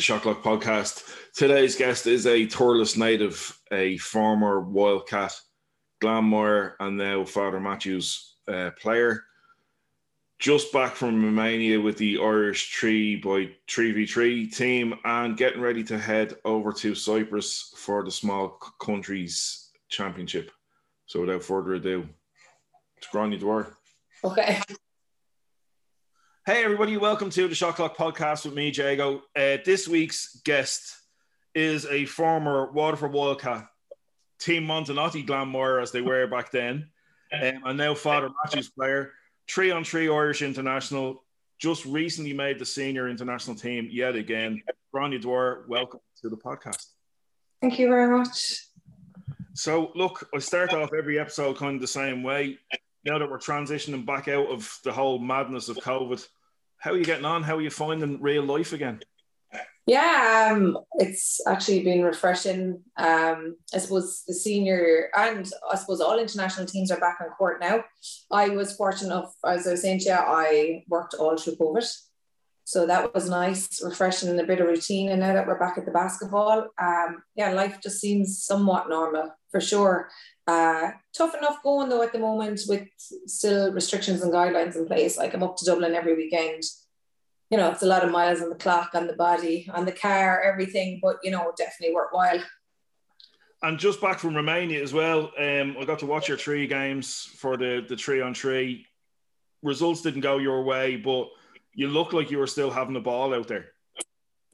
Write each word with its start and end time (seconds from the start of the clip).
the 0.00 0.04
Shot 0.04 0.22
Clock 0.22 0.42
podcast. 0.42 1.14
Today's 1.34 1.76
guest 1.76 2.06
is 2.06 2.24
a 2.24 2.46
Thurles 2.46 2.96
native, 2.96 3.60
a 3.70 3.98
former 3.98 4.62
Wildcat, 4.62 5.38
Glanmire, 6.02 6.72
and 6.80 6.96
now 6.96 7.26
Father 7.26 7.60
Matthews 7.60 8.36
uh, 8.48 8.70
player. 8.80 9.24
Just 10.38 10.72
back 10.72 10.94
from 10.94 11.22
Romania 11.22 11.78
with 11.78 11.98
the 11.98 12.16
Irish 12.16 12.74
3 12.80 13.16
by 13.16 13.50
3v3 13.68 14.56
team 14.56 14.94
and 15.04 15.36
getting 15.36 15.60
ready 15.60 15.84
to 15.84 15.98
head 15.98 16.34
over 16.46 16.72
to 16.72 16.94
Cyprus 16.94 17.74
for 17.76 18.02
the 18.02 18.10
Small 18.10 18.58
Countries 18.80 19.68
Championship. 19.90 20.50
So 21.04 21.20
without 21.20 21.42
further 21.42 21.74
ado, 21.74 22.08
it's 22.96 23.08
Gráinne 23.08 23.38
Dwyer. 23.38 23.76
Okay. 24.24 24.62
Hey, 26.46 26.64
everybody, 26.64 26.96
welcome 26.96 27.28
to 27.28 27.48
the 27.48 27.54
Shot 27.54 27.76
Clock 27.76 27.98
podcast 27.98 28.46
with 28.46 28.54
me, 28.54 28.70
Jago. 28.70 29.18
Uh, 29.36 29.58
this 29.62 29.86
week's 29.86 30.40
guest 30.42 30.96
is 31.54 31.84
a 31.84 32.06
former 32.06 32.72
Waterford 32.72 33.12
Wildcat, 33.12 33.68
Team 34.38 34.64
Montenotte 34.64 35.26
Glanmire, 35.26 35.82
as 35.82 35.92
they 35.92 36.00
were 36.00 36.26
back 36.26 36.50
then, 36.50 36.88
um, 37.30 37.60
and 37.66 37.76
now 37.76 37.94
Father 37.94 38.30
Matthews 38.42 38.70
player, 38.70 39.12
three 39.50 39.70
on 39.70 39.84
three 39.84 40.08
Irish 40.08 40.40
international, 40.40 41.22
just 41.58 41.84
recently 41.84 42.32
made 42.32 42.58
the 42.58 42.64
senior 42.64 43.10
international 43.10 43.54
team 43.54 43.88
yet 43.92 44.16
again. 44.16 44.62
Gráinne 44.94 45.20
Dwyer, 45.20 45.66
welcome 45.68 46.00
to 46.22 46.30
the 46.30 46.38
podcast. 46.38 46.86
Thank 47.60 47.78
you 47.78 47.88
very 47.88 48.16
much. 48.16 48.64
So, 49.52 49.92
look, 49.94 50.26
I 50.34 50.38
start 50.38 50.72
off 50.72 50.88
every 50.96 51.18
episode 51.18 51.58
kind 51.58 51.74
of 51.74 51.82
the 51.82 51.86
same 51.86 52.22
way. 52.22 52.58
Now 53.04 53.18
that 53.18 53.30
we're 53.30 53.38
transitioning 53.38 54.04
back 54.04 54.28
out 54.28 54.48
of 54.48 54.78
the 54.84 54.92
whole 54.92 55.18
madness 55.18 55.68
of 55.68 55.76
COVID, 55.78 56.26
how 56.78 56.92
are 56.92 56.98
you 56.98 57.04
getting 57.04 57.24
on? 57.24 57.42
How 57.42 57.56
are 57.56 57.62
you 57.62 57.70
finding 57.70 58.20
real 58.20 58.44
life 58.44 58.72
again? 58.72 59.00
Yeah, 59.86 60.52
um, 60.52 60.78
it's 60.98 61.40
actually 61.46 61.82
been 61.82 62.02
refreshing. 62.02 62.82
Um, 62.96 63.56
I 63.74 63.78
suppose 63.78 64.22
the 64.26 64.34
senior 64.34 65.10
and 65.16 65.50
I 65.70 65.76
suppose 65.76 66.00
all 66.00 66.18
international 66.18 66.66
teams 66.66 66.90
are 66.92 67.00
back 67.00 67.18
on 67.20 67.28
court 67.30 67.60
now. 67.60 67.84
I 68.30 68.50
was 68.50 68.76
fortunate 68.76 69.12
enough, 69.12 69.34
as 69.44 69.66
I 69.66 69.72
was 69.72 69.82
saying 69.82 70.00
to 70.00 70.04
you, 70.10 70.14
I 70.14 70.84
worked 70.88 71.14
all 71.14 71.36
through 71.36 71.56
COVID. 71.56 71.90
So 72.64 72.86
that 72.86 73.12
was 73.12 73.28
nice, 73.28 73.82
refreshing 73.82 74.28
and 74.28 74.38
a 74.38 74.46
bit 74.46 74.60
of 74.60 74.68
routine. 74.68 75.08
And 75.08 75.20
now 75.20 75.32
that 75.32 75.46
we're 75.46 75.58
back 75.58 75.76
at 75.76 75.86
the 75.86 75.90
basketball, 75.90 76.68
um, 76.80 77.22
yeah, 77.34 77.50
life 77.50 77.80
just 77.82 78.00
seems 78.00 78.44
somewhat 78.44 78.88
normal 78.88 79.34
for 79.50 79.60
sure. 79.60 80.08
Uh, 80.50 80.90
tough 81.16 81.34
enough 81.36 81.62
going 81.62 81.88
though 81.88 82.02
at 82.02 82.12
the 82.12 82.18
moment 82.18 82.60
with 82.66 82.88
still 83.26 83.72
restrictions 83.72 84.22
and 84.22 84.32
guidelines 84.32 84.74
in 84.74 84.84
place. 84.84 85.16
Like 85.16 85.32
I'm 85.32 85.44
up 85.44 85.56
to 85.58 85.64
Dublin 85.64 85.94
every 85.94 86.16
weekend. 86.16 86.64
You 87.50 87.58
know, 87.58 87.70
it's 87.70 87.82
a 87.82 87.86
lot 87.86 88.04
of 88.04 88.10
miles 88.10 88.40
on 88.40 88.48
the 88.48 88.56
clock, 88.56 88.90
on 88.94 89.06
the 89.06 89.12
body, 89.12 89.68
on 89.72 89.84
the 89.84 89.92
car, 89.92 90.40
everything, 90.40 90.98
but 91.00 91.18
you 91.22 91.30
know, 91.30 91.52
definitely 91.56 91.94
worthwhile. 91.94 92.42
And 93.62 93.78
just 93.78 94.00
back 94.00 94.18
from 94.18 94.34
Romania 94.34 94.82
as 94.82 94.92
well, 94.92 95.30
um, 95.38 95.76
I 95.78 95.84
got 95.84 96.00
to 96.00 96.06
watch 96.06 96.28
your 96.28 96.38
three 96.38 96.66
games 96.66 97.28
for 97.36 97.56
the 97.56 97.84
the 97.88 97.96
three 97.96 98.20
on 98.20 98.34
three. 98.34 98.86
Results 99.62 100.02
didn't 100.02 100.22
go 100.22 100.38
your 100.38 100.64
way, 100.64 100.96
but 100.96 101.28
you 101.74 101.88
look 101.88 102.12
like 102.12 102.30
you 102.32 102.38
were 102.38 102.48
still 102.48 102.70
having 102.70 102.94
the 102.94 103.00
ball 103.10 103.34
out 103.34 103.46
there. 103.46 103.66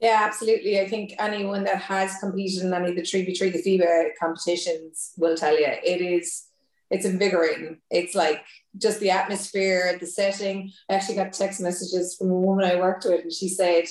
Yeah, 0.00 0.20
absolutely. 0.24 0.78
I 0.78 0.88
think 0.88 1.14
anyone 1.18 1.64
that 1.64 1.80
has 1.82 2.18
competed 2.18 2.62
in 2.62 2.74
any 2.74 2.90
of 2.90 2.96
the 2.96 3.02
3v3, 3.02 3.52
the 3.52 3.62
FIBA 3.62 4.10
competitions 4.20 5.12
will 5.16 5.36
tell 5.36 5.58
you 5.58 5.66
it 5.66 6.00
is, 6.02 6.48
it's 6.90 7.06
invigorating. 7.06 7.80
It's 7.90 8.14
like 8.14 8.44
just 8.76 9.00
the 9.00 9.10
atmosphere, 9.10 9.96
the 9.98 10.06
setting. 10.06 10.70
I 10.90 10.94
actually 10.94 11.16
got 11.16 11.32
text 11.32 11.60
messages 11.60 12.14
from 12.16 12.30
a 12.30 12.34
woman 12.34 12.64
I 12.64 12.76
worked 12.76 13.06
with 13.06 13.22
and 13.22 13.32
she 13.32 13.48
said, 13.48 13.84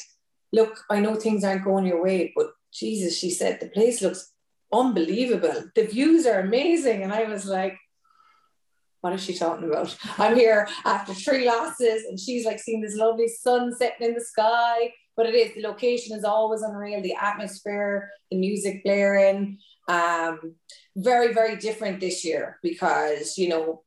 look, 0.53 0.79
I 0.89 0.99
know 0.99 1.15
things 1.15 1.43
aren't 1.43 1.65
going 1.65 1.87
your 1.87 2.03
way, 2.03 2.31
but 2.35 2.51
Jesus, 2.71 3.17
she 3.17 3.31
said, 3.31 3.59
the 3.59 3.69
place 3.69 4.01
looks 4.01 4.31
unbelievable. 4.71 5.65
The 5.75 5.87
views 5.87 6.27
are 6.27 6.39
amazing. 6.39 7.01
And 7.03 7.11
I 7.11 7.23
was 7.23 7.45
like, 7.45 7.77
what 9.01 9.13
is 9.13 9.23
she 9.23 9.33
talking 9.33 9.69
about? 9.69 9.95
I'm 10.17 10.35
here 10.35 10.67
after 10.83 11.13
three 11.13 11.45
losses, 11.45 12.05
and 12.05 12.19
she's 12.19 12.43
like 12.43 12.59
seeing 12.59 12.81
this 12.81 12.95
lovely 12.95 13.27
sun 13.27 13.71
setting 13.75 14.07
in 14.07 14.13
the 14.15 14.21
sky. 14.21 14.93
But 15.17 15.27
it 15.27 15.35
is 15.35 15.55
the 15.55 15.61
location 15.61 16.17
is 16.17 16.23
always 16.23 16.61
unreal. 16.61 17.01
The 17.01 17.15
atmosphere, 17.19 18.09
the 18.29 18.37
music 18.37 18.83
blaring. 18.83 19.59
Um, 19.87 20.55
very 20.97 21.33
very 21.33 21.57
different 21.57 21.99
this 21.99 22.25
year 22.25 22.57
because 22.63 23.37
you 23.37 23.49
know 23.49 23.83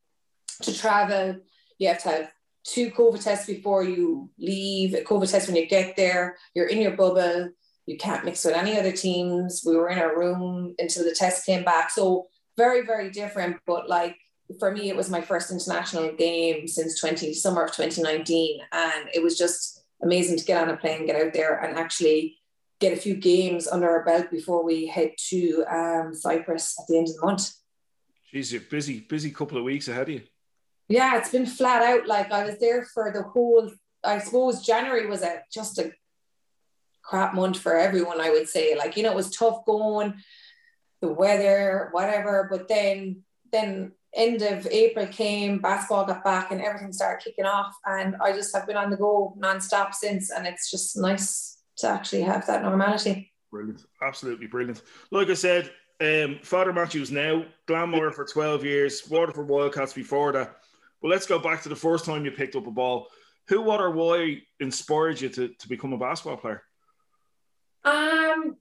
to 0.62 0.76
travel 0.76 1.36
you 1.78 1.88
have 1.88 2.02
to 2.02 2.08
have 2.08 2.32
two 2.64 2.90
COVID 2.90 3.22
tests 3.22 3.46
before 3.46 3.82
you 3.82 4.30
leave. 4.38 4.94
A 4.94 5.02
COVID 5.02 5.30
test 5.30 5.48
when 5.48 5.56
you 5.56 5.66
get 5.66 5.96
there. 5.96 6.36
You're 6.54 6.68
in 6.68 6.80
your 6.80 6.96
bubble. 6.96 7.50
You 7.86 7.96
can't 7.96 8.24
mix 8.24 8.44
with 8.44 8.54
any 8.54 8.78
other 8.78 8.92
teams. 8.92 9.62
We 9.66 9.76
were 9.76 9.88
in 9.88 9.98
our 9.98 10.18
room 10.18 10.74
until 10.78 11.04
the 11.04 11.14
test 11.14 11.46
came 11.46 11.64
back. 11.64 11.90
So 11.90 12.26
very 12.56 12.84
very 12.84 13.10
different. 13.10 13.58
But 13.66 13.88
like 13.88 14.16
for 14.58 14.70
me, 14.70 14.88
it 14.88 14.96
was 14.96 15.10
my 15.10 15.20
first 15.20 15.50
international 15.50 16.12
game 16.12 16.66
since 16.66 16.98
20 17.00 17.34
summer 17.34 17.64
of 17.64 17.72
2019, 17.72 18.60
and 18.72 19.08
it 19.14 19.22
was 19.22 19.36
just 19.36 19.77
amazing 20.02 20.38
to 20.38 20.44
get 20.44 20.62
on 20.62 20.70
a 20.70 20.76
plane, 20.76 21.06
get 21.06 21.20
out 21.20 21.32
there, 21.32 21.58
and 21.58 21.78
actually 21.78 22.36
get 22.80 22.92
a 22.92 23.00
few 23.00 23.14
games 23.14 23.66
under 23.66 23.88
our 23.88 24.04
belt 24.04 24.30
before 24.30 24.64
we 24.64 24.86
head 24.86 25.12
to 25.28 25.64
um, 25.70 26.14
Cyprus 26.14 26.76
at 26.78 26.86
the 26.86 26.98
end 26.98 27.08
of 27.08 27.16
the 27.16 27.26
month. 27.26 27.50
Jeez, 28.32 28.52
you're 28.52 28.60
busy, 28.60 29.00
busy 29.00 29.30
couple 29.30 29.58
of 29.58 29.64
weeks 29.64 29.88
ahead 29.88 30.02
of 30.02 30.08
you. 30.10 30.22
Yeah, 30.88 31.18
it's 31.18 31.30
been 31.30 31.46
flat 31.46 31.82
out. 31.82 32.06
Like 32.06 32.32
I 32.32 32.44
was 32.44 32.58
there 32.58 32.84
for 32.84 33.12
the 33.12 33.22
whole. 33.22 33.70
I 34.04 34.18
suppose 34.20 34.64
January 34.64 35.06
was 35.06 35.22
a 35.22 35.42
just 35.52 35.78
a 35.78 35.92
crap 37.02 37.34
month 37.34 37.58
for 37.58 37.76
everyone. 37.76 38.20
I 38.20 38.30
would 38.30 38.48
say, 38.48 38.76
like 38.76 38.96
you 38.96 39.02
know, 39.02 39.12
it 39.12 39.16
was 39.16 39.30
tough 39.30 39.64
going, 39.66 40.14
the 41.00 41.12
weather, 41.12 41.88
whatever. 41.92 42.48
But 42.50 42.68
then, 42.68 43.22
then 43.52 43.92
end 44.14 44.42
of 44.42 44.66
April 44.68 45.06
came, 45.06 45.58
basketball 45.58 46.06
got 46.06 46.24
back, 46.24 46.50
and 46.50 46.60
everything 46.60 46.92
started 46.92 47.22
kicking 47.22 47.44
off. 47.44 47.74
And 47.84 48.16
I 48.22 48.32
just 48.32 48.54
have 48.54 48.66
been 48.66 48.76
on 48.76 48.90
the 48.90 48.96
go 48.96 49.36
nonstop 49.38 49.94
since, 49.94 50.30
and 50.30 50.46
it's 50.46 50.70
just 50.70 50.96
nice 50.96 51.58
to 51.78 51.88
actually 51.88 52.22
have 52.22 52.46
that 52.46 52.62
normality. 52.62 53.32
Brilliant, 53.50 53.84
absolutely 54.02 54.46
brilliant. 54.46 54.82
Like 55.10 55.28
I 55.28 55.34
said, 55.34 55.70
um, 56.00 56.38
Father 56.42 56.72
Matthews 56.72 57.10
now 57.10 57.44
Glanmire 57.66 58.12
for 58.12 58.24
twelve 58.24 58.64
years, 58.64 59.08
Waterford 59.08 59.48
Wildcats 59.48 59.92
before 59.92 60.32
that. 60.32 60.56
But 61.00 61.08
let's 61.08 61.26
go 61.26 61.38
back 61.38 61.62
to 61.62 61.68
the 61.68 61.76
first 61.76 62.04
time 62.04 62.24
you 62.24 62.30
picked 62.30 62.56
up 62.56 62.66
a 62.66 62.70
ball. 62.70 63.08
Who, 63.48 63.62
what, 63.62 63.80
or 63.80 63.90
why 63.90 64.42
inspired 64.60 65.20
you 65.20 65.28
to, 65.30 65.48
to 65.48 65.68
become 65.68 65.92
a 65.92 65.98
basketball 65.98 66.36
player? 66.36 66.62
Um, 67.84 68.56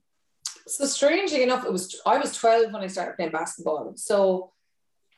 so 0.66 0.86
strangely 0.86 1.42
enough, 1.42 1.64
it 1.64 1.72
was 1.72 2.00
I 2.06 2.18
was 2.18 2.36
twelve 2.36 2.72
when 2.72 2.82
I 2.82 2.86
started 2.86 3.16
playing 3.16 3.32
basketball. 3.32 3.92
So 3.96 4.52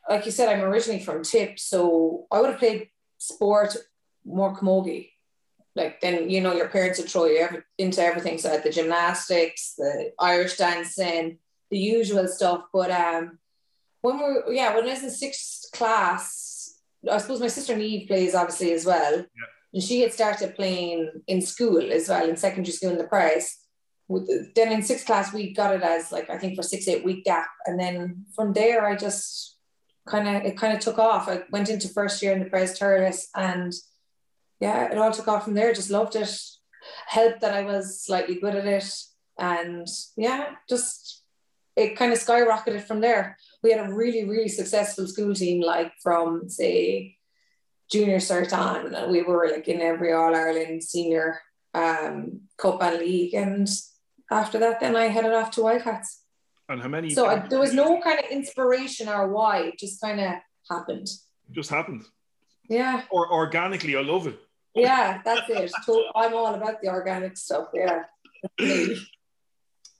like 0.09 0.25
you 0.25 0.31
said, 0.31 0.49
I'm 0.49 0.63
originally 0.63 1.03
from 1.03 1.23
Tip, 1.23 1.59
so 1.59 2.25
I 2.31 2.39
would 2.39 2.49
have 2.51 2.59
played 2.59 2.89
sport 3.17 3.77
more 4.25 4.55
camogie. 4.55 5.09
Like 5.75 6.01
then, 6.01 6.29
you 6.29 6.41
know, 6.41 6.53
your 6.53 6.67
parents 6.67 6.99
would 6.99 7.09
throw 7.09 7.25
you 7.25 7.39
every, 7.39 7.63
into 7.77 8.01
everything. 8.01 8.37
So 8.37 8.53
at 8.53 8.63
the 8.63 8.71
gymnastics, 8.71 9.75
the 9.77 10.11
Irish 10.19 10.57
dancing, 10.57 11.37
the 11.69 11.77
usual 11.77 12.27
stuff. 12.27 12.65
But 12.73 12.91
um, 12.91 13.39
when 14.01 14.17
we 14.17 14.23
are 14.23 14.51
yeah, 14.51 14.75
when 14.75 14.85
I 14.85 14.93
was 14.93 15.03
in 15.03 15.11
sixth 15.11 15.71
class, 15.71 16.77
I 17.09 17.17
suppose 17.19 17.39
my 17.39 17.47
sister 17.47 17.75
Neve 17.77 18.07
plays 18.07 18.35
obviously 18.35 18.73
as 18.73 18.85
well. 18.85 19.15
Yeah. 19.17 19.45
And 19.73 19.81
she 19.81 20.01
had 20.01 20.11
started 20.11 20.55
playing 20.55 21.09
in 21.27 21.41
school 21.41 21.91
as 21.91 22.09
well, 22.09 22.27
in 22.27 22.35
secondary 22.35 22.73
school 22.73 22.91
in 22.91 22.97
the 22.97 23.05
Pres. 23.05 23.57
With 24.09 24.53
then 24.55 24.73
in 24.73 24.81
sixth 24.81 25.05
class, 25.05 25.33
we 25.33 25.53
got 25.53 25.73
it 25.73 25.83
as 25.83 26.11
like 26.11 26.29
I 26.29 26.37
think 26.37 26.57
for 26.57 26.63
six, 26.63 26.85
eight 26.89 27.05
week 27.05 27.23
gap. 27.23 27.47
And 27.65 27.79
then 27.79 28.25
from 28.35 28.51
there 28.51 28.85
I 28.85 28.97
just 28.97 29.50
kind 30.07 30.27
of 30.27 30.43
it 30.43 30.57
kind 30.57 30.75
of 30.75 30.79
took 30.79 30.97
off. 30.97 31.27
I 31.27 31.43
went 31.51 31.69
into 31.69 31.87
first 31.87 32.21
year 32.21 32.33
in 32.33 32.39
the 32.39 32.49
Pres 32.49 32.77
Thurles 32.77 33.27
and 33.35 33.73
yeah, 34.59 34.91
it 34.91 34.97
all 34.97 35.11
took 35.11 35.27
off 35.27 35.45
from 35.45 35.55
there. 35.55 35.73
Just 35.73 35.89
loved 35.89 36.15
it. 36.15 36.39
Helped 37.07 37.41
that 37.41 37.53
I 37.53 37.63
was 37.63 38.03
slightly 38.03 38.35
good 38.35 38.55
at 38.55 38.65
it. 38.65 38.93
And 39.39 39.87
yeah, 40.15 40.51
just 40.69 41.23
it 41.75 41.95
kind 41.95 42.11
of 42.11 42.19
skyrocketed 42.19 42.83
from 42.83 43.01
there. 43.01 43.37
We 43.63 43.71
had 43.71 43.89
a 43.89 43.93
really, 43.93 44.25
really 44.25 44.49
successful 44.49 45.07
school 45.07 45.33
team, 45.33 45.61
like 45.61 45.93
from 46.03 46.49
say 46.49 47.17
junior 47.91 48.17
cert 48.17 48.53
on. 48.53 49.11
We 49.11 49.21
were 49.23 49.49
like 49.51 49.67
in 49.67 49.81
every 49.81 50.13
All 50.13 50.35
Ireland 50.35 50.83
senior 50.83 51.41
um, 51.73 52.41
cup 52.57 52.81
and 52.81 52.99
league. 52.99 53.33
And 53.33 53.67
after 54.29 54.59
that, 54.59 54.79
then 54.79 54.95
I 54.95 55.05
headed 55.07 55.33
off 55.33 55.51
to 55.51 55.63
Wildcats. 55.63 56.20
And 56.71 56.81
how 56.81 56.87
many? 56.87 57.09
So 57.09 57.27
I, 57.27 57.45
there 57.47 57.59
was 57.59 57.73
no 57.73 57.99
kind 58.01 58.17
of 58.19 58.25
inspiration 58.31 59.09
or 59.09 59.27
why. 59.27 59.63
It 59.63 59.79
just 59.79 59.99
kind 59.99 60.21
of 60.21 60.35
happened. 60.69 61.09
Just 61.51 61.69
happened. 61.69 62.03
Yeah. 62.69 63.03
Or 63.11 63.31
organically, 63.31 63.97
I 63.97 64.01
love 64.01 64.27
it. 64.27 64.39
Yeah, 64.73 65.21
that's 65.25 65.49
it. 65.49 65.71
I'm 66.15 66.33
all 66.33 66.55
about 66.55 66.81
the 66.81 66.87
organic 66.87 67.35
stuff. 67.35 67.67
Yeah. 67.73 68.03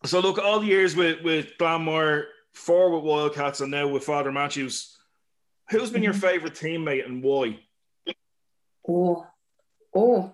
so 0.05 0.21
look, 0.21 0.39
all 0.39 0.61
the 0.61 0.67
years 0.67 0.95
with 0.95 1.21
with 1.23 1.57
Glanmire, 1.59 2.27
four 2.53 2.95
with 2.95 3.03
Wildcats, 3.03 3.59
and 3.59 3.71
now 3.71 3.89
with 3.89 4.05
Father 4.05 4.31
Matthews. 4.31 4.97
Who's 5.69 5.89
been 5.89 6.03
your 6.03 6.13
mm-hmm. 6.13 6.21
favorite 6.21 6.53
teammate 6.53 7.05
and 7.05 7.21
why? 7.23 7.59
Oh, 8.87 9.25
oh. 9.93 10.33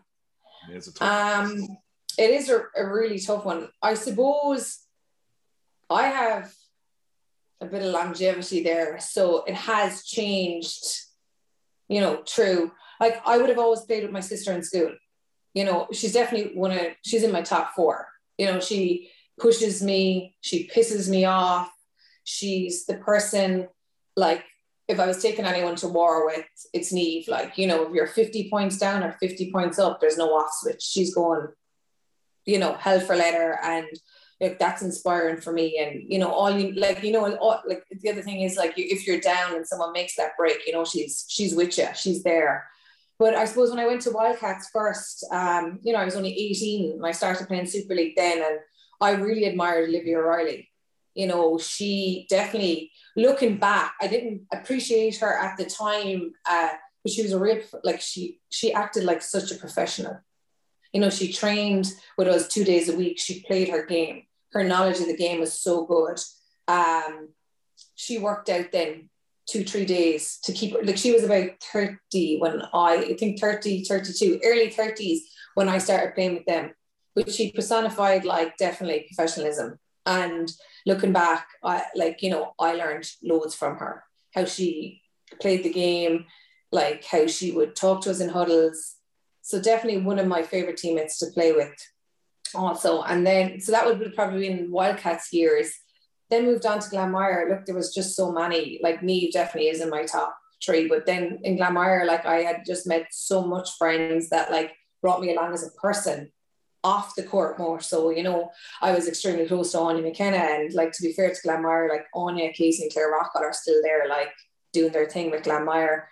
um, 1.00 1.78
it 2.18 2.30
is 2.32 2.50
a, 2.50 2.64
a 2.76 2.88
really 2.88 3.20
tough 3.20 3.46
one. 3.46 3.70
I 3.82 3.94
suppose 3.96 4.87
I 5.90 6.08
have 6.08 6.54
a 7.62 7.66
bit 7.66 7.82
of 7.82 7.92
longevity 7.92 8.64
there, 8.64 9.00
so 9.00 9.44
it 9.46 9.56
has 9.56 10.04
changed. 10.04 10.86
You 11.88 12.02
know, 12.02 12.22
true. 12.26 12.72
Like 13.00 13.22
I 13.26 13.38
would 13.38 13.50
have 13.50 13.60
always 13.60 13.82
played 13.82 14.04
with 14.04 14.12
my 14.12 14.20
sister 14.20 14.52
in 14.52 14.64
school. 14.64 14.94
You 15.54 15.64
know, 15.66 15.88
she's 15.92 16.14
definitely 16.14 16.58
one 16.58 16.72
of 16.72 16.82
she's 17.04 17.24
in 17.24 17.32
my 17.32 17.42
top 17.42 17.74
four. 17.76 18.08
You 18.38 18.48
know, 18.48 18.60
she 18.60 19.10
pushes 19.40 19.82
me, 19.82 20.36
she 20.42 20.68
pisses 20.68 21.10
me 21.10 21.26
off. 21.26 21.72
She's 22.24 22.86
the 22.86 22.98
person 22.98 23.68
like 24.16 24.44
if 24.88 25.00
I 25.00 25.06
was 25.06 25.22
taking 25.22 25.46
anyone 25.46 25.76
to 25.78 25.88
war 25.88 26.26
with, 26.26 26.46
it's 26.74 26.94
Neve. 26.94 27.28
Like, 27.28 27.58
you 27.58 27.68
know, 27.68 27.86
if 27.86 27.94
you're 27.94 28.08
50 28.08 28.50
points 28.50 28.78
down 28.78 29.04
or 29.04 29.18
50 29.20 29.52
points 29.52 29.80
up, 29.80 30.00
there's 30.00 30.18
no 30.18 30.30
off 30.30 30.50
switch. 30.54 30.82
She's 30.82 31.14
going, 31.14 31.48
you 32.46 32.58
know, 32.58 32.74
hell 32.74 33.02
for 33.02 33.16
leather. 33.16 33.60
And 33.62 33.88
like 34.40 34.60
that's 34.60 34.82
inspiring 34.82 35.42
for 35.42 35.52
me. 35.52 35.80
And, 35.80 36.04
you 36.08 36.20
know, 36.20 36.32
all 36.32 36.52
you 36.52 36.74
like, 36.74 37.04
you 37.04 37.12
know, 37.12 37.36
all, 37.38 37.62
like 37.68 37.84
the 37.90 38.10
other 38.10 38.22
thing 38.22 38.42
is 38.42 38.56
like 38.56 38.78
you, 38.78 38.86
if 38.88 39.08
you're 39.08 39.20
down 39.20 39.56
and 39.56 39.66
someone 39.66 39.94
makes 39.94 40.16
that 40.16 40.38
break, 40.38 40.66
you 40.68 40.74
know, 40.74 40.86
she's 40.86 41.26
she's 41.28 41.56
with 41.56 41.78
you, 41.78 41.88
she's 41.96 42.24
there. 42.24 42.68
But 43.20 43.34
I 43.34 43.46
suppose 43.46 43.72
when 43.72 43.80
I 43.80 43.88
went 43.88 44.02
to 44.02 44.12
Wildcats 44.12 44.70
first, 44.72 45.26
um, 45.32 45.80
you 45.82 45.92
know, 45.92 46.00
I 46.00 46.06
was 46.06 46.16
only 46.16 46.34
18 46.34 46.94
and 46.94 47.06
I 47.06 47.12
started 47.12 47.48
playing 47.48 47.66
Super 47.66 47.96
League 47.96 48.16
then. 48.16 48.44
And 48.44 48.60
I 49.02 49.12
really 49.12 49.46
admired 49.46 49.90
Olivia 49.90 50.22
Riley. 50.22 50.70
You 51.16 51.26
know, 51.26 51.58
she 51.58 52.28
definitely 52.30 52.92
looking 53.16 53.58
back, 53.58 53.96
I 54.00 54.08
didn't 54.08 54.44
appreciate 54.54 55.18
her 55.18 55.36
at 55.36 55.58
the 55.58 55.66
time, 55.66 56.34
uh, 56.48 56.70
but 57.04 57.12
she 57.12 57.24
was 57.24 57.32
a 57.32 57.40
real 57.40 57.62
like 57.84 58.02
she 58.02 58.40
she 58.50 58.72
acted 58.72 59.04
like 59.04 59.24
such 59.24 59.52
a 59.52 59.56
professional. 59.56 60.20
You 60.94 61.02
know, 61.02 61.10
she 61.10 61.34
trained 61.34 61.92
with 62.18 62.28
us 62.28 62.48
two 62.48 62.64
days 62.64 62.88
a 62.88 62.96
week. 62.96 63.18
She 63.20 63.44
played 63.44 63.70
her 63.70 63.86
game. 63.86 64.27
Her 64.54 64.64
knowledge 64.64 65.00
of 65.00 65.08
the 65.08 65.18
game 65.18 65.40
was 65.40 65.54
so 65.54 65.86
good. 65.86 66.20
Um, 66.68 67.30
she 67.96 68.18
worked 68.18 68.50
out 68.50 68.72
then 68.72 69.10
two, 69.48 69.64
three 69.64 69.86
days 69.86 70.40
to 70.44 70.52
keep 70.52 70.76
like 70.84 70.98
she 70.98 71.14
was 71.14 71.24
about 71.24 71.52
30 71.72 72.38
when 72.40 72.62
I, 72.74 73.08
I 73.10 73.14
think 73.18 73.40
30, 73.40 73.86
32, 73.86 74.42
early 74.44 74.70
30s 74.70 75.20
when 75.56 75.70
I 75.70 75.78
started 75.78 76.14
playing 76.14 76.36
with 76.36 76.46
them. 76.46 76.72
But 77.16 77.32
she 77.32 77.52
personified 77.52 78.26
like 78.26 78.58
definitely 78.58 79.08
professionalism. 79.08 79.80
And 80.06 80.52
looking 80.86 81.14
back, 81.14 81.48
I 81.64 81.84
like, 81.96 82.22
you 82.22 82.30
know, 82.30 82.54
I 82.60 82.74
learned 82.74 83.10
loads 83.24 83.56
from 83.56 83.78
her, 83.78 84.04
how 84.36 84.46
she 84.46 85.02
played 85.42 85.64
the 85.64 85.74
game, 85.74 86.26
like 86.72 87.04
how 87.06 87.28
she 87.28 87.52
would 87.52 87.76
talk 87.76 88.02
to 88.02 88.12
us 88.12 88.20
in 88.20 88.30
huddles. 88.30 88.96
So 89.42 89.62
definitely 89.62 90.02
one 90.02 90.20
of 90.20 90.28
my 90.28 90.44
favorite 90.44 90.78
teammates 90.78 91.18
to 91.20 91.28
play 91.28 91.54
with 91.54 91.74
also. 92.56 93.02
And 93.02 93.26
then, 93.26 93.60
so 93.60 93.72
that 93.72 93.86
would 93.86 94.16
probably 94.16 94.48
been 94.48 94.72
Wildcats 94.72 95.32
years. 95.34 95.72
Then 96.30 96.46
moved 96.46 96.66
on 96.66 96.80
to 96.80 96.90
Glanmire. 96.90 97.50
Look, 97.50 97.66
there 97.66 97.76
was 97.76 97.94
just 97.94 98.16
so 98.16 98.32
many, 98.32 98.80
like 98.84 99.02
Neve 99.02 99.34
definitely 99.34 99.70
is 99.70 99.82
in 99.82 99.90
my 99.90 100.06
top 100.06 100.38
three. 100.64 100.88
But 100.88 101.06
then 101.06 101.40
in 101.44 101.58
Glanmire, 101.58 102.06
like 102.06 102.26
I 102.26 102.38
had 102.42 102.64
just 102.66 102.88
met 102.88 103.08
so 103.12 103.46
much 103.46 103.78
friends 103.78 104.30
that 104.30 104.52
like 104.52 104.74
brought 105.02 105.22
me 105.22 105.34
along 105.34 105.54
as 105.54 105.66
a 105.66 105.80
person 105.80 106.32
off 106.84 107.16
the 107.16 107.24
court 107.24 107.60
more. 107.60 107.80
So, 107.80 108.10
you 108.10 108.24
know, 108.24 108.50
I 108.82 108.92
was 108.92 109.08
extremely 109.08 109.48
close 109.48 109.72
to 109.72 109.80
Anya 109.80 110.02
McKenna 110.02 110.38
and 110.38 110.74
like 110.74 110.92
to 110.94 111.04
be 111.04 111.14
fair 111.14 111.30
to 111.30 111.48
Glanmire, 111.48 111.90
like 111.90 112.06
Anya, 112.14 112.52
Casey 112.54 112.84
and 112.84 112.92
Claire 112.92 113.12
Rockall 113.12 113.42
are 113.42 113.54
still 113.54 113.82
there, 113.84 114.08
like 114.08 114.32
doing 114.74 114.92
their 114.92 115.10
thing 115.10 115.32
with 115.32 115.44
Glanmire. 115.44 116.04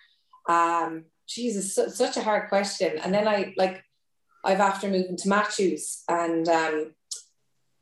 Um, 0.47 1.05
Jesus, 1.27 1.75
su- 1.75 1.89
such 1.89 2.17
a 2.17 2.23
hard 2.23 2.49
question. 2.49 2.97
And 2.99 3.13
then 3.13 3.27
I 3.27 3.53
like 3.57 3.83
I've 4.45 4.59
after 4.59 4.87
moving 4.87 5.17
to 5.17 5.29
Matthews 5.29 6.03
and 6.07 6.47
um 6.47 6.93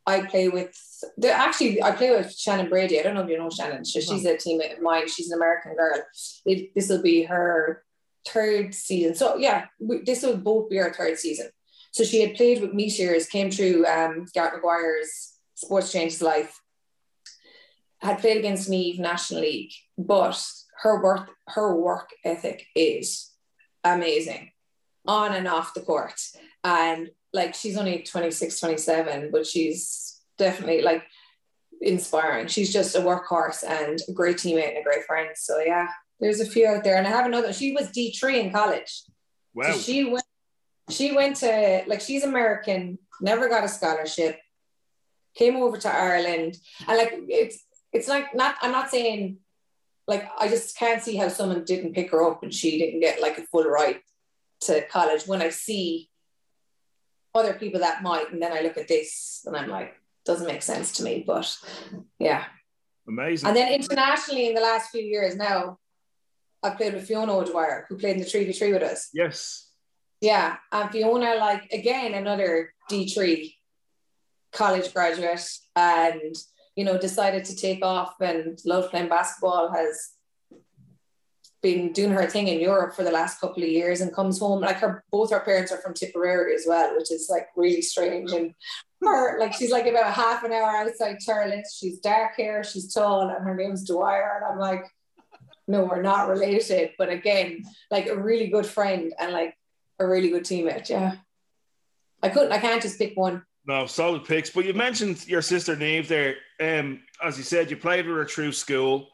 I 0.05 0.25
play 0.25 0.49
with 0.49 0.75
the 1.17 1.31
actually 1.31 1.81
I 1.81 1.91
play 1.91 2.11
with 2.11 2.35
Shannon 2.35 2.69
Brady. 2.69 2.99
I 2.99 3.03
don't 3.03 3.15
know 3.15 3.21
if 3.23 3.29
you 3.29 3.37
know 3.37 3.49
Shannon. 3.49 3.85
So 3.85 3.99
she's 3.99 4.25
a 4.25 4.35
teammate 4.35 4.77
of 4.77 4.81
mine. 4.81 5.07
She's 5.07 5.31
an 5.31 5.37
American 5.37 5.75
girl. 5.75 6.01
this 6.75 6.89
will 6.89 7.01
be 7.01 7.23
her 7.23 7.83
third 8.27 8.73
season. 8.73 9.15
So 9.15 9.37
yeah, 9.37 9.65
we, 9.79 10.01
this 10.01 10.23
will 10.23 10.37
both 10.37 10.69
be 10.69 10.79
our 10.79 10.93
third 10.93 11.17
season. 11.19 11.49
So 11.91 12.03
she 12.03 12.21
had 12.21 12.35
played 12.35 12.61
with 12.61 12.73
Meteors, 12.73 13.27
came 13.27 13.51
through 13.51 13.85
um, 13.85 14.25
Garrett 14.33 14.55
Maguire's 14.55 15.33
Sports 15.53 15.91
Changes 15.91 16.21
Life, 16.21 16.59
had 17.99 18.19
played 18.19 18.37
against 18.37 18.67
me 18.67 18.97
National 18.97 19.41
League, 19.41 19.71
but 19.97 20.43
her 20.81 21.01
work, 21.03 21.29
her 21.49 21.75
work 21.75 22.09
ethic 22.25 22.65
is 22.75 23.31
amazing 23.83 24.52
on 25.05 25.33
and 25.33 25.47
off 25.47 25.73
the 25.73 25.81
court. 25.81 26.19
And 26.63 27.09
like 27.33 27.55
she's 27.55 27.77
only 27.77 28.03
26, 28.03 28.59
27, 28.59 29.31
but 29.31 29.45
she's 29.45 30.21
definitely 30.37 30.81
like 30.81 31.03
inspiring. 31.81 32.47
She's 32.47 32.71
just 32.71 32.95
a 32.95 32.99
workhorse 32.99 33.63
and 33.67 33.99
a 34.07 34.13
great 34.13 34.37
teammate 34.37 34.69
and 34.69 34.77
a 34.77 34.83
great 34.83 35.05
friend. 35.05 35.29
So 35.35 35.59
yeah, 35.59 35.87
there's 36.19 36.39
a 36.39 36.45
few 36.45 36.67
out 36.67 36.83
there. 36.83 36.97
And 36.97 37.07
I 37.07 37.09
have 37.09 37.25
another, 37.25 37.53
she 37.53 37.73
was 37.73 37.89
D3 37.89 38.45
in 38.45 38.51
college. 38.51 39.03
Wow. 39.53 39.71
So 39.71 39.79
she 39.79 40.05
went 40.05 40.25
she 40.89 41.13
went 41.13 41.37
to 41.37 41.83
like 41.87 42.01
she's 42.01 42.23
American, 42.23 42.99
never 43.21 43.47
got 43.47 43.63
a 43.63 43.69
scholarship, 43.69 44.39
came 45.35 45.55
over 45.55 45.77
to 45.77 45.93
Ireland, 45.93 46.57
and 46.87 46.97
like 46.97 47.13
it's 47.29 47.63
it's 47.91 48.07
like 48.07 48.35
not 48.35 48.55
I'm 48.61 48.71
not 48.71 48.89
saying 48.89 49.37
like 50.07 50.29
I 50.37 50.49
just 50.49 50.77
can't 50.77 51.01
see 51.01 51.15
how 51.15 51.29
someone 51.29 51.63
didn't 51.63 51.93
pick 51.93 52.11
her 52.11 52.23
up 52.23 52.43
and 52.43 52.53
she 52.53 52.77
didn't 52.77 52.99
get 52.99 53.21
like 53.21 53.37
a 53.37 53.43
full 53.43 53.63
ride 53.63 53.99
to 54.65 54.85
college 54.87 55.23
when 55.25 55.41
I 55.41 55.49
see 55.49 56.09
other 57.35 57.53
people 57.53 57.81
that 57.81 58.03
might, 58.03 58.31
and 58.31 58.41
then 58.41 58.51
I 58.51 58.61
look 58.61 58.77
at 58.77 58.87
this 58.87 59.41
and 59.45 59.55
I'm 59.55 59.69
like, 59.69 59.95
doesn't 60.25 60.47
make 60.47 60.61
sense 60.61 60.93
to 60.93 61.03
me. 61.03 61.23
But 61.25 61.57
yeah. 62.19 62.45
Amazing. 63.07 63.47
And 63.47 63.57
then 63.57 63.73
internationally 63.73 64.47
in 64.47 64.55
the 64.55 64.61
last 64.61 64.91
few 64.91 65.01
years 65.01 65.35
now, 65.35 65.79
I've 66.61 66.77
played 66.77 66.93
with 66.93 67.07
Fiona 67.07 67.35
O'Dwyer, 67.37 67.85
who 67.89 67.97
played 67.97 68.15
in 68.15 68.21
the 68.21 68.25
3v3 68.25 68.73
with 68.73 68.83
us. 68.83 69.09
Yes. 69.13 69.69
Yeah, 70.23 70.55
and 70.71 70.89
Fiona, 70.89 71.35
like 71.35 71.69
again, 71.73 72.13
another 72.13 72.73
D 72.87 73.09
three 73.09 73.57
college 74.53 74.93
graduate, 74.93 75.45
and 75.75 76.33
you 76.77 76.85
know, 76.85 76.97
decided 76.97 77.43
to 77.43 77.55
take 77.57 77.83
off 77.83 78.13
and 78.21 78.57
love 78.63 78.89
playing 78.89 79.09
basketball. 79.09 79.73
Has 79.73 80.11
been 81.63 81.93
doing 81.93 82.11
her 82.11 82.27
thing 82.27 82.49
in 82.49 82.59
Europe 82.59 82.93
for 82.93 83.03
the 83.03 83.11
last 83.11 83.39
couple 83.39 83.63
of 83.63 83.69
years 83.69 84.01
and 84.01 84.13
comes 84.13 84.37
home 84.37 84.59
like 84.59 84.77
her 84.77 85.03
both 85.11 85.31
her 85.31 85.39
parents 85.39 85.71
are 85.71 85.77
from 85.77 85.93
Tipperary 85.93 86.53
as 86.53 86.65
well, 86.67 86.95
which 86.95 87.11
is 87.11 87.29
like 87.31 87.47
really 87.55 87.81
strange. 87.81 88.33
And 88.33 88.53
her 89.01 89.39
like 89.39 89.53
she's 89.53 89.71
like 89.71 89.87
about 89.87 90.13
half 90.13 90.43
an 90.43 90.51
hour 90.51 90.75
outside 90.75 91.17
Thurles. 91.25 91.63
She's 91.73 91.99
dark 91.99 92.35
hair, 92.35 92.63
she's 92.63 92.93
tall, 92.93 93.21
and 93.21 93.31
her 93.31 93.55
name's 93.55 93.87
Dwyer. 93.87 94.41
And 94.41 94.53
I'm 94.53 94.59
like, 94.59 94.83
no, 95.67 95.85
we're 95.85 96.01
not 96.01 96.27
related. 96.27 96.91
But 96.97 97.09
again, 97.09 97.63
like 97.89 98.07
a 98.07 98.17
really 98.17 98.47
good 98.47 98.65
friend 98.65 99.13
and 99.17 99.31
like 99.31 99.57
a 99.99 100.05
really 100.05 100.29
good 100.29 100.43
teammate. 100.43 100.89
Yeah, 100.89 101.15
I 102.21 102.27
couldn't. 102.27 102.51
I 102.51 102.59
can't 102.59 102.81
just 102.81 102.99
pick 102.99 103.15
one. 103.15 103.41
No, 103.65 103.85
solid 103.85 104.25
picks. 104.25 104.49
But 104.49 104.65
you 104.65 104.73
mentioned 104.73 105.25
your 105.27 105.41
sister 105.41 105.77
Neve 105.77 106.09
there. 106.09 106.35
Um, 106.59 106.99
as 107.23 107.37
you 107.37 107.45
said, 107.45 107.71
you 107.71 107.77
played 107.77 108.05
with 108.05 108.17
her 108.17 108.25
through 108.25 108.51
school, 108.51 109.07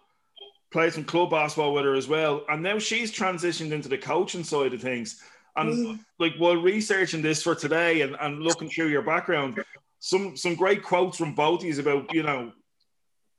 played 0.71 0.93
some 0.93 1.03
club 1.03 1.31
basketball 1.31 1.73
with 1.73 1.85
her 1.85 1.95
as 1.95 2.07
well, 2.07 2.45
and 2.49 2.61
now 2.61 2.79
she's 2.79 3.11
transitioned 3.11 3.71
into 3.71 3.89
the 3.89 3.97
coaching 3.97 4.43
side 4.43 4.73
of 4.73 4.81
things. 4.81 5.21
And 5.55 5.73
mm. 5.73 5.99
like 6.19 6.35
while 6.37 6.55
researching 6.55 7.21
this 7.21 7.43
for 7.43 7.55
today 7.55 8.01
and, 8.01 8.15
and 8.19 8.41
looking 8.41 8.69
through 8.69 8.87
your 8.87 9.01
background, 9.01 9.63
some 9.99 10.37
some 10.37 10.55
great 10.55 10.83
quotes 10.83 11.17
from 11.17 11.35
both 11.35 11.61
of 11.61 11.65
you 11.67 11.79
about 11.79 12.13
you 12.13 12.23
know 12.23 12.51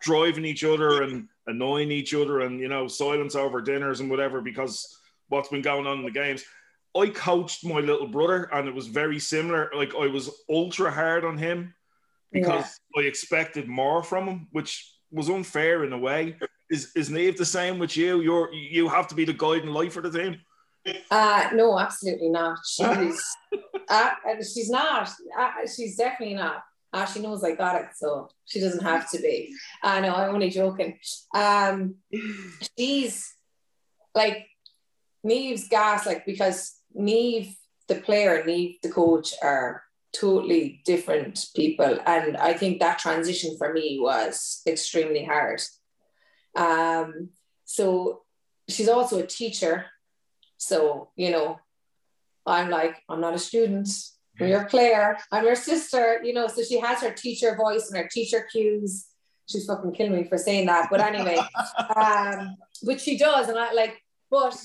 driving 0.00 0.44
each 0.44 0.64
other 0.64 1.02
and 1.02 1.28
annoying 1.46 1.90
each 1.90 2.14
other 2.14 2.40
and 2.40 2.60
you 2.60 2.68
know 2.68 2.88
silence 2.88 3.34
over 3.34 3.60
dinners 3.60 4.00
and 4.00 4.10
whatever 4.10 4.40
because 4.40 4.98
what's 5.28 5.48
been 5.48 5.62
going 5.62 5.86
on 5.86 5.98
in 5.98 6.04
the 6.04 6.10
games. 6.10 6.44
I 6.96 7.06
coached 7.06 7.64
my 7.64 7.78
little 7.78 8.08
brother, 8.08 8.48
and 8.52 8.66
it 8.66 8.74
was 8.74 8.88
very 8.88 9.20
similar. 9.20 9.70
Like 9.74 9.94
I 9.94 10.08
was 10.08 10.28
ultra 10.48 10.90
hard 10.90 11.24
on 11.24 11.38
him 11.38 11.72
because 12.32 12.80
yeah. 12.96 13.02
I 13.02 13.06
expected 13.06 13.68
more 13.68 14.02
from 14.02 14.26
him, 14.26 14.48
which 14.50 14.92
was 15.12 15.30
unfair 15.30 15.84
in 15.84 15.92
a 15.92 15.98
way. 15.98 16.36
Is 16.70 16.92
is 16.94 17.10
Neve 17.10 17.36
the 17.36 17.44
same 17.44 17.78
with 17.78 17.96
you? 17.96 18.20
You're 18.20 18.52
you 18.52 18.88
have 18.88 19.08
to 19.08 19.14
be 19.14 19.24
the 19.24 19.32
guiding 19.32 19.70
light 19.70 19.92
for 19.92 20.02
the 20.02 20.10
team. 20.10 20.40
Uh 21.10 21.50
no, 21.52 21.78
absolutely 21.78 22.28
not. 22.28 22.58
She's 22.66 23.22
uh, 23.88 24.10
she's 24.38 24.70
not. 24.70 25.10
Uh, 25.38 25.50
she's 25.66 25.96
definitely 25.96 26.36
not. 26.36 26.62
Uh, 26.92 27.06
she 27.06 27.20
knows 27.20 27.44
I 27.44 27.54
got 27.54 27.80
it, 27.80 27.88
so 27.94 28.28
she 28.46 28.60
doesn't 28.60 28.82
have 28.82 29.08
to 29.10 29.18
be. 29.18 29.54
I 29.82 29.98
uh, 29.98 30.00
know 30.00 30.14
I'm 30.14 30.34
only 30.34 30.50
joking. 30.50 30.98
Um, 31.34 31.96
she's 32.78 33.32
like 34.14 34.46
Neve's 35.22 35.68
gas, 35.68 36.06
like 36.06 36.26
because 36.26 36.74
Neve, 36.94 37.54
the 37.88 37.96
player, 37.96 38.36
and 38.36 38.46
Neve, 38.46 38.76
the 38.82 38.90
coach, 38.90 39.34
are 39.42 39.82
totally 40.12 40.80
different 40.84 41.46
people. 41.54 41.98
And 42.06 42.36
I 42.36 42.54
think 42.54 42.80
that 42.80 42.98
transition 42.98 43.56
for 43.56 43.72
me 43.72 43.98
was 44.00 44.62
extremely 44.66 45.24
hard. 45.24 45.60
Um, 46.56 47.30
so 47.64 48.22
she's 48.68 48.88
also 48.88 49.18
a 49.18 49.26
teacher. 49.26 49.86
So, 50.56 51.10
you 51.16 51.30
know, 51.30 51.58
I'm 52.46 52.70
like, 52.70 53.02
I'm 53.08 53.20
not 53.20 53.34
a 53.34 53.38
student. 53.38 53.88
I'm 54.40 54.48
your 54.48 54.64
player. 54.64 55.16
I'm 55.30 55.44
your 55.44 55.54
sister. 55.54 56.20
You 56.24 56.32
know, 56.32 56.48
so 56.48 56.62
she 56.62 56.78
has 56.80 57.00
her 57.00 57.12
teacher 57.12 57.56
voice 57.56 57.90
and 57.90 57.98
her 57.98 58.08
teacher 58.08 58.46
cues. 58.50 59.06
She's 59.48 59.66
fucking 59.66 59.92
killing 59.92 60.14
me 60.14 60.24
for 60.24 60.38
saying 60.38 60.66
that, 60.66 60.88
but 60.90 61.00
anyway, 61.00 61.36
um, 61.96 62.56
but 62.84 63.00
she 63.00 63.18
does, 63.18 63.48
and 63.48 63.58
I 63.58 63.72
like, 63.72 64.00
but 64.30 64.56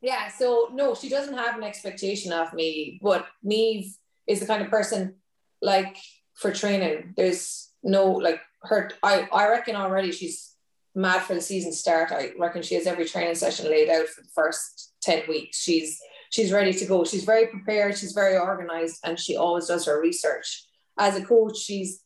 yeah. 0.00 0.28
So 0.28 0.70
no, 0.72 0.94
she 0.94 1.10
doesn't 1.10 1.36
have 1.36 1.58
an 1.58 1.64
expectation 1.64 2.32
of 2.32 2.54
me. 2.54 2.98
But 3.02 3.26
Neve 3.42 3.94
is 4.26 4.40
the 4.40 4.46
kind 4.46 4.62
of 4.62 4.70
person 4.70 5.16
like 5.60 5.98
for 6.34 6.50
training. 6.50 7.12
There's 7.14 7.70
no 7.82 8.10
like 8.12 8.40
her. 8.62 8.90
I 9.02 9.28
I 9.32 9.48
reckon 9.48 9.76
already 9.76 10.12
she's 10.12 10.54
mad 10.94 11.22
for 11.22 11.34
the 11.34 11.40
season 11.40 11.72
start. 11.72 12.12
I 12.12 12.30
reckon 12.38 12.62
she 12.62 12.74
has 12.74 12.86
every 12.86 13.04
training 13.04 13.34
session 13.34 13.66
laid 13.66 13.88
out 13.88 14.08
for 14.08 14.22
the 14.22 14.28
first 14.34 14.92
10 15.02 15.24
weeks. 15.28 15.58
She's 15.60 15.98
she's 16.30 16.52
ready 16.52 16.72
to 16.72 16.84
go. 16.86 17.04
She's 17.04 17.24
very 17.24 17.46
prepared, 17.46 17.96
she's 17.96 18.12
very 18.12 18.36
organized, 18.36 18.98
and 19.04 19.18
she 19.18 19.36
always 19.36 19.66
does 19.66 19.86
her 19.86 20.00
research. 20.00 20.64
As 20.98 21.16
a 21.16 21.24
coach, 21.24 21.56
she's 21.58 22.02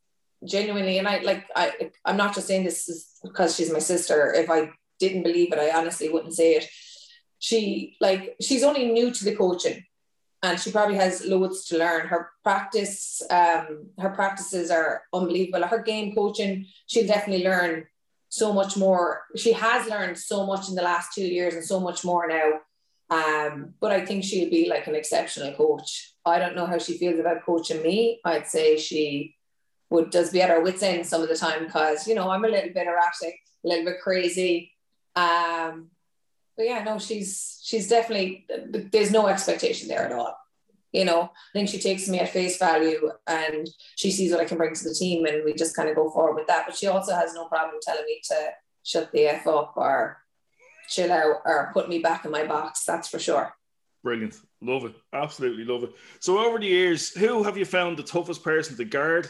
genuinely, 0.46 0.98
and 0.98 1.08
I 1.08 1.18
like 1.18 1.44
I 1.54 1.90
I'm 2.04 2.16
not 2.16 2.34
just 2.34 2.46
saying 2.46 2.64
this 2.64 2.88
is 2.88 3.18
because 3.22 3.56
she's 3.56 3.72
my 3.72 3.78
sister. 3.78 4.32
If 4.32 4.50
I 4.50 4.70
didn't 5.00 5.22
believe 5.22 5.52
it, 5.52 5.58
I 5.58 5.76
honestly 5.78 6.08
wouldn't 6.08 6.34
say 6.34 6.54
it. 6.54 6.68
She 7.38 7.96
like 8.00 8.36
she's 8.40 8.62
only 8.62 8.90
new 8.90 9.10
to 9.10 9.24
the 9.24 9.36
coaching 9.36 9.84
and 10.44 10.60
she 10.60 10.70
probably 10.70 10.96
has 10.96 11.24
loads 11.24 11.64
to 11.64 11.78
learn. 11.78 12.06
Her 12.06 12.30
practice, 12.42 13.22
um, 13.30 13.86
her 13.98 14.10
practices 14.10 14.70
are 14.70 15.02
unbelievable. 15.12 15.66
Her 15.66 15.82
game 15.82 16.14
coaching, 16.14 16.66
she'll 16.86 17.06
definitely 17.06 17.44
learn 17.44 17.86
so 18.34 18.52
much 18.52 18.76
more. 18.76 19.22
She 19.36 19.52
has 19.52 19.88
learned 19.88 20.18
so 20.18 20.44
much 20.44 20.68
in 20.68 20.74
the 20.74 20.82
last 20.82 21.14
two 21.14 21.24
years 21.24 21.54
and 21.54 21.64
so 21.64 21.78
much 21.78 22.04
more 22.04 22.26
now. 22.26 22.48
Um, 23.08 23.74
but 23.80 23.92
I 23.92 24.04
think 24.04 24.24
she'll 24.24 24.50
be 24.50 24.68
like 24.68 24.88
an 24.88 24.96
exceptional 24.96 25.52
coach. 25.54 26.14
I 26.26 26.40
don't 26.40 26.56
know 26.56 26.66
how 26.66 26.78
she 26.78 26.98
feels 26.98 27.20
about 27.20 27.44
coaching 27.46 27.80
me. 27.82 28.20
I'd 28.24 28.48
say 28.48 28.76
she 28.76 29.36
would 29.90 30.10
does 30.10 30.30
be 30.30 30.42
at 30.42 30.50
her 30.50 30.60
wits 30.60 30.82
end 30.82 31.06
some 31.06 31.22
of 31.22 31.28
the 31.28 31.36
time 31.36 31.66
because 31.66 32.08
you 32.08 32.16
know 32.16 32.28
I'm 32.28 32.44
a 32.44 32.48
little 32.48 32.72
bit 32.72 32.88
erratic, 32.88 33.38
a 33.64 33.68
little 33.68 33.84
bit 33.84 34.00
crazy. 34.02 34.72
Um, 35.14 35.90
but 36.56 36.66
yeah, 36.66 36.82
no, 36.82 36.98
she's 36.98 37.60
she's 37.62 37.88
definitely 37.88 38.46
there's 38.90 39.12
no 39.12 39.28
expectation 39.28 39.86
there 39.86 40.06
at 40.06 40.12
all 40.12 40.36
you 40.94 41.04
know, 41.04 41.22
I 41.22 41.52
think 41.52 41.68
she 41.68 41.80
takes 41.80 42.08
me 42.08 42.20
at 42.20 42.28
face 42.28 42.56
value 42.56 43.10
and 43.26 43.68
she 43.96 44.12
sees 44.12 44.30
what 44.30 44.40
I 44.40 44.44
can 44.44 44.56
bring 44.56 44.74
to 44.74 44.84
the 44.84 44.94
team 44.94 45.26
and 45.26 45.44
we 45.44 45.52
just 45.52 45.74
kind 45.74 45.88
of 45.88 45.96
go 45.96 46.08
forward 46.08 46.36
with 46.36 46.46
that. 46.46 46.66
But 46.66 46.76
she 46.76 46.86
also 46.86 47.12
has 47.12 47.34
no 47.34 47.46
problem 47.46 47.80
telling 47.82 48.04
me 48.06 48.20
to 48.28 48.50
shut 48.84 49.10
the 49.10 49.26
F 49.26 49.44
up 49.48 49.72
or 49.74 50.18
chill 50.88 51.10
out 51.10 51.42
or 51.44 51.70
put 51.72 51.88
me 51.88 51.98
back 51.98 52.24
in 52.24 52.30
my 52.30 52.44
box. 52.46 52.84
That's 52.84 53.08
for 53.08 53.18
sure. 53.18 53.52
Brilliant. 54.04 54.36
Love 54.62 54.84
it. 54.84 54.94
Absolutely 55.12 55.64
love 55.64 55.82
it. 55.82 55.92
So 56.20 56.38
over 56.38 56.60
the 56.60 56.66
years, 56.66 57.12
who 57.12 57.42
have 57.42 57.58
you 57.58 57.64
found 57.64 57.96
the 57.96 58.04
toughest 58.04 58.44
person 58.44 58.76
to 58.76 58.84
guard? 58.84 59.28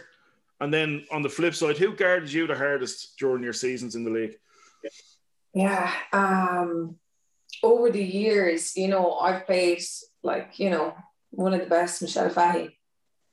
And 0.60 0.72
then 0.72 1.06
on 1.10 1.22
the 1.22 1.30
flip 1.30 1.54
side, 1.54 1.78
who 1.78 1.96
guarded 1.96 2.30
you 2.30 2.46
the 2.46 2.56
hardest 2.56 3.16
during 3.18 3.42
your 3.42 3.54
seasons 3.54 3.94
in 3.94 4.04
the 4.04 4.10
league? 4.10 4.36
Yeah. 5.54 5.90
Um 6.12 6.98
over 7.62 7.90
the 7.90 8.04
years, 8.04 8.76
you 8.76 8.88
know, 8.88 9.14
I've 9.14 9.46
played 9.46 9.82
like, 10.22 10.58
you 10.58 10.68
know, 10.68 10.94
one 11.36 11.54
of 11.54 11.60
the 11.60 11.66
best, 11.66 12.02
Michelle 12.02 12.30
Fahy. 12.30 12.76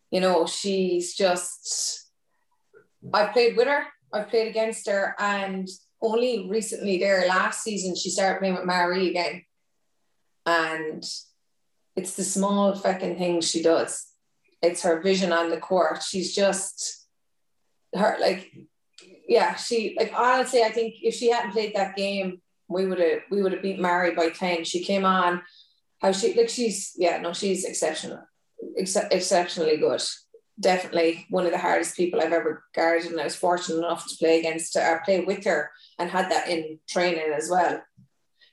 You 0.09 0.21
know, 0.21 0.45
she's 0.45 1.15
just, 1.15 2.11
I've 3.13 3.31
played 3.33 3.55
with 3.55 3.67
her, 3.67 3.85
I've 4.11 4.29
played 4.29 4.47
against 4.47 4.87
her, 4.89 5.15
and 5.17 5.67
only 6.01 6.49
recently 6.49 6.97
there 6.97 7.27
last 7.27 7.63
season 7.63 7.95
she 7.95 8.09
started 8.09 8.39
playing 8.39 8.55
with 8.55 8.65
Maree 8.65 9.09
again. 9.09 9.43
And 10.45 11.03
it's 11.95 12.15
the 12.15 12.23
small 12.23 12.75
fucking 12.75 13.17
things 13.17 13.49
she 13.49 13.61
does. 13.61 14.07
It's 14.61 14.83
her 14.83 15.01
vision 15.01 15.31
on 15.31 15.49
the 15.49 15.57
court. 15.57 16.03
She's 16.03 16.33
just 16.35 17.07
her 17.95 18.17
like 18.19 18.51
yeah, 19.27 19.55
she 19.55 19.95
like 19.97 20.13
honestly, 20.15 20.63
I 20.63 20.69
think 20.69 20.95
if 21.01 21.15
she 21.15 21.29
hadn't 21.29 21.51
played 21.51 21.75
that 21.75 21.95
game, 21.95 22.41
we 22.67 22.85
would 22.85 22.99
have 22.99 23.19
we 23.29 23.41
would 23.41 23.53
have 23.53 23.61
beat 23.61 23.79
Maree 23.79 24.15
by 24.15 24.29
10. 24.29 24.63
She 24.63 24.83
came 24.83 25.05
on 25.05 25.41
how 26.01 26.11
she 26.11 26.33
like 26.33 26.49
she's 26.49 26.93
yeah 26.97 27.19
no 27.19 27.33
she's 27.33 27.63
exceptional 27.65 28.19
ex- 28.77 28.95
exceptionally 28.95 29.77
good. 29.77 30.01
Definitely 30.59 31.25
one 31.29 31.45
of 31.45 31.51
the 31.51 31.57
hardest 31.57 31.95
people 31.95 32.21
I've 32.21 32.33
ever 32.33 32.63
guarded 32.75 33.11
and 33.11 33.19
I 33.19 33.23
was 33.23 33.35
fortunate 33.35 33.79
enough 33.79 34.07
to 34.07 34.17
play 34.17 34.39
against 34.39 34.75
her 34.75 34.95
or 34.95 35.01
play 35.03 35.21
with 35.21 35.43
her 35.45 35.71
and 35.97 36.09
had 36.09 36.29
that 36.29 36.49
in 36.49 36.79
training 36.87 37.33
as 37.33 37.49
well. 37.49 37.81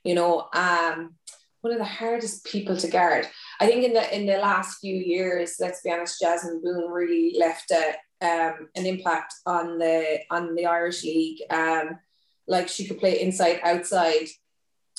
You 0.05 0.15
know 0.15 0.49
um 0.55 1.15
one 1.61 1.73
of 1.73 1.79
the 1.79 1.85
hardest 1.85 2.45
people 2.45 2.77
to 2.77 2.89
guard. 2.89 3.27
I 3.61 3.67
think 3.67 3.85
in 3.85 3.93
the 3.93 4.17
in 4.17 4.27
the 4.27 4.39
last 4.39 4.79
few 4.81 4.95
years 4.95 5.57
let's 5.61 5.83
be 5.83 5.91
honest 5.91 6.21
Jasmine 6.21 6.63
Boone 6.63 6.91
really 6.91 7.37
left 7.39 7.71
a, 7.73 7.95
um, 8.21 8.69
an 8.75 8.87
impact 8.87 9.35
on 9.45 9.79
the 9.79 10.21
on 10.31 10.55
the 10.55 10.67
Irish 10.67 11.03
League. 11.03 11.41
Um 11.51 11.99
like 12.47 12.69
she 12.69 12.87
could 12.87 12.99
play 12.99 13.21
inside 13.21 13.61
outside 13.63 14.29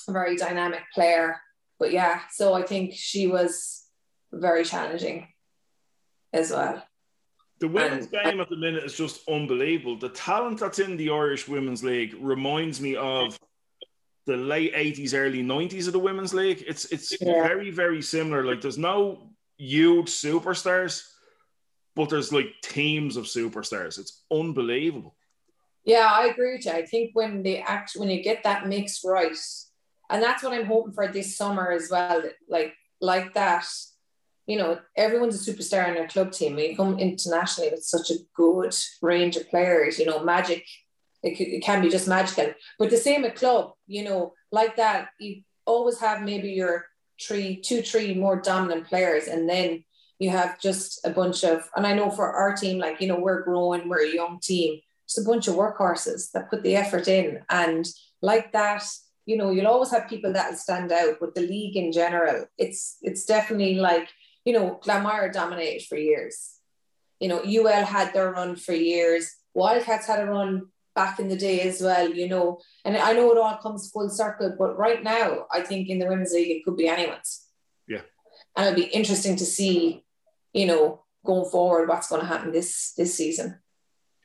a 0.07 0.11
very 0.11 0.35
dynamic 0.35 0.83
player 0.93 1.37
but 1.79 1.91
yeah, 1.91 2.21
so 2.31 2.53
I 2.53 2.63
think 2.63 2.93
she 2.93 3.27
was 3.27 3.85
very 4.31 4.63
challenging 4.63 5.27
as 6.33 6.51
well. 6.51 6.83
The 7.59 7.67
women's 7.67 8.05
and, 8.07 8.15
uh, 8.15 8.23
game 8.23 8.39
at 8.41 8.49
the 8.49 8.55
minute 8.55 8.83
is 8.83 8.95
just 8.95 9.27
unbelievable. 9.27 9.97
The 9.97 10.09
talent 10.09 10.59
that's 10.59 10.79
in 10.79 10.97
the 10.97 11.09
Irish 11.09 11.47
Women's 11.47 11.83
League 11.83 12.15
reminds 12.19 12.79
me 12.79 12.95
of 12.95 13.37
the 14.25 14.37
late 14.37 14.73
80s, 14.73 15.13
early 15.13 15.43
90s 15.43 15.87
of 15.87 15.93
the 15.93 15.99
Women's 15.99 16.33
League. 16.33 16.63
It's 16.67 16.85
it's 16.85 17.17
yeah. 17.19 17.43
very, 17.43 17.71
very 17.71 18.01
similar. 18.01 18.45
Like 18.45 18.61
there's 18.61 18.77
no 18.77 19.31
huge 19.57 20.07
superstars, 20.07 21.03
but 21.95 22.09
there's 22.09 22.31
like 22.31 22.53
teams 22.61 23.17
of 23.17 23.25
superstars. 23.25 23.99
It's 23.99 24.23
unbelievable. 24.31 25.15
Yeah, 25.83 26.09
I 26.11 26.27
agree 26.27 26.55
with 26.55 26.65
you. 26.65 26.71
I 26.71 26.85
think 26.85 27.11
when 27.13 27.43
they 27.43 27.59
act 27.59 27.93
when 27.95 28.09
you 28.09 28.21
get 28.21 28.43
that 28.43 28.67
mix 28.67 29.01
right, 29.03 29.35
and 30.09 30.23
that's 30.23 30.43
what 30.43 30.53
I'm 30.53 30.65
hoping 30.65 30.93
for 30.93 31.07
this 31.07 31.37
summer 31.37 31.71
as 31.71 31.89
well. 31.91 32.23
Like 32.47 32.75
like 33.01 33.33
that, 33.33 33.65
you 34.47 34.57
know, 34.57 34.79
everyone's 34.97 35.47
a 35.47 35.51
superstar 35.51 35.87
in 35.87 35.93
their 35.93 36.07
club 36.07 36.31
team. 36.31 36.55
When 36.55 36.71
you 36.71 36.75
come 36.75 36.99
internationally 36.99 37.69
with 37.71 37.83
such 37.83 38.09
a 38.11 38.15
good 38.33 38.75
range 39.01 39.37
of 39.37 39.49
players, 39.49 39.99
you 39.99 40.05
know, 40.05 40.23
magic. 40.23 40.65
It, 41.21 41.39
it 41.39 41.63
can 41.63 41.81
be 41.81 41.89
just 41.89 42.07
magical, 42.07 42.53
but 42.77 42.89
the 42.89 42.95
same 42.95 43.25
at 43.25 43.35
club, 43.35 43.73
you 43.87 44.05
know, 44.05 44.33
like 44.53 44.77
that. 44.77 45.09
You 45.19 45.41
always 45.65 45.99
have 45.99 46.21
maybe 46.21 46.51
your 46.51 46.85
three, 47.21 47.57
two, 47.57 47.81
three 47.81 48.13
more 48.13 48.41
dominant 48.41 48.87
players, 48.87 49.27
and 49.27 49.49
then 49.49 49.83
you 50.17 50.29
have 50.29 50.61
just 50.61 51.05
a 51.05 51.09
bunch 51.09 51.43
of. 51.43 51.69
And 51.75 51.85
I 51.85 51.93
know 51.93 52.09
for 52.09 52.31
our 52.31 52.55
team, 52.55 52.77
like 52.77 53.01
you 53.01 53.07
know, 53.09 53.19
we're 53.19 53.43
growing, 53.43 53.89
we're 53.89 54.05
a 54.05 54.13
young 54.13 54.39
team. 54.41 54.79
Just 55.09 55.27
a 55.27 55.29
bunch 55.29 55.49
of 55.49 55.55
workhorses 55.55 56.31
that 56.31 56.49
put 56.49 56.63
the 56.63 56.77
effort 56.77 57.09
in, 57.09 57.41
and 57.49 57.85
like 58.21 58.53
that 58.53 58.83
you 59.29 59.37
know, 59.37 59.51
you'll 59.51 59.67
always 59.67 59.91
have 59.91 60.09
people 60.09 60.33
that'll 60.33 60.57
stand 60.57 60.91
out, 60.91 61.17
but 61.19 61.35
the 61.35 61.41
league 61.41 61.77
in 61.77 61.91
general, 61.91 62.47
it's 62.57 62.97
it's 63.03 63.25
definitely 63.25 63.75
like, 63.75 64.09
you 64.43 64.53
know, 64.53 64.79
Glanmire 64.83 65.31
dominated 65.31 65.85
for 65.85 65.99
years. 65.99 66.55
You 67.19 67.29
know, 67.29 67.41
UL 67.43 67.85
had 67.85 68.11
their 68.11 68.31
run 68.31 68.55
for 68.55 68.73
years. 68.73 69.31
Wildcats 69.53 70.07
had 70.07 70.21
a 70.21 70.25
run 70.25 70.69
back 70.95 71.19
in 71.19 71.27
the 71.27 71.37
day 71.37 71.61
as 71.61 71.79
well, 71.79 72.09
you 72.09 72.27
know. 72.27 72.59
And 72.83 72.97
I 72.97 73.13
know 73.13 73.31
it 73.31 73.37
all 73.37 73.57
comes 73.57 73.91
full 73.91 74.09
circle, 74.09 74.55
but 74.57 74.79
right 74.79 75.03
now, 75.03 75.45
I 75.51 75.61
think 75.61 75.89
in 75.89 75.99
the 75.99 76.07
women's 76.07 76.33
league, 76.33 76.49
it 76.49 76.65
could 76.65 76.75
be 76.75 76.87
anyone's. 76.87 77.45
Yeah. 77.87 78.01
And 78.55 78.65
it'll 78.65 78.83
be 78.83 78.89
interesting 78.89 79.35
to 79.35 79.45
see, 79.45 80.03
you 80.53 80.65
know, 80.65 81.03
going 81.23 81.47
forward, 81.51 81.87
what's 81.87 82.09
going 82.09 82.21
to 82.21 82.27
happen 82.27 82.51
this 82.51 82.93
this 82.97 83.13
season. 83.13 83.59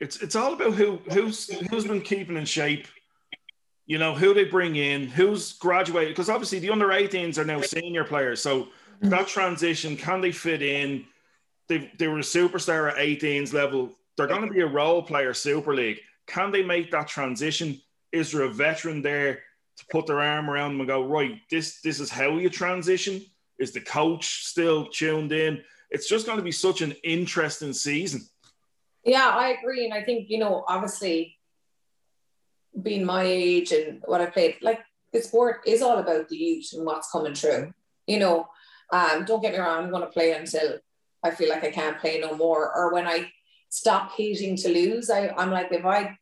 It's 0.01 0.17
it's 0.23 0.35
all 0.35 0.55
about 0.55 0.73
who 0.73 0.97
who's 1.13 1.53
who's 1.69 1.87
been 1.87 2.01
keeping 2.01 2.39
in 2.39 2.47
shape 2.47 2.87
you 3.87 3.99
know, 3.99 4.15
who 4.15 4.33
they 4.33 4.45
bring 4.45 4.77
in, 4.77 5.07
who's 5.07 5.53
graduated, 5.55 6.11
because 6.11 6.31
obviously 6.31 6.59
the 6.59 6.71
under 6.71 6.89
18s 6.89 7.39
are 7.39 7.45
now 7.45 7.61
senior 7.61 8.05
players. 8.05 8.41
So 8.41 8.63
mm-hmm. 8.63 9.11
that 9.11 9.27
transition, 9.27 9.97
can 9.97 10.21
they 10.21 10.33
fit 10.33 10.63
in? 10.63 11.05
They, 11.69 11.91
they 11.99 12.09
were 12.09 12.19
a 12.19 12.23
superstar 12.23 12.91
at 12.91 12.97
18s 12.97 13.53
level. 13.53 13.93
They're 14.17 14.27
going 14.27 14.47
to 14.47 14.53
be 14.53 14.61
a 14.61 14.67
role 14.67 15.03
player 15.03 15.35
Super 15.35 15.75
League. 15.75 16.01
Can 16.27 16.51
they 16.51 16.63
make 16.63 16.91
that 16.93 17.09
transition? 17.09 17.81
Is 18.13 18.33
there 18.33 18.43
a 18.43 18.49
veteran 18.49 19.03
there 19.03 19.43
to 19.77 19.87
put 19.91 20.07
their 20.07 20.21
arm 20.21 20.49
around 20.49 20.73
them 20.73 20.81
and 20.81 20.89
go, 20.89 21.05
right, 21.05 21.41
this, 21.51 21.81
this 21.81 22.01
is 22.01 22.11
how 22.11 22.39
you 22.39 22.49
transition? 22.49 23.23
Is 23.59 23.73
the 23.73 23.81
coach 23.81 24.45
still 24.45 24.87
tuned 24.87 25.33
in? 25.33 25.63
It's 25.91 26.09
just 26.09 26.27
going 26.27 26.39
to 26.39 26.45
be 26.45 26.53
such 26.53 26.81
an 26.81 26.93
interesting 27.05 27.73
season. 27.73 28.23
Yeah, 29.05 29.29
I 29.29 29.49
agree. 29.49 29.85
And 29.85 29.93
I 29.93 30.03
think, 30.03 30.31
you 30.31 30.39
know, 30.39 30.65
obviously 30.67 31.37
being 32.83 33.05
my 33.05 33.23
age 33.23 33.73
and 33.73 34.03
what 34.05 34.21
I 34.21 34.27
played, 34.27 34.57
like 34.63 34.81
the 35.13 35.23
sport 35.23 35.61
is 35.67 35.83
all 35.83 35.99
about 35.99 36.29
the 36.29 36.37
youth 36.37 36.71
and 36.73 36.85
what's 36.85 37.11
coming 37.11 37.35
through. 37.35 37.73
You 38.07 38.19
know, 38.19 38.49
um, 38.93 39.25
don't 39.25 39.41
get 39.41 39.53
me 39.53 39.59
wrong, 39.59 39.85
I'm 39.85 39.91
going 39.91 40.03
to 40.03 40.09
play 40.09 40.33
until 40.33 40.79
I 41.23 41.31
feel 41.31 41.49
like 41.49 41.65
I 41.65 41.71
can't 41.71 41.99
play 41.99 42.21
no 42.21 42.37
more. 42.37 42.75
Or 42.75 42.93
when 42.93 43.07
I 43.07 43.31
stop 43.71 44.13
hating 44.17 44.57
to 44.59 44.69
lose, 44.69 45.11
I, 45.11 45.29
I'm 45.29 45.51
like, 45.51 45.73
if 45.73 45.85
I 45.85 46.19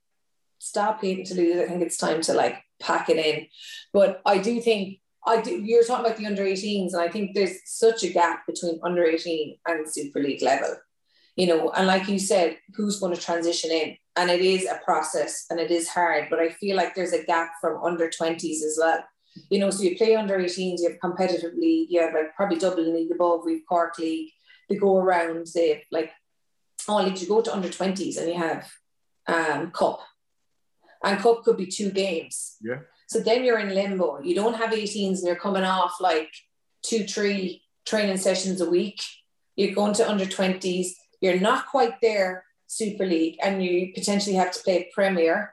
stop 0.59 1.03
hating 1.03 1.25
to 1.27 1.35
lose, 1.35 1.59
I 1.59 1.67
think 1.67 1.83
it's 1.83 1.97
time 1.97 2.21
to 2.23 2.35
like 2.35 2.63
pack 2.81 3.09
it 3.09 3.17
in. 3.17 3.47
But 3.93 4.23
I 4.25 4.39
do 4.39 4.61
think 4.61 5.01
I 5.25 5.41
do, 5.41 5.51
you're 5.51 5.85
talking 5.85 6.05
about 6.05 6.19
the 6.19 6.27
under 6.27 6.45
18s, 6.45 6.95
and 6.95 7.03
I 7.03 7.09
think 7.09 7.35
there's 7.35 7.59
such 7.65 8.03
a 8.03 8.13
gap 8.13 8.45
between 8.47 8.81
under 8.83 9.05
18 9.05 9.57
and 9.67 9.89
Super 9.89 10.21
League 10.21 10.43
level. 10.43 10.77
You 11.37 11.47
know, 11.47 11.71
and 11.71 11.87
like 11.87 12.09
you 12.09 12.19
said, 12.19 12.59
who's 12.75 12.99
going 12.99 13.15
to 13.15 13.21
transition 13.21 13.71
in? 13.71 13.97
And 14.16 14.31
it 14.31 14.40
is 14.40 14.66
a 14.66 14.81
process 14.85 15.47
and 15.49 15.59
it 15.59 15.71
is 15.71 15.88
hard, 15.88 16.26
but 16.28 16.38
I 16.38 16.50
feel 16.50 16.76
like 16.76 16.95
there's 16.95 17.14
a 17.14 17.25
gap 17.25 17.52
from 17.61 17.83
under 17.83 18.09
20s 18.09 18.62
as 18.62 18.78
well. 18.78 19.02
You 19.49 19.59
know, 19.59 19.71
so 19.71 19.83
you 19.83 19.97
play 19.97 20.14
under 20.14 20.38
18s, 20.38 20.81
you 20.81 20.90
have 20.90 21.00
competitive 21.00 21.54
league, 21.54 21.88
you 21.90 22.00
have 22.02 22.12
like 22.12 22.35
probably 22.37 22.59
Dublin 22.59 22.95
League 22.95 23.11
above, 23.11 23.40
we've 23.47 23.62
Cork 23.66 23.99
League, 23.99 24.31
they 24.69 24.76
go 24.76 24.99
around, 24.99 25.49
say, 25.49 25.85
like 25.90 26.11
all 26.87 27.02
leagues, 27.02 27.23
you 27.23 27.28
go 27.28 27.40
to 27.40 27.54
under 27.54 27.69
20s 27.69 28.19
and 28.19 28.28
you 28.28 28.35
have 28.35 28.71
um, 29.26 29.71
Cup. 29.71 30.00
And 31.02 31.19
Cup 31.19 31.42
could 31.45 31.57
be 31.57 31.66
two 31.66 31.90
games. 31.90 32.57
Yeah. 32.61 32.81
So 33.09 33.21
then 33.21 33.45
you're 33.45 33.59
in 33.59 33.75
limbo. 33.75 34.21
You 34.23 34.35
don't 34.35 34.54
have 34.54 34.71
18s 34.71 35.19
and 35.19 35.26
you're 35.26 35.37
coming 35.37 35.64
off 35.64 35.97
like 36.00 36.31
two, 36.83 37.04
three 37.04 37.62
training 37.85 38.16
sessions 38.19 38.61
a 38.61 38.71
week. 38.71 39.02
You're 39.57 39.75
going 39.75 39.95
to 39.95 40.09
under 40.09 40.25
20s. 40.25 40.88
You're 41.21 41.40
not 41.40 41.66
quite 41.69 42.00
there, 42.00 42.45
Super 42.73 43.07
League, 43.07 43.38
and 43.43 43.64
you 43.64 43.93
potentially 43.95 44.37
have 44.37 44.52
to 44.52 44.62
play 44.62 44.91
Premier, 44.95 45.50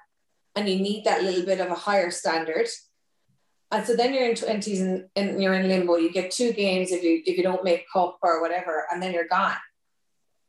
and 0.55 0.67
you 0.67 0.77
need 0.79 1.05
that 1.05 1.23
little 1.23 1.45
bit 1.45 1.59
of 1.59 1.69
a 1.69 1.75
higher 1.75 2.11
standard. 2.11 2.67
And 3.71 3.85
so 3.85 3.95
then 3.95 4.13
you're 4.13 4.29
in 4.29 4.35
20s 4.35 4.81
and, 4.81 5.05
and 5.15 5.41
you're 5.41 5.53
in 5.53 5.67
limbo. 5.67 5.97
You 5.97 6.11
get 6.11 6.31
two 6.31 6.53
games 6.53 6.91
if 6.91 7.03
you 7.03 7.21
if 7.25 7.38
you 7.38 7.43
don't 7.43 7.63
make 7.63 7.85
cup 7.93 8.17
or 8.21 8.41
whatever, 8.41 8.85
and 8.91 9.01
then 9.01 9.13
you're 9.13 9.27
gone. 9.27 9.57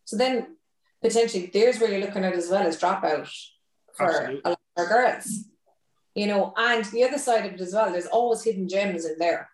So 0.06 0.16
then 0.16 0.56
potentially 1.02 1.50
there's 1.52 1.78
where 1.78 1.90
you're 1.90 2.00
looking 2.00 2.24
at 2.24 2.32
as 2.32 2.48
well 2.48 2.66
as 2.66 2.80
dropout 2.80 3.30
for 3.94 4.06
Absolutely. 4.06 4.40
a 4.44 4.48
lot 4.48 4.58
of 4.78 4.88
girls 4.88 5.44
you 6.14 6.26
know, 6.26 6.52
and 6.56 6.84
the 6.86 7.04
other 7.04 7.18
side 7.18 7.46
of 7.46 7.52
it 7.52 7.60
as 7.60 7.72
well, 7.72 7.90
there's 7.90 8.06
always 8.06 8.42
hidden 8.42 8.68
gems 8.68 9.04
in 9.04 9.16
there. 9.18 9.48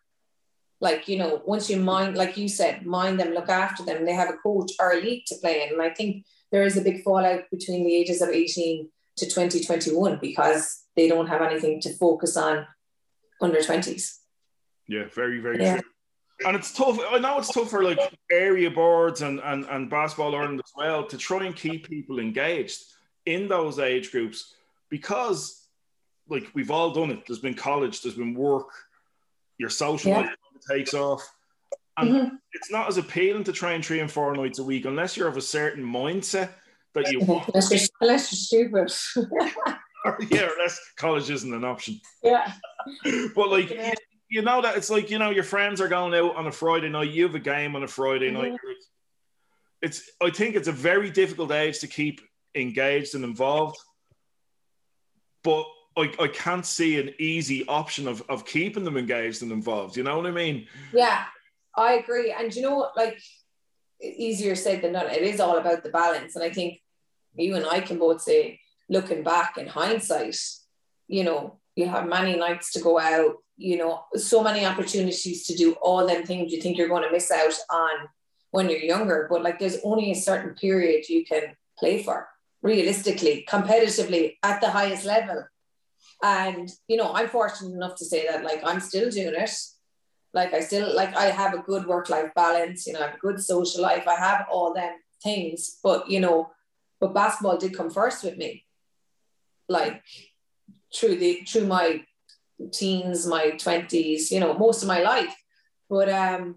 Like, 0.80 1.08
you 1.08 1.18
know, 1.18 1.42
once 1.46 1.70
you 1.70 1.78
mind, 1.78 2.16
like 2.16 2.36
you 2.36 2.48
said, 2.48 2.84
mind 2.84 3.18
them, 3.18 3.32
look 3.32 3.48
after 3.48 3.84
them, 3.84 4.04
they 4.04 4.12
have 4.12 4.30
a 4.30 4.36
coach 4.36 4.72
or 4.78 4.92
a 4.92 5.00
league 5.00 5.24
to 5.26 5.36
play 5.36 5.62
in. 5.62 5.74
And 5.74 5.82
I 5.82 5.90
think 5.90 6.24
there 6.52 6.64
is 6.64 6.76
a 6.76 6.80
big 6.80 7.02
fallout 7.02 7.42
between 7.50 7.84
the 7.84 7.94
ages 7.94 8.22
of 8.22 8.30
18 8.30 8.88
to 9.16 9.24
2021 9.26 10.18
because 10.20 10.84
they 10.94 11.08
don't 11.08 11.26
have 11.26 11.42
anything 11.42 11.80
to 11.80 11.92
focus 11.94 12.36
on 12.36 12.66
under 13.40 13.58
20s. 13.58 14.18
Yeah, 14.88 15.04
very, 15.14 15.40
very 15.40 15.60
yeah. 15.60 15.80
true. 15.80 15.90
And 16.46 16.54
it's 16.54 16.72
tough. 16.72 16.98
I 17.10 17.18
know 17.18 17.38
it's 17.38 17.52
tough 17.52 17.70
for 17.70 17.82
like 17.82 17.98
area 18.30 18.70
boards 18.70 19.22
and, 19.22 19.40
and, 19.40 19.64
and 19.64 19.88
basketball 19.88 20.34
Ireland 20.36 20.60
as 20.62 20.72
well 20.76 21.06
to 21.06 21.16
try 21.16 21.46
and 21.46 21.56
keep 21.56 21.88
people 21.88 22.18
engaged 22.18 22.82
in 23.24 23.48
those 23.48 23.78
age 23.78 24.12
groups 24.12 24.54
because 24.90 25.66
like 26.28 26.48
we've 26.54 26.70
all 26.70 26.90
done 26.90 27.10
it. 27.10 27.26
There's 27.26 27.38
been 27.38 27.54
college, 27.54 28.02
there's 28.02 28.16
been 28.16 28.34
work, 28.34 28.68
your 29.58 29.70
social 29.70 30.10
yeah. 30.10 30.20
life 30.20 30.34
takes 30.70 30.94
off. 30.94 31.26
And 31.98 32.10
mm-hmm. 32.10 32.36
it's 32.52 32.70
not 32.70 32.88
as 32.88 32.98
appealing 32.98 33.44
to 33.44 33.52
try 33.52 33.72
and 33.72 33.82
train 33.82 34.08
four 34.08 34.34
nights 34.34 34.58
a 34.58 34.64
week 34.64 34.84
unless 34.84 35.16
you're 35.16 35.28
of 35.28 35.36
a 35.36 35.42
certain 35.42 35.84
mindset 35.84 36.50
that 36.94 37.10
you 37.10 37.20
want. 37.26 37.48
unless, 37.48 37.70
you're, 37.70 37.88
unless 38.00 38.32
you're 38.52 38.66
stupid. 38.66 38.92
yeah, 40.30 40.48
unless 40.52 40.78
college 40.96 41.30
isn't 41.30 41.52
an 41.52 41.64
option. 41.64 42.00
Yeah. 42.22 42.52
but 43.34 43.50
like 43.50 43.70
yeah. 43.70 43.94
you, 44.28 44.42
know 44.42 44.62
that 44.62 44.76
it's 44.76 44.90
like, 44.90 45.10
you 45.10 45.18
know, 45.18 45.30
your 45.30 45.44
friends 45.44 45.80
are 45.80 45.88
going 45.88 46.14
out 46.14 46.36
on 46.36 46.46
a 46.46 46.52
Friday 46.52 46.88
night, 46.88 47.10
you 47.10 47.24
have 47.24 47.34
a 47.34 47.40
game 47.40 47.74
on 47.74 47.82
a 47.82 47.88
Friday 47.88 48.30
mm-hmm. 48.30 48.52
night. 48.52 48.60
It's 49.82 50.10
I 50.22 50.30
think 50.30 50.56
it's 50.56 50.68
a 50.68 50.72
very 50.72 51.10
difficult 51.10 51.52
age 51.52 51.80
to 51.80 51.86
keep 51.86 52.20
engaged 52.54 53.14
and 53.14 53.24
involved. 53.24 53.76
But 55.42 55.66
I, 55.96 56.12
I 56.20 56.28
can't 56.28 56.66
see 56.66 56.98
an 56.98 57.14
easy 57.18 57.66
option 57.68 58.08
of, 58.08 58.22
of 58.28 58.44
keeping 58.44 58.84
them 58.84 58.96
engaged 58.96 59.42
and 59.42 59.52
involved. 59.52 59.96
You 59.96 60.02
know 60.02 60.16
what 60.16 60.26
I 60.26 60.30
mean? 60.30 60.66
Yeah, 60.92 61.24
I 61.76 61.94
agree. 61.94 62.32
And 62.32 62.54
you 62.54 62.62
know 62.62 62.76
what? 62.76 62.96
Like, 62.96 63.20
easier 64.02 64.54
said 64.54 64.82
than 64.82 64.92
done. 64.92 65.10
It 65.10 65.22
is 65.22 65.40
all 65.40 65.58
about 65.58 65.82
the 65.82 65.90
balance. 65.90 66.36
And 66.36 66.44
I 66.44 66.50
think 66.50 66.80
you 67.34 67.54
and 67.56 67.66
I 67.66 67.80
can 67.80 67.98
both 67.98 68.22
say, 68.22 68.60
looking 68.88 69.22
back 69.22 69.58
in 69.58 69.66
hindsight, 69.66 70.38
you 71.08 71.24
know, 71.24 71.58
you 71.74 71.88
have 71.88 72.08
many 72.08 72.36
nights 72.36 72.72
to 72.72 72.80
go 72.80 72.98
out, 72.98 73.36
you 73.56 73.76
know, 73.76 74.04
so 74.14 74.42
many 74.42 74.64
opportunities 74.64 75.46
to 75.46 75.54
do 75.54 75.74
all 75.82 76.06
them 76.06 76.24
things 76.24 76.52
you 76.52 76.60
think 76.60 76.76
you're 76.76 76.88
going 76.88 77.02
to 77.02 77.10
miss 77.10 77.30
out 77.30 77.54
on 77.70 78.08
when 78.50 78.68
you're 78.68 78.78
younger. 78.78 79.26
But 79.30 79.42
like, 79.42 79.58
there's 79.58 79.78
only 79.82 80.10
a 80.10 80.14
certain 80.14 80.54
period 80.54 81.08
you 81.08 81.24
can 81.24 81.56
play 81.78 82.02
for 82.02 82.28
realistically, 82.62 83.46
competitively 83.48 84.36
at 84.42 84.60
the 84.60 84.70
highest 84.70 85.04
level. 85.04 85.44
And, 86.22 86.70
you 86.88 86.96
know, 86.96 87.12
I'm 87.12 87.28
fortunate 87.28 87.74
enough 87.74 87.96
to 87.96 88.04
say 88.04 88.26
that 88.26 88.44
like 88.44 88.62
I'm 88.64 88.80
still 88.80 89.10
doing 89.10 89.34
it. 89.36 89.50
Like 90.36 90.52
I 90.52 90.60
still 90.60 90.94
like 90.94 91.16
I 91.16 91.26
have 91.40 91.54
a 91.54 91.64
good 91.70 91.86
work-life 91.86 92.30
balance, 92.34 92.86
you 92.86 92.92
know, 92.92 93.00
I 93.00 93.06
have 93.06 93.14
a 93.14 93.26
good 93.26 93.40
social 93.40 93.80
life. 93.80 94.06
I 94.06 94.16
have 94.16 94.46
all 94.52 94.74
them 94.74 94.92
things, 95.22 95.78
but 95.82 96.10
you 96.10 96.20
know, 96.20 96.50
but 97.00 97.14
basketball 97.14 97.56
did 97.56 97.76
come 97.76 97.90
first 97.90 98.22
with 98.22 98.36
me. 98.36 98.66
Like 99.66 100.02
through 100.94 101.16
the 101.16 101.42
through 101.48 101.66
my 101.66 102.04
teens, 102.70 103.26
my 103.26 103.52
20s, 103.52 104.30
you 104.30 104.40
know, 104.40 104.52
most 104.52 104.82
of 104.82 104.88
my 104.88 105.00
life. 105.00 105.34
But 105.88 106.10
um 106.10 106.56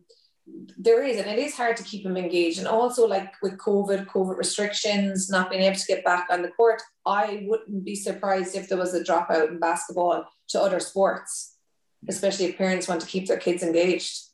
there 0.77 1.03
is, 1.03 1.17
and 1.17 1.29
it 1.29 1.39
is 1.39 1.55
hard 1.55 1.77
to 1.77 1.83
keep 1.83 2.03
them 2.03 2.17
engaged. 2.17 2.59
And 2.59 2.67
also, 2.67 3.07
like 3.07 3.33
with 3.41 3.57
COVID, 3.57 4.07
COVID 4.07 4.37
restrictions, 4.37 5.29
not 5.29 5.49
being 5.49 5.63
able 5.63 5.77
to 5.77 5.85
get 5.85 6.03
back 6.03 6.27
on 6.29 6.41
the 6.41 6.49
court, 6.49 6.81
I 7.05 7.45
wouldn't 7.47 7.85
be 7.85 7.95
surprised 7.95 8.55
if 8.55 8.67
there 8.67 8.77
was 8.77 8.93
a 8.93 9.03
dropout 9.03 9.49
in 9.49 9.59
basketball 9.59 10.25
to 10.49 10.61
other 10.61 10.79
sports, 10.79 11.59
especially 12.07 12.45
if 12.45 12.57
parents 12.57 12.88
want 12.88 13.01
to 13.01 13.07
keep 13.07 13.27
their 13.27 13.38
kids 13.38 13.63
engaged. 13.63 14.25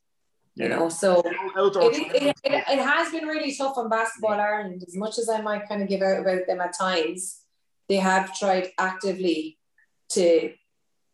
You 0.58 0.70
know, 0.70 0.88
so 0.88 1.22
it, 1.26 1.34
it, 2.14 2.36
it, 2.46 2.64
it, 2.70 2.80
has 2.80 3.12
been 3.12 3.26
really 3.26 3.54
tough 3.54 3.78
on 3.78 3.90
basketball 3.90 4.40
Ireland. 4.40 4.86
As 4.88 4.96
much 4.96 5.20
as 5.20 5.28
I 5.28 5.42
might 5.42 5.68
kind 5.68 5.82
of 5.82 5.90
give 5.90 6.02
out 6.02 6.22
about 6.22 6.48
them 6.48 6.62
at 6.62 6.78
times, 6.78 7.42
they 7.90 7.98
have 7.98 8.38
tried 8.40 8.70
actively 8.80 9.58
to 10.12 10.54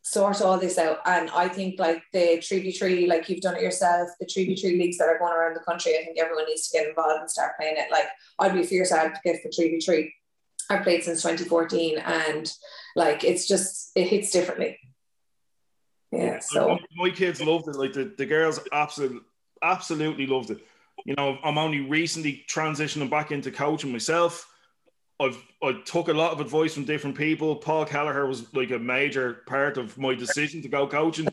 sort 0.03 0.41
all 0.41 0.59
this 0.59 0.77
out. 0.77 0.99
And 1.05 1.29
I 1.31 1.47
think 1.47 1.79
like 1.79 2.03
the 2.13 2.37
3v3, 2.37 3.07
like 3.07 3.29
you've 3.29 3.41
done 3.41 3.55
it 3.55 3.63
yourself, 3.63 4.09
the 4.19 4.25
3v3 4.25 4.63
leagues 4.77 4.97
that 4.97 5.09
are 5.09 5.19
going 5.19 5.33
around 5.33 5.55
the 5.55 5.61
country, 5.61 5.93
I 5.97 6.03
think 6.03 6.19
everyone 6.19 6.45
needs 6.45 6.69
to 6.69 6.77
get 6.77 6.89
involved 6.89 7.21
and 7.21 7.29
start 7.29 7.57
playing 7.57 7.77
it. 7.77 7.91
Like 7.91 8.07
I'd 8.39 8.53
be 8.53 8.61
a 8.61 8.65
fierce 8.65 8.91
advocate 8.91 9.41
for 9.41 9.49
3v3. 9.49 10.11
I've 10.69 10.83
played 10.83 11.03
since 11.03 11.21
2014 11.21 11.97
and 11.97 12.51
like 12.95 13.23
it's 13.23 13.47
just 13.47 13.91
it 13.95 14.07
hits 14.07 14.31
differently. 14.31 14.77
Yeah. 16.11 16.39
So 16.39 16.77
my 16.95 17.09
kids 17.09 17.41
loved 17.41 17.67
it. 17.67 17.75
Like 17.75 17.93
the, 17.93 18.13
the 18.17 18.25
girls 18.25 18.59
absolutely 18.71 19.21
absolutely 19.63 20.27
loved 20.27 20.51
it. 20.51 20.59
You 21.05 21.15
know, 21.15 21.37
I'm 21.43 21.57
only 21.57 21.81
recently 21.81 22.43
transitioning 22.49 23.09
back 23.09 23.31
into 23.31 23.51
coaching 23.51 23.91
myself 23.91 24.51
I've 25.21 25.43
I 25.63 25.73
took 25.85 26.07
a 26.07 26.13
lot 26.13 26.31
of 26.31 26.39
advice 26.39 26.73
from 26.73 26.85
different 26.85 27.15
people. 27.15 27.55
Paul 27.55 27.85
Kelleher 27.85 28.25
was 28.25 28.51
like 28.53 28.71
a 28.71 28.79
major 28.79 29.43
part 29.45 29.77
of 29.77 29.97
my 29.97 30.15
decision 30.15 30.61
to 30.63 30.67
go 30.67 30.87
coaching, 30.87 31.27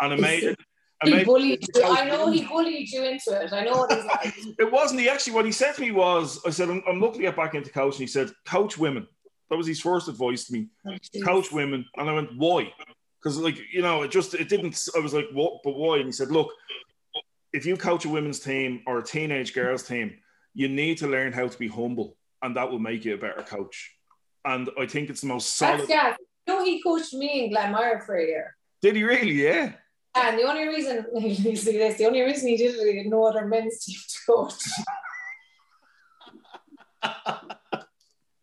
and 0.00 0.12
a 0.14 0.16
major. 0.16 0.56
A 1.02 1.10
he 1.10 1.24
bullied 1.24 1.62
you. 1.74 1.84
I 1.84 2.06
know 2.06 2.30
he 2.30 2.46
bullied 2.46 2.90
you 2.90 3.02
into 3.04 3.38
it. 3.38 3.52
I 3.52 3.64
know 3.64 3.76
what 3.76 3.92
he's 3.92 4.04
like. 4.04 4.34
it 4.58 4.72
wasn't. 4.72 5.00
He 5.00 5.08
actually 5.10 5.34
what 5.34 5.44
he 5.44 5.52
said 5.52 5.74
to 5.74 5.82
me 5.82 5.90
was, 5.90 6.40
I 6.46 6.50
said, 6.50 6.70
I'm, 6.70 6.82
I'm 6.88 7.00
looking 7.00 7.20
to 7.20 7.26
get 7.26 7.36
back 7.36 7.54
into 7.54 7.70
coaching. 7.70 8.00
He 8.00 8.06
said, 8.06 8.30
coach 8.46 8.78
women. 8.78 9.06
That 9.50 9.56
was 9.56 9.66
his 9.66 9.80
first 9.80 10.08
advice 10.08 10.46
to 10.46 10.54
me. 10.54 10.68
Oh, 10.86 10.96
coach 11.22 11.52
women, 11.52 11.84
and 11.96 12.08
I 12.08 12.14
went, 12.14 12.34
why? 12.36 12.72
Because 13.24 13.38
like 13.38 13.58
you 13.72 13.80
know, 13.80 14.02
it 14.02 14.10
just 14.10 14.34
it 14.34 14.50
didn't. 14.50 14.78
I 14.94 15.00
was 15.00 15.14
like, 15.14 15.28
what? 15.32 15.62
But 15.64 15.76
why? 15.76 15.96
And 15.96 16.06
he 16.06 16.12
said, 16.12 16.30
look, 16.30 16.50
if 17.54 17.64
you 17.64 17.76
coach 17.76 18.04
a 18.04 18.10
women's 18.10 18.38
team 18.38 18.82
or 18.86 18.98
a 18.98 19.02
teenage 19.02 19.54
girls 19.54 19.82
team, 19.82 20.18
you 20.52 20.68
need 20.68 20.98
to 20.98 21.08
learn 21.08 21.32
how 21.32 21.48
to 21.48 21.58
be 21.58 21.68
humble 21.68 22.18
and 22.44 22.54
that 22.56 22.70
will 22.70 22.78
make 22.78 23.04
you 23.04 23.14
a 23.14 23.18
better 23.18 23.42
coach. 23.42 23.96
And 24.44 24.68
I 24.78 24.86
think 24.86 25.08
it's 25.08 25.22
the 25.22 25.26
most 25.28 25.56
solid. 25.56 25.80
That's 25.80 25.90
yeah. 25.90 26.14
You 26.46 26.58
know, 26.58 26.64
he 26.64 26.82
coached 26.82 27.14
me 27.14 27.46
in 27.46 27.50
Glanmire 27.50 28.04
for 28.04 28.16
a 28.16 28.26
year. 28.26 28.54
Did 28.82 28.96
he 28.96 29.02
really? 29.02 29.32
Yeah. 29.32 29.72
And 30.14 30.38
the 30.38 30.42
only 30.42 30.68
reason 30.68 31.06
you 31.16 31.56
see 31.56 31.78
this, 31.78 31.96
the 31.96 32.04
only 32.04 32.20
reason 32.20 32.48
he 32.48 32.58
did 32.58 32.74
it, 32.74 32.92
he 32.92 32.98
had 32.98 33.06
no 33.06 33.24
other 33.24 33.46
men's 33.46 33.82
team 33.82 33.96
to 34.06 34.18
coach. 34.26 34.52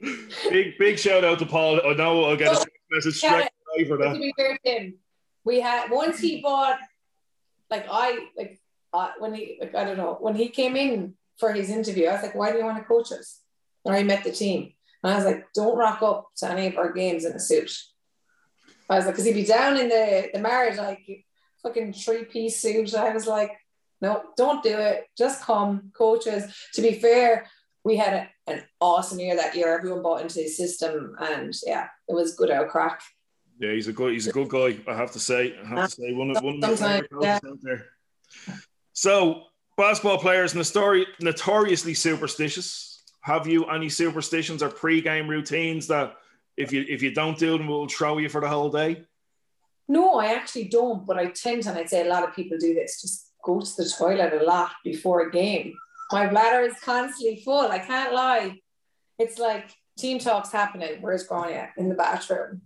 big 0.50 0.78
big 0.80 0.98
shout 0.98 1.24
out 1.24 1.38
to 1.39 1.46
Paul. 1.46 1.80
I 1.86 1.94
know 1.94 2.26
I'll 2.26 2.36
get 2.36 2.56
so, 2.56 2.63
a 2.63 2.96
message 2.96 3.17
straight 3.17 3.48
for 3.88 3.98
that. 3.98 4.14
To 4.14 4.20
be 4.20 4.34
fair 4.38 4.58
to 4.64 4.72
him, 4.72 4.96
we 5.44 5.60
had 5.60 5.90
once 5.90 6.20
he 6.20 6.42
bought, 6.42 6.80
like 7.70 7.86
I 7.90 8.28
like 8.38 8.60
uh, 8.94 9.12
when 9.20 9.34
he 9.34 9.58
like 9.60 9.76
I 9.76 9.84
don't 9.84 9.98
know 9.98 10.18
when 10.20 10.36
he 10.36 10.50
came 10.50 10.76
in 10.76 11.16
for 11.38 11.52
his 11.52 11.70
interview, 11.70 12.08
I 12.08 12.14
was 12.14 12.24
like, 12.24 12.36
why 12.36 12.52
do 12.52 12.58
you 12.58 12.66
want 12.66 12.78
to 12.78 12.84
coach 12.84 13.12
us? 13.12 13.42
And 13.86 13.96
I 13.96 14.04
met 14.04 14.24
the 14.24 14.32
team. 14.32 14.74
And 15.04 15.12
I 15.12 15.16
was 15.16 15.26
like, 15.26 15.52
don't 15.54 15.78
rock 15.78 16.02
up 16.04 16.28
to 16.38 16.50
any 16.50 16.68
of 16.68 16.78
our 16.78 16.94
games 16.94 17.26
in 17.26 17.34
a 17.34 17.40
suit. 17.40 17.72
I 18.90 18.98
was 18.98 19.06
like, 19.06 19.16
because 19.16 19.26
he'd 19.26 19.34
be 19.34 19.46
down 19.46 19.78
in 19.78 19.90
the, 19.90 20.30
the 20.34 20.40
marriage, 20.40 20.78
like 20.78 21.26
fucking 21.64 21.94
three 21.94 22.26
piece 22.26 22.62
suit. 22.62 22.94
I 22.94 23.14
was 23.14 23.26
like, 23.26 23.52
no, 24.02 24.24
don't 24.38 24.64
do 24.64 24.78
it. 24.78 25.06
Just 25.18 25.42
come, 25.42 25.92
coaches. 25.96 26.54
To 26.74 26.82
be 26.82 26.94
fair, 26.94 27.48
we 27.84 27.98
had 27.98 28.14
a, 28.14 28.52
an 28.52 28.64
awesome 28.80 29.20
year 29.20 29.36
that 29.36 29.56
year. 29.56 29.74
Everyone 29.74 30.04
bought 30.04 30.22
into 30.22 30.36
the 30.36 30.48
system, 30.48 31.16
and 31.20 31.54
yeah, 31.66 31.88
it 32.08 32.14
was 32.14 32.36
good 32.36 32.52
out 32.52 32.70
crack. 32.70 33.02
Yeah, 33.62 33.74
he's 33.74 33.88
a 33.88 33.93
good 33.93 34.13
he's 34.13 34.26
a 34.26 34.32
good 34.32 34.50
guy. 34.50 34.76
I 34.91 34.95
have 34.95 35.12
to 35.12 35.19
say. 35.19 35.56
I 35.63 35.67
have 35.67 35.89
to 35.91 36.02
say 36.02 36.13
one 36.13 36.36
of 36.36 36.43
one 36.43 36.56
of 36.63 36.82
my 36.82 37.02
favorite 37.02 37.10
yeah. 37.21 37.39
out 37.45 37.60
there. 37.62 37.89
So 38.93 39.43
basketball 39.78 40.17
players 40.17 40.56
notori- 40.56 41.06
notoriously 41.19 41.93
superstitious. 41.93 43.04
Have 43.21 43.45
you 43.45 43.65
any 43.65 43.88
superstitions 43.88 44.63
or 44.63 44.69
pre-game 44.69 45.30
routines 45.30 45.86
that 45.88 46.15
if 46.58 46.74
you 46.74 46.84
if 46.89 47.04
you 47.04 47.13
don't 47.13 47.38
do 47.38 47.56
them 47.56 47.67
will 47.67 47.88
throw 47.88 48.17
you 48.17 48.30
for 48.30 48.41
the 48.41 48.50
whole 48.50 48.71
day? 48.71 49.06
No, 49.88 50.15
I 50.15 50.34
actually 50.34 50.67
don't, 50.69 51.06
but 51.06 51.19
I 51.19 51.28
tend 51.28 51.62
to, 51.63 51.69
and 51.69 51.78
I'd 51.78 51.89
say 51.89 52.04
a 52.04 52.10
lot 52.10 52.28
of 52.28 52.34
people 52.34 52.58
do 52.58 52.74
this, 52.74 53.00
just 53.00 53.30
go 53.43 53.60
to 53.60 53.71
the 53.78 53.93
toilet 53.95 54.41
a 54.41 54.43
lot 54.43 54.71
before 54.84 55.28
a 55.28 55.32
game. 55.32 55.76
My 56.12 56.26
bladder 56.26 56.65
is 56.65 56.80
constantly 56.80 57.43
full. 57.45 57.69
I 57.69 57.78
can't 57.78 58.12
lie. 58.12 58.60
It's 59.19 59.38
like 59.38 59.69
team 60.00 60.17
talks 60.17 60.52
happening. 60.52 61.00
Where's 61.02 61.28
Gráinne? 61.28 61.69
In 61.78 61.89
the 61.89 61.95
bathroom. 61.95 62.62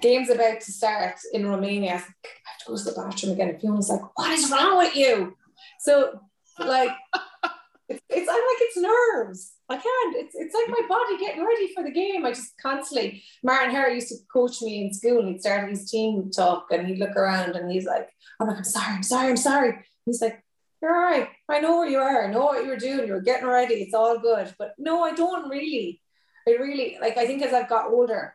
Game's 0.00 0.30
about 0.30 0.60
to 0.60 0.72
start 0.72 1.16
in 1.32 1.46
Romania. 1.46 1.90
I, 1.90 1.94
have 1.94 2.04
to 2.04 2.66
go 2.68 2.76
to 2.76 2.84
the 2.84 2.92
bathroom 2.92 3.32
again. 3.32 3.50
And 3.50 3.60
Fiona's 3.60 3.88
like, 3.88 4.00
what 4.16 4.32
is 4.32 4.50
wrong 4.50 4.78
with 4.78 4.96
you? 4.96 5.36
So, 5.80 6.20
like, 6.58 6.90
it's, 7.88 8.02
it's 8.08 8.28
I'm 8.28 8.34
like 8.34 8.60
it's 8.60 8.76
nerves. 8.76 9.52
I 9.68 9.74
can't. 9.76 10.16
It's 10.16 10.34
it's 10.34 10.54
like 10.54 10.68
my 10.68 10.86
body 10.88 11.18
getting 11.18 11.44
ready 11.44 11.72
for 11.74 11.82
the 11.82 11.90
game. 11.90 12.24
I 12.24 12.30
just 12.30 12.52
constantly. 12.60 13.22
Martin 13.42 13.70
Harry 13.70 13.94
used 13.94 14.08
to 14.08 14.16
coach 14.32 14.60
me 14.62 14.84
in 14.84 14.92
school. 14.92 15.24
He'd 15.24 15.40
start 15.40 15.70
his 15.70 15.90
team 15.90 16.30
talk 16.30 16.66
and 16.70 16.86
he'd 16.86 16.98
look 16.98 17.16
around 17.16 17.56
and 17.56 17.70
he's 17.70 17.86
like, 17.86 18.08
I'm 18.40 18.48
like, 18.48 18.58
I'm 18.58 18.64
sorry, 18.64 18.94
I'm 18.94 19.02
sorry, 19.02 19.30
I'm 19.30 19.36
sorry. 19.36 19.78
He's 20.06 20.20
like, 20.20 20.42
You're 20.82 20.94
all 20.94 21.02
right. 21.02 21.28
I 21.48 21.60
know 21.60 21.78
where 21.78 21.88
you 21.88 21.98
are. 21.98 22.26
I 22.26 22.30
know 22.30 22.44
what 22.44 22.64
you 22.64 22.70
were 22.70 22.76
doing. 22.76 23.06
You 23.06 23.14
were 23.14 23.20
getting 23.20 23.46
ready. 23.46 23.74
It's 23.74 23.94
all 23.94 24.18
good. 24.18 24.54
But 24.58 24.74
no, 24.78 25.02
I 25.02 25.12
don't 25.12 25.48
really. 25.48 26.00
I 26.46 26.52
really 26.52 26.98
like 27.00 27.16
I 27.16 27.26
think 27.26 27.42
as 27.42 27.54
I've 27.54 27.70
got 27.70 27.90
older, 27.90 28.34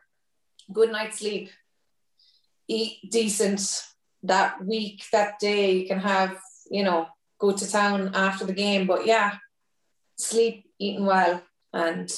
good 0.72 0.92
night's 0.92 1.18
sleep, 1.18 1.50
eat 2.68 3.10
decent 3.10 3.84
that 4.22 4.64
week, 4.64 5.04
that 5.12 5.38
day, 5.38 5.72
you 5.72 5.86
can 5.86 5.98
have, 5.98 6.38
you 6.70 6.84
know, 6.84 7.08
go 7.38 7.52
to 7.52 7.70
town 7.70 8.12
after 8.14 8.44
the 8.44 8.52
game. 8.52 8.86
But 8.86 9.06
yeah, 9.06 9.36
sleep, 10.16 10.64
eating 10.78 11.06
well, 11.06 11.42
and 11.72 12.12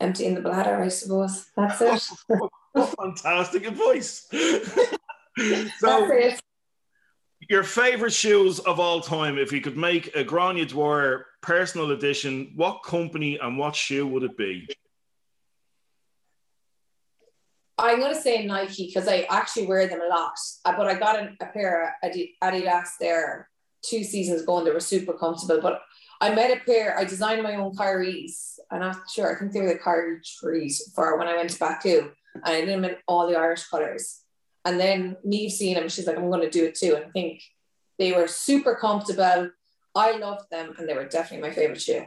emptying 0.00 0.34
the 0.34 0.40
bladder, 0.40 0.82
I 0.82 0.88
suppose. 0.88 1.46
That's 1.56 1.80
it. 1.80 2.48
Fantastic 3.00 3.66
advice. 3.66 4.28
so, 5.78 6.10
your 7.48 7.62
favorite 7.62 8.12
shoes 8.12 8.58
of 8.60 8.78
all 8.78 9.00
time, 9.00 9.38
if 9.38 9.52
you 9.52 9.60
could 9.60 9.76
make 9.76 10.14
a 10.14 10.24
Gráinne 10.24 10.68
Dwyer 10.68 11.26
personal 11.40 11.92
edition, 11.92 12.52
what 12.56 12.82
company 12.84 13.38
and 13.38 13.56
what 13.56 13.74
shoe 13.74 14.06
would 14.06 14.22
it 14.22 14.36
be? 14.36 14.68
I'm 17.78 18.00
going 18.00 18.14
to 18.14 18.20
say 18.20 18.44
Nike 18.44 18.86
because 18.86 19.06
I 19.08 19.26
actually 19.30 19.66
wear 19.66 19.86
them 19.86 20.00
a 20.00 20.08
lot. 20.08 20.34
Uh, 20.64 20.76
but 20.76 20.86
I 20.86 20.94
got 20.94 21.16
a, 21.16 21.30
a 21.40 21.46
pair 21.46 21.94
of 22.02 22.12
Adidas 22.42 22.88
there 23.00 23.48
two 23.82 24.02
seasons 24.02 24.42
ago 24.42 24.58
and 24.58 24.66
they 24.66 24.72
were 24.72 24.80
super 24.80 25.12
comfortable. 25.12 25.60
But 25.62 25.80
I 26.20 26.34
made 26.34 26.50
a 26.50 26.60
pair, 26.60 26.98
I 26.98 27.04
designed 27.04 27.42
my 27.42 27.54
own 27.54 27.76
Kyrie's. 27.76 28.58
I'm 28.70 28.80
not 28.80 28.98
sure, 29.14 29.34
I 29.34 29.38
think 29.38 29.52
they 29.52 29.60
were 29.60 29.68
the 29.68 29.78
Kyrie 29.78 30.20
trees 30.24 30.92
for 30.94 31.16
when 31.16 31.28
I 31.28 31.36
went 31.36 31.50
to 31.50 31.58
Baku. 31.58 32.10
And 32.34 32.44
I 32.44 32.60
did 32.60 32.68
them 32.68 32.84
in 32.84 32.96
all 33.06 33.28
the 33.28 33.38
Irish 33.38 33.64
colours. 33.68 34.22
And 34.64 34.78
then 34.80 35.16
Neve 35.24 35.52
seen 35.52 35.74
them, 35.74 35.88
she's 35.88 36.06
like, 36.06 36.18
I'm 36.18 36.30
going 36.30 36.42
to 36.42 36.50
do 36.50 36.64
it 36.64 36.74
too. 36.74 36.96
And 36.96 37.04
I 37.04 37.08
think 37.10 37.40
they 37.98 38.12
were 38.12 38.26
super 38.26 38.74
comfortable. 38.74 39.50
I 39.94 40.12
loved 40.12 40.50
them 40.50 40.74
and 40.78 40.88
they 40.88 40.94
were 40.94 41.06
definitely 41.06 41.48
my 41.48 41.54
favourite 41.54 41.80
shoe. 41.80 42.06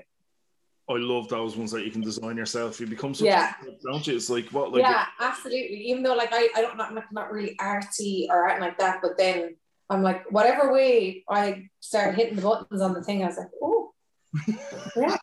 I 0.96 1.00
love 1.00 1.28
those 1.28 1.56
ones 1.56 1.72
that 1.72 1.86
you 1.86 1.92
can 1.92 2.02
design 2.02 2.38
yourself. 2.38 2.80
You 2.80 2.88
become 2.88 3.14
such 3.14 3.26
yeah. 3.26 3.54
A, 3.62 3.72
don't 3.84 4.06
you? 4.06 4.16
It's 4.16 4.30
like 4.30 4.48
what 4.50 4.72
like 4.72 4.82
Yeah, 4.82 5.06
absolutely. 5.20 5.78
Even 5.90 6.04
though 6.04 6.16
like 6.16 6.30
I, 6.32 6.50
I 6.56 6.62
don't 6.62 6.78
not, 6.78 6.94
not 7.12 7.32
really 7.32 7.56
arty 7.60 8.28
or 8.30 8.48
anything 8.48 8.68
like 8.68 8.78
that, 8.80 9.00
but 9.02 9.18
then 9.18 9.56
I'm 9.90 10.04
like, 10.04 10.32
whatever 10.32 10.72
way 10.72 11.24
I 11.30 11.68
started 11.82 12.16
hitting 12.16 12.38
the 12.38 12.42
buttons 12.42 12.82
on 12.82 12.94
the 12.94 13.04
thing, 13.04 13.24
I 13.24 13.28
was 13.28 13.38
like, 13.38 13.50
oh, 13.62 13.92
yeah, 14.48 15.18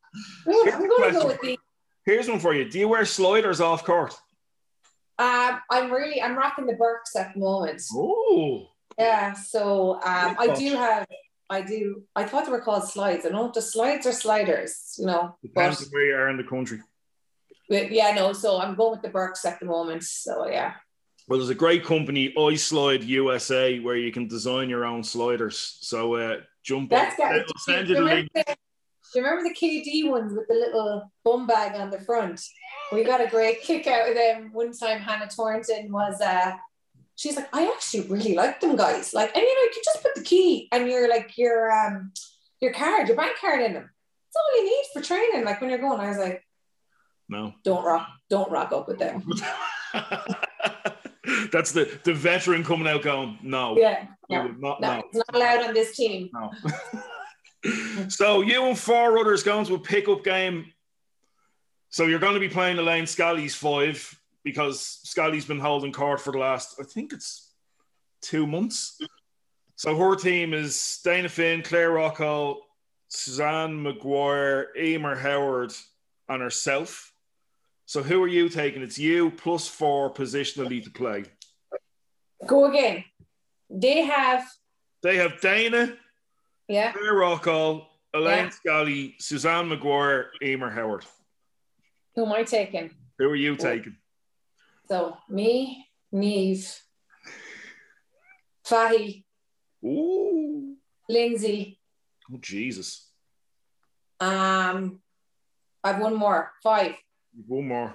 I'm 0.47 0.87
going 0.87 1.13
to 1.13 1.19
go 1.19 1.27
with 1.27 1.41
the. 1.41 1.59
Here's 2.05 2.29
one 2.29 2.39
for 2.39 2.55
you. 2.55 2.69
Do 2.69 2.79
you 2.79 2.89
wear 2.89 3.05
sliders 3.07 3.61
off 3.61 3.85
court? 3.85 4.15
Um, 5.19 5.61
I'm 5.71 5.91
really, 5.91 6.23
I'm 6.23 6.37
rocking 6.37 6.67
the 6.67 6.75
Birks 6.75 7.17
at 7.17 7.35
the 7.35 7.41
moment. 7.41 7.83
Oh. 7.93 8.69
Yeah, 8.99 9.33
so 9.33 9.95
um, 9.95 10.37
I 10.39 10.55
do 10.57 10.75
have, 10.75 11.07
I 11.51 11.63
do, 11.63 12.03
I 12.15 12.25
thought 12.25 12.45
they 12.45 12.51
were 12.51 12.61
called 12.61 12.89
slides. 12.89 13.25
I 13.25 13.31
know 13.31 13.51
the 13.53 13.63
slides 13.63 14.07
are 14.07 14.13
sliders, 14.13 14.95
you 14.99 15.07
know. 15.07 15.37
Depends 15.43 15.85
but, 15.85 15.93
where 15.93 16.07
you 16.07 16.15
are 16.15 16.29
in 16.29 16.37
the 16.37 16.45
country. 16.45 16.81
But 17.69 17.91
yeah, 17.91 18.13
no, 18.13 18.33
so 18.33 18.61
I'm 18.61 18.75
going 18.75 18.93
with 18.93 19.03
the 19.03 19.09
Birks 19.09 19.45
at 19.45 19.61
the 19.61 19.67
moment. 19.67 20.05
So 20.05 20.47
yeah. 20.47 20.75
Well, 21.27 21.39
there's 21.39 21.51
a 21.51 21.55
great 21.55 21.85
company, 21.85 22.33
iSlide 22.37 23.07
USA, 23.07 23.79
where 23.81 23.97
you 23.97 24.11
can 24.11 24.29
design 24.29 24.71
your 24.71 24.87
own 24.87 25.05
sliders. 25.05 25.79
So 25.83 26.15
uh, 26.15 26.37
jump 26.63 26.91
That's 26.91 27.21
on. 27.21 27.39
Got, 27.39 27.59
send 27.59 27.89
you 27.89 27.97
the 27.97 28.01
link. 28.01 28.31
The, 28.35 28.45
do 28.47 29.21
you 29.21 29.25
remember 29.25 29.49
the 29.49 29.55
KD 29.55 30.11
ones 30.11 30.35
with 30.35 30.49
the 30.49 30.55
little 30.55 31.11
bum 31.25 31.47
bag 31.47 31.79
on 31.79 31.91
the 31.91 32.01
front? 32.01 32.43
We 32.93 33.05
got 33.05 33.23
a 33.23 33.27
great 33.27 33.63
kick 33.63 33.87
out 33.87 34.09
of 34.09 34.15
them. 34.15 34.51
One 34.53 34.73
time, 34.73 35.01
Hannah 35.01 35.29
Torrington 35.29 35.91
was, 35.91 36.21
uh, 36.21 36.53
she's 37.19 37.37
like, 37.37 37.49
I 37.53 37.67
actually 37.67 38.09
really 38.09 38.35
like 38.35 38.61
them 38.61 38.77
guys. 38.77 39.13
Like, 39.13 39.35
and 39.35 39.43
you 39.43 39.55
know, 39.55 39.63
you 39.63 39.71
can 39.75 39.83
just 39.85 40.03
put 40.03 40.15
the 40.15 40.23
key 40.23 40.69
and 40.71 40.89
your 40.89 41.09
like 41.09 41.37
your 41.37 41.71
um 41.71 42.13
your 42.61 42.73
card, 42.73 43.09
your 43.09 43.17
bank 43.17 43.37
card 43.41 43.61
in 43.61 43.75
them. 43.75 43.83
That's 43.83 44.37
all 44.37 44.57
you 44.57 44.65
need 44.65 44.85
for 44.93 45.03
training. 45.03 45.45
Like 45.45 45.61
when 45.61 45.69
you're 45.69 45.81
going, 45.81 46.01
I 46.01 46.09
was 46.09 46.19
like, 46.19 46.45
no, 47.29 47.53
don't 47.65 47.85
rock, 47.85 48.09
don't 48.31 48.51
rock 48.51 48.73
up 48.73 48.89
with 48.89 48.99
them. 48.99 49.29
That's 51.53 51.73
the 51.73 51.99
the 52.05 52.15
veteran 52.15 52.65
coming 52.65 52.87
out 52.87 53.03
going, 53.03 53.39
no, 53.43 53.77
yeah, 53.77 54.07
no, 54.31 54.47
not, 54.47 54.81
no, 54.81 54.95
no. 54.95 55.03
it's 55.07 55.17
not 55.17 55.35
allowed 55.35 55.67
on 55.67 55.75
this 55.75 55.97
team. 55.97 56.31
No. 56.33 56.53
so 58.09 58.43
you 58.43 58.65
and 58.65 58.79
four 58.79 59.19
others 59.19 59.43
going 59.43 59.67
to 59.67 59.75
a 59.75 59.79
pickup 59.79 60.25
game. 60.25 60.73
So 61.91 62.05
you're 62.05 62.19
going 62.19 62.35
to 62.35 62.41
be 62.41 62.51
playing 62.51 62.79
Elaine 62.79 63.07
Scally's 63.07 63.55
five 63.55 64.19
because 64.49 65.01
Scally's 65.05 65.45
been 65.45 65.61
holding 65.61 65.93
court 65.93 66.23
for 66.23 66.33
the 66.33 66.39
last, 66.39 66.77
I 66.81 66.85
think 66.85 67.13
it's 67.13 67.53
two 68.23 68.47
months. 68.47 68.99
So 69.77 69.95
her 69.95 70.17
team 70.17 70.55
is 70.55 71.01
Dana 71.05 71.29
Finn, 71.29 71.63
Claire 71.63 71.91
Rockall, 71.91 72.57
Suzanne 73.09 73.85
McGuire, 73.85 74.75
Emer 74.75 75.15
Howard, 75.15 75.73
and 76.31 76.41
herself. 76.41 77.13
So 77.85 78.03
who 78.03 78.23
are 78.23 78.29
you 78.29 78.49
taking? 78.49 78.83
It's 78.83 78.99
you 78.99 79.31
plus 79.31 79.69
four 79.69 80.13
positionally 80.13 80.83
to 80.83 80.91
play. 80.91 81.25
Go 82.47 82.65
again. 82.71 83.05
They 83.69 84.03
have. 84.03 84.47
They 85.03 85.17
have 85.17 85.41
Dana. 85.43 85.95
Yeah. 86.69 86.93
Claire 86.93 87.15
Rockall, 87.15 87.87
Elaine 88.15 88.45
yeah. 88.45 88.51
Scally, 88.51 89.15
Suzanne 89.19 89.69
McGuire, 89.69 90.27
Emer 90.43 90.71
Howard. 90.71 91.05
Who 92.15 92.25
am 92.25 92.33
I 92.33 92.43
taking? 92.43 92.91
Who 93.19 93.29
are 93.29 93.37
you 93.37 93.57
taking? 93.57 93.97
So 94.89 95.19
me, 95.29 95.87
Neve, 96.13 96.81
Fahy, 98.65 99.25
Ooh. 99.85 100.77
Lindsay. 101.09 101.79
Oh 102.33 102.39
Jesus. 102.41 103.11
Um, 104.21 105.01
I've 105.85 106.01
one 106.01 106.17
more. 106.17 106.51
Five. 106.63 106.95
One 107.47 107.69
more. 107.69 107.95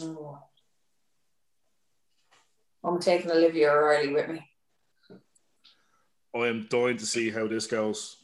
Oh. 0.00 0.38
I'm 2.82 3.00
taking 3.00 3.30
Olivia 3.30 3.70
O'Reilly 3.70 4.12
with 4.12 4.28
me. 4.28 4.48
I 6.34 6.48
am 6.48 6.66
dying 6.68 6.96
to 6.96 7.06
see 7.06 7.30
how 7.30 7.46
this 7.46 7.66
goes 7.66 8.16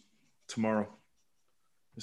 tomorrow. 0.49 0.89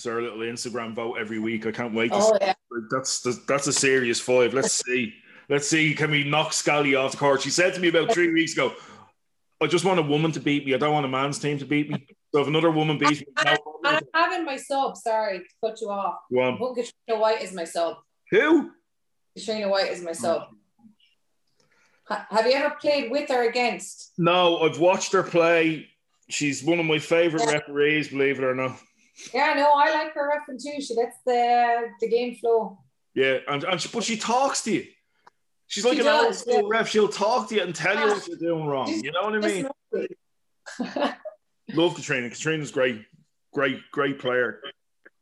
Our 0.05 0.21
little 0.21 0.39
Instagram 0.39 0.93
vote 0.93 1.15
every 1.19 1.39
week. 1.39 1.65
I 1.65 1.71
can't 1.71 1.93
wait. 1.93 2.11
oh, 2.13 2.37
yeah. 2.39 2.53
That's 2.91 3.21
that's 3.45 3.67
a 3.67 3.73
serious 3.73 4.19
five. 4.19 4.53
Let's 4.53 4.73
see. 4.85 5.13
Let's 5.49 5.67
see. 5.67 5.93
Can 5.93 6.11
we 6.11 6.23
knock 6.23 6.53
Scally 6.53 6.95
off 6.95 7.11
the 7.11 7.17
court? 7.17 7.41
She 7.41 7.49
said 7.49 7.73
to 7.73 7.79
me 7.79 7.87
about 7.87 8.11
three 8.11 8.31
weeks 8.31 8.53
ago, 8.53 8.73
I 9.61 9.67
just 9.67 9.85
want 9.85 9.99
a 9.99 10.03
woman 10.03 10.31
to 10.33 10.39
beat 10.39 10.65
me. 10.65 10.73
I 10.73 10.77
don't 10.77 10.93
want 10.93 11.05
a 11.05 11.09
man's 11.09 11.39
team 11.39 11.57
to 11.59 11.65
beat 11.65 11.89
me. 11.89 12.05
So 12.33 12.41
if 12.41 12.47
another 12.47 12.69
woman 12.69 12.97
beats 12.97 13.21
me, 13.21 13.27
no 13.43 13.55
I'm 13.85 14.03
having 14.13 14.45
my 14.45 14.57
sub. 14.57 14.97
Sorry 14.97 15.39
to 15.39 15.45
cut 15.63 15.79
you 15.81 15.89
off. 15.89 16.17
Go 16.31 16.41
on. 16.41 16.53
I'm 16.53 16.75
Katrina 16.75 17.21
White 17.21 17.41
is 17.41 17.53
my 17.53 17.63
sub. 17.63 17.97
Who? 18.31 18.71
Katrina 19.35 19.69
White 19.69 19.91
is 19.91 20.01
my 20.03 20.11
oh. 20.11 20.13
sub. 20.13 20.47
Have 22.09 22.45
you 22.45 22.53
ever 22.53 22.75
played 22.79 23.11
with 23.11 23.29
or 23.31 23.43
against? 23.43 24.13
No, 24.17 24.59
I've 24.59 24.79
watched 24.79 25.11
her 25.13 25.23
play. 25.23 25.87
She's 26.29 26.63
one 26.63 26.79
of 26.79 26.85
my 26.85 26.99
favorite 26.99 27.43
yeah. 27.45 27.53
referees, 27.53 28.09
believe 28.09 28.39
it 28.39 28.43
or 28.43 28.55
not. 28.55 28.77
Yeah, 29.33 29.53
no, 29.53 29.71
I 29.73 29.93
like 29.93 30.13
her 30.13 30.29
referee 30.29 30.57
too. 30.57 30.81
She 30.81 30.95
lets 30.95 31.17
the 31.25 31.89
the 31.99 32.07
game 32.07 32.35
flow. 32.35 32.79
Yeah, 33.13 33.39
and, 33.47 33.63
and 33.63 33.81
she, 33.81 33.89
but 33.91 34.03
she 34.03 34.17
talks 34.17 34.63
to 34.63 34.71
you. 34.71 34.85
She's 35.67 35.83
like 35.83 35.95
she 35.95 35.99
an 35.99 36.05
does, 36.05 36.25
old 36.25 36.35
school 36.35 36.71
yeah. 36.71 36.77
ref. 36.79 36.87
She'll 36.87 37.07
talk 37.09 37.49
to 37.49 37.55
you 37.55 37.61
and 37.61 37.75
tell 37.75 37.95
you 37.95 38.11
ah, 38.11 38.13
what 38.13 38.27
you're 38.27 38.37
doing 38.37 38.67
wrong. 38.67 38.87
You 38.87 39.11
know 39.11 39.23
what 39.23 39.35
I 39.35 39.39
mean? 39.39 41.13
Love 41.73 41.95
Katrina. 41.95 42.29
Katrina's 42.29 42.71
great, 42.71 43.03
great, 43.53 43.79
great 43.91 44.19
player 44.19 44.61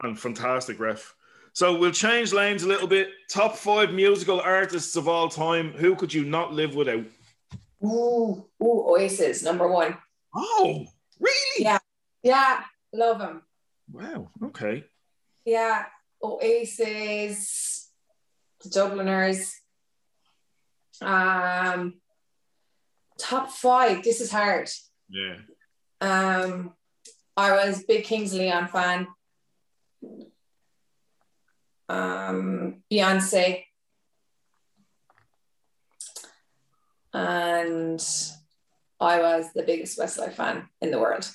and 0.04 0.20
fantastic 0.20 0.80
ref. 0.80 1.16
So 1.54 1.78
we'll 1.78 1.92
change 1.92 2.34
lanes 2.34 2.64
a 2.64 2.68
little 2.68 2.88
bit. 2.88 3.10
Top 3.30 3.56
five 3.56 3.94
musical 3.94 4.42
artists 4.42 4.96
of 4.98 5.08
all 5.08 5.30
time. 5.30 5.72
Who 5.72 5.96
could 5.96 6.14
you 6.14 6.26
not 6.26 6.54
live 6.54 6.76
without? 6.76 7.06
Ooh, 7.84 8.46
ooh, 8.62 8.90
Oasis, 8.90 9.42
number 9.42 9.68
one. 9.68 9.98
Oh, 10.36 10.86
really? 11.20 11.64
Yeah, 11.64 11.80
yeah, 12.24 12.64
love 12.94 13.22
him. 13.22 13.42
Wow. 13.92 14.32
Okay. 14.44 14.84
Yeah, 15.46 15.86
Oasis, 16.24 17.92
the 18.64 18.70
Dubliners. 18.70 19.54
Um, 21.02 21.96
top 23.18 23.52
five. 23.52 24.04
This 24.04 24.22
is 24.22 24.32
hard. 24.32 24.70
Yeah. 25.10 25.38
Um, 26.02 26.74
I 27.38 27.52
was 27.52 27.84
big 27.84 28.06
Kings 28.06 28.34
Leon 28.34 28.68
fan. 28.68 29.08
Um, 31.88 32.84
Beyonce. 32.92 33.66
And 37.14 38.04
I 39.00 39.20
was 39.22 39.46
the 39.54 39.64
biggest 39.64 39.98
Westlife 39.98 40.34
fan 40.34 40.68
in 40.82 40.92
the 40.92 41.00
world. 41.00 41.30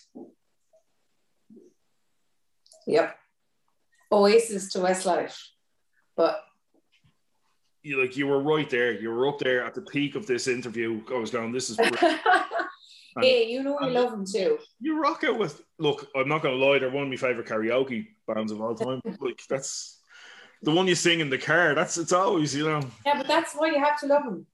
Yep. 2.90 3.16
Oasis 4.12 4.72
to 4.72 4.78
Westlife. 4.80 5.38
But 6.16 6.42
You 7.82 8.00
like 8.00 8.16
you 8.16 8.26
were 8.26 8.42
right 8.42 8.68
there. 8.68 8.92
You 8.92 9.10
were 9.10 9.28
up 9.28 9.38
there 9.38 9.64
at 9.64 9.74
the 9.74 9.82
peak 9.82 10.16
of 10.16 10.26
this 10.26 10.48
interview. 10.48 11.00
I 11.10 11.14
was 11.18 11.30
going, 11.30 11.52
this 11.52 11.70
is 11.70 11.76
brilliant. 11.76 12.20
hey, 13.20 13.46
you 13.48 13.62
know 13.62 13.78
I 13.80 13.86
love 13.86 14.10
them 14.10 14.24
too. 14.26 14.58
you 14.80 15.00
rock 15.00 15.24
it 15.24 15.36
with 15.36 15.62
look, 15.78 16.08
I'm 16.16 16.28
not 16.28 16.42
gonna 16.42 16.56
lie, 16.56 16.78
they're 16.78 16.90
one 16.90 17.04
of 17.04 17.08
my 17.10 17.16
favourite 17.16 17.48
karaoke 17.48 18.08
bands 18.26 18.50
of 18.52 18.60
all 18.60 18.74
time. 18.74 19.00
like 19.20 19.40
that's 19.48 20.00
the 20.62 20.72
one 20.72 20.88
you 20.88 20.94
sing 20.96 21.20
in 21.20 21.30
the 21.30 21.38
car. 21.38 21.74
That's 21.74 21.96
it's 21.96 22.12
always, 22.12 22.54
you 22.54 22.64
know. 22.68 22.82
Yeah, 23.06 23.16
but 23.18 23.28
that's 23.28 23.54
why 23.54 23.68
you 23.68 23.78
have 23.78 23.98
to 24.00 24.06
love 24.06 24.24
them. 24.24 24.46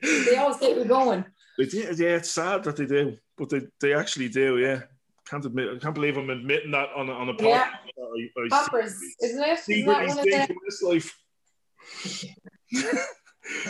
They 0.00 0.36
always 0.36 0.56
get 0.58 0.76
you 0.76 0.84
going. 0.84 1.24
They 1.58 1.66
do, 1.66 1.78
yeah, 1.96 2.16
it's 2.16 2.30
sad 2.30 2.64
that 2.64 2.76
they 2.76 2.86
do, 2.86 3.16
but 3.36 3.48
they, 3.50 3.62
they 3.80 3.92
actually 3.92 4.28
do, 4.28 4.58
yeah. 4.58 4.82
Can't 5.30 5.44
admit, 5.44 5.68
I 5.74 5.78
can't 5.78 5.94
believe 5.94 6.16
I'm 6.16 6.30
admitting 6.30 6.70
that 6.70 6.88
on 6.96 7.08
a, 7.08 7.12
on 7.12 7.28
a 7.28 7.34
podcast. 7.34 7.42
Yeah. 7.42 7.70
I, 7.98 8.44
I 8.44 8.48
Poppers, 8.48 8.98
isn't 9.22 9.42
it? 9.42 9.58
Isn't 9.68 9.86
that 9.86 10.08
one 10.08 10.18
of 10.18 10.24
the 10.24 10.46
in 10.48 10.56
this 10.64 10.82
life. 10.82 11.14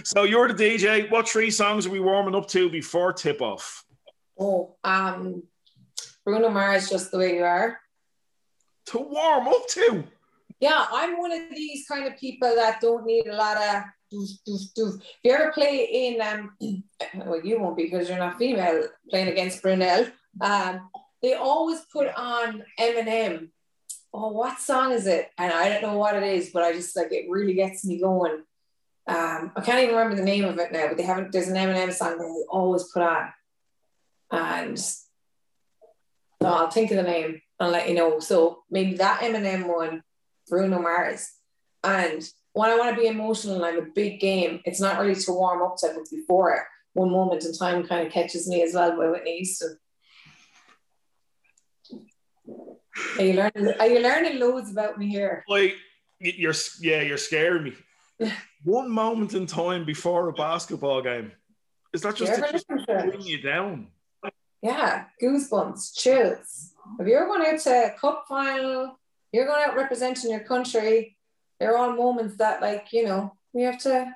so 0.04 0.22
you're 0.22 0.52
the 0.52 0.54
DJ. 0.54 1.10
What 1.10 1.28
three 1.28 1.50
songs 1.50 1.86
are 1.86 1.90
we 1.90 1.98
warming 2.00 2.36
up 2.36 2.46
to 2.48 2.70
before 2.70 3.12
tip 3.12 3.40
off? 3.40 3.84
Oh, 4.38 4.76
um, 4.84 5.42
Bruno 6.24 6.48
Mars, 6.50 6.90
just 6.90 7.10
the 7.10 7.18
way 7.18 7.36
you 7.36 7.42
are. 7.42 7.80
To 8.86 8.98
warm 8.98 9.48
up 9.48 9.66
to? 9.70 10.04
Yeah, 10.60 10.86
I'm 10.92 11.18
one 11.18 11.32
of 11.32 11.42
these 11.50 11.86
kind 11.86 12.06
of 12.06 12.16
people 12.18 12.54
that 12.54 12.80
don't 12.80 13.04
need 13.04 13.26
a 13.26 13.34
lot 13.34 13.56
of 13.56 13.82
doof, 14.12 14.28
doof, 14.48 14.60
doof. 14.78 15.00
If 15.00 15.18
you 15.24 15.32
ever 15.32 15.52
play 15.52 15.88
in, 15.90 16.20
um, 16.20 16.52
well, 17.26 17.44
you 17.44 17.60
won't 17.60 17.76
because 17.76 18.08
you're 18.08 18.18
not 18.18 18.38
female 18.38 18.84
playing 19.10 19.28
against 19.28 19.62
Brunell. 19.62 20.10
Um, 20.40 20.88
they 21.22 21.34
always 21.34 21.80
put 21.92 22.08
on 22.16 22.62
Eminem. 22.78 23.48
Oh, 24.12 24.28
what 24.28 24.58
song 24.58 24.92
is 24.92 25.06
it? 25.06 25.30
And 25.36 25.52
I 25.52 25.68
don't 25.68 25.82
know 25.82 25.98
what 25.98 26.16
it 26.16 26.22
is, 26.22 26.50
but 26.50 26.62
I 26.62 26.72
just 26.72 26.96
like 26.96 27.12
it 27.12 27.30
really 27.30 27.54
gets 27.54 27.84
me 27.84 28.00
going. 28.00 28.42
Um, 29.06 29.52
I 29.56 29.60
can't 29.62 29.82
even 29.82 29.94
remember 29.94 30.16
the 30.16 30.22
name 30.22 30.44
of 30.44 30.58
it 30.58 30.72
now, 30.72 30.88
but 30.88 30.96
they 30.96 31.02
haven't. 31.02 31.32
There's 31.32 31.48
an 31.48 31.56
Eminem 31.56 31.92
song 31.92 32.18
that 32.18 32.24
they 32.24 32.44
always 32.48 32.84
put 32.92 33.02
on, 33.02 33.32
and 34.30 34.78
so 34.78 34.98
I'll 36.42 36.70
think 36.70 36.90
of 36.90 36.98
the 36.98 37.02
name 37.02 37.40
and 37.58 37.72
let 37.72 37.88
you 37.88 37.94
know. 37.94 38.20
So 38.20 38.64
maybe 38.70 38.94
that 38.96 39.20
Eminem 39.20 39.66
one, 39.66 40.02
Bruno 40.48 40.80
Mars, 40.80 41.30
and 41.82 42.22
when 42.52 42.70
I 42.70 42.76
want 42.76 42.94
to 42.94 43.00
be 43.00 43.08
emotional 43.08 43.56
and 43.56 43.64
I 43.64 43.70
have 43.70 43.84
a 43.84 43.90
big 43.94 44.20
game, 44.20 44.60
it's 44.64 44.80
not 44.80 45.00
really 45.00 45.14
to 45.14 45.32
warm 45.32 45.62
up 45.62 45.76
to, 45.78 45.92
but 45.94 46.10
before 46.10 46.54
it, 46.54 46.62
one 46.92 47.10
moment 47.10 47.44
in 47.44 47.54
time 47.54 47.86
kind 47.86 48.06
of 48.06 48.12
catches 48.12 48.48
me 48.48 48.62
as 48.62 48.74
well 48.74 48.96
by 48.96 49.08
Whitney 49.08 49.36
Houston. 49.36 49.78
Are 53.18 53.24
you 53.24 53.32
learning? 53.34 53.74
Are 53.80 53.86
you 53.86 54.00
learning 54.00 54.38
loads 54.38 54.70
about 54.70 54.98
me 54.98 55.08
here? 55.08 55.44
Like 55.48 55.76
you're 56.18 56.54
yeah, 56.80 57.02
you're 57.02 57.16
scaring 57.18 57.64
me. 57.64 58.30
One 58.64 58.90
moment 58.90 59.34
in 59.34 59.46
time 59.46 59.84
before 59.84 60.28
a 60.28 60.32
basketball 60.32 61.02
game. 61.02 61.32
Is 61.92 62.02
that 62.02 62.16
just 62.16 62.34
to 62.34 62.40
just 62.40 62.52
listen 62.68 62.86
to 62.86 62.98
it? 62.98 63.10
bring 63.10 63.22
you 63.22 63.40
down? 63.40 63.88
Yeah, 64.60 65.04
goosebumps, 65.22 65.96
chills. 65.96 66.72
If 66.98 67.06
you're 67.06 67.26
going 67.26 67.46
out 67.46 67.60
to 67.60 67.70
a 67.70 67.98
cup 67.98 68.24
final, 68.28 68.98
you're 69.32 69.46
going 69.46 69.64
out 69.64 69.76
representing 69.76 70.30
your 70.30 70.40
country. 70.40 71.16
They're 71.60 71.76
all 71.76 71.92
moments 71.92 72.36
that, 72.36 72.60
like, 72.60 72.92
you 72.92 73.04
know, 73.04 73.34
we 73.52 73.62
have 73.62 73.78
to 73.82 74.12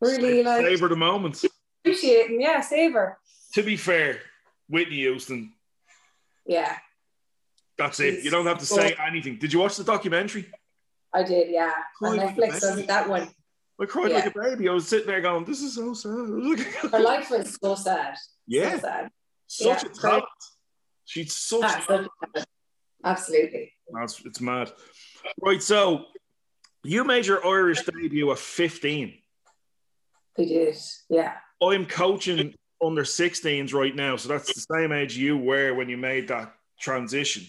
really 0.00 0.42
like 0.42 0.64
savor 0.64 0.88
the 0.88 0.96
moments. 0.96 1.44
appreciate 1.82 2.30
and 2.30 2.40
yeah, 2.40 2.60
savor. 2.60 3.18
To 3.54 3.62
be 3.62 3.76
fair, 3.76 4.20
Whitney 4.68 4.96
Houston, 4.96 5.52
Yeah, 6.46 6.76
that's 7.78 8.00
it. 8.00 8.24
You 8.24 8.30
don't 8.30 8.46
have 8.46 8.58
to 8.58 8.66
say 8.66 8.94
anything. 9.06 9.38
Did 9.38 9.52
you 9.52 9.60
watch 9.60 9.76
the 9.76 9.84
documentary? 9.84 10.46
I 11.14 11.22
did. 11.22 11.48
Yeah, 11.50 11.72
Cried 11.96 12.18
a 12.18 12.22
Netflix 12.26 12.86
that 12.86 13.08
one. 13.08 13.28
I 13.80 13.86
cried 13.86 14.10
like 14.10 14.26
a 14.26 14.32
baby. 14.38 14.68
I 14.68 14.72
was 14.72 14.88
sitting 14.88 15.06
there 15.06 15.20
going, 15.20 15.44
"This 15.44 15.62
is 15.62 15.76
so 15.76 15.94
sad." 15.94 16.90
Her 16.90 16.98
life 17.00 17.30
was 17.30 17.56
so 17.62 17.74
sad. 17.76 18.16
yeah, 18.46 18.72
so 18.72 18.78
sad. 18.80 19.10
such 19.46 19.84
Yeah, 19.84 19.90
a 19.90 19.94
talent. 19.94 20.24
She's 21.04 21.36
such. 21.36 21.62
Ah, 21.64 21.84
so- 21.86 22.42
Absolutely. 23.04 23.72
That's 23.92 24.20
it's 24.24 24.40
mad. 24.40 24.72
Right, 25.40 25.62
so 25.62 26.06
you 26.82 27.04
made 27.04 27.26
your 27.26 27.46
Irish 27.46 27.82
debut 27.82 28.30
at 28.32 28.38
15. 28.38 29.14
We 30.36 30.46
did. 30.46 30.76
Yeah. 31.08 31.34
I'm 31.62 31.86
coaching 31.86 32.54
under 32.82 33.02
16s 33.02 33.72
right 33.72 33.94
now, 33.94 34.16
so 34.16 34.28
that's 34.28 34.52
the 34.52 34.60
same 34.76 34.92
age 34.92 35.16
you 35.16 35.36
were 35.36 35.74
when 35.74 35.88
you 35.88 35.96
made 35.96 36.28
that 36.28 36.54
transition. 36.80 37.44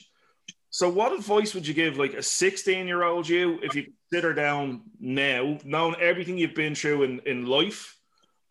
So, 0.72 0.88
what 0.88 1.14
advice 1.14 1.54
would 1.56 1.68
you 1.68 1.74
give 1.74 1.98
like 1.98 2.14
a 2.14 2.22
16 2.24 2.88
year 2.88 3.04
old 3.04 3.28
you 3.28 3.60
if 3.64 3.76
you 3.76 3.92
sit 4.14 4.24
her 4.24 4.34
down 4.34 4.84
now, 5.00 5.58
knowing 5.66 5.96
everything 6.00 6.38
you've 6.38 6.54
been 6.54 6.76
through 6.76 7.04
in, 7.04 7.20
in 7.26 7.46
life 7.46 7.98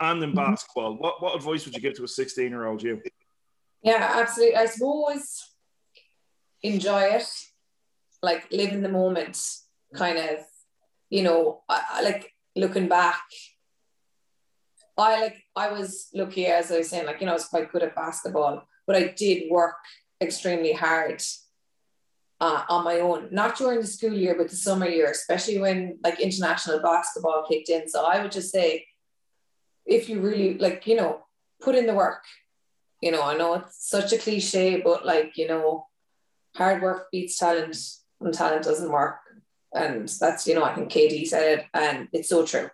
and 0.00 0.22
in 0.22 0.32
Mhm. 0.32 0.36
basketball? 0.36 0.96
What, 0.96 1.22
what 1.22 1.36
advice 1.36 1.64
would 1.64 1.74
you 1.74 1.80
give 1.80 1.94
to 1.94 2.04
a 2.04 2.08
16 2.08 2.48
year 2.48 2.66
old 2.66 2.82
you? 2.82 3.00
Yeah, 3.82 4.14
absolutely. 4.16 4.56
I 4.56 4.66
suppose 4.66 5.54
enjoy 6.62 7.02
it, 7.02 7.28
like 8.22 8.50
live 8.50 8.72
in 8.72 8.82
the 8.82 8.88
moment, 8.88 9.40
kind 9.94 10.18
of, 10.18 10.40
you 11.10 11.22
know, 11.22 11.62
I, 11.68 11.82
I 11.90 12.02
like 12.02 12.32
looking 12.56 12.88
back. 12.88 13.22
I 14.96 15.20
like 15.20 15.44
I 15.54 15.70
was 15.70 16.08
lucky 16.12 16.46
as 16.46 16.72
I 16.72 16.78
was 16.78 16.90
saying, 16.90 17.06
like, 17.06 17.20
you 17.20 17.26
know, 17.26 17.32
I 17.32 17.36
was 17.36 17.44
quite 17.44 17.70
good 17.70 17.84
at 17.84 17.94
basketball, 17.94 18.66
but 18.88 18.96
I 18.96 19.14
did 19.16 19.48
work 19.48 19.76
extremely 20.20 20.72
hard 20.72 21.22
uh, 22.40 22.62
on 22.68 22.84
my 22.84 23.00
own, 23.00 23.28
not 23.30 23.56
during 23.56 23.80
the 23.80 23.86
school 23.86 24.12
year, 24.12 24.34
but 24.36 24.48
the 24.48 24.56
summer 24.56 24.86
year, 24.86 25.10
especially 25.10 25.58
when 25.58 25.98
like 26.04 26.20
international 26.20 26.80
basketball 26.80 27.46
kicked 27.48 27.68
in. 27.68 27.88
So 27.88 28.04
I 28.04 28.22
would 28.22 28.32
just 28.32 28.52
say, 28.52 28.86
if 29.84 30.08
you 30.08 30.20
really 30.20 30.58
like, 30.58 30.86
you 30.86 30.96
know, 30.96 31.24
put 31.60 31.74
in 31.74 31.86
the 31.86 31.94
work, 31.94 32.22
you 33.00 33.10
know, 33.10 33.22
I 33.22 33.36
know 33.36 33.54
it's 33.54 33.88
such 33.88 34.12
a 34.12 34.18
cliche, 34.18 34.80
but 34.80 35.04
like, 35.04 35.36
you 35.36 35.48
know, 35.48 35.86
hard 36.56 36.82
work 36.82 37.10
beats 37.10 37.38
talent 37.38 37.76
and 38.20 38.34
talent 38.34 38.64
doesn't 38.64 38.90
work. 38.90 39.18
And 39.72 40.08
that's, 40.08 40.46
you 40.46 40.54
know, 40.54 40.64
I 40.64 40.74
think 40.74 40.90
KD 40.90 41.26
said 41.26 41.58
it 41.58 41.66
and 41.74 42.08
it's 42.12 42.28
so 42.28 42.44
true. 42.44 42.68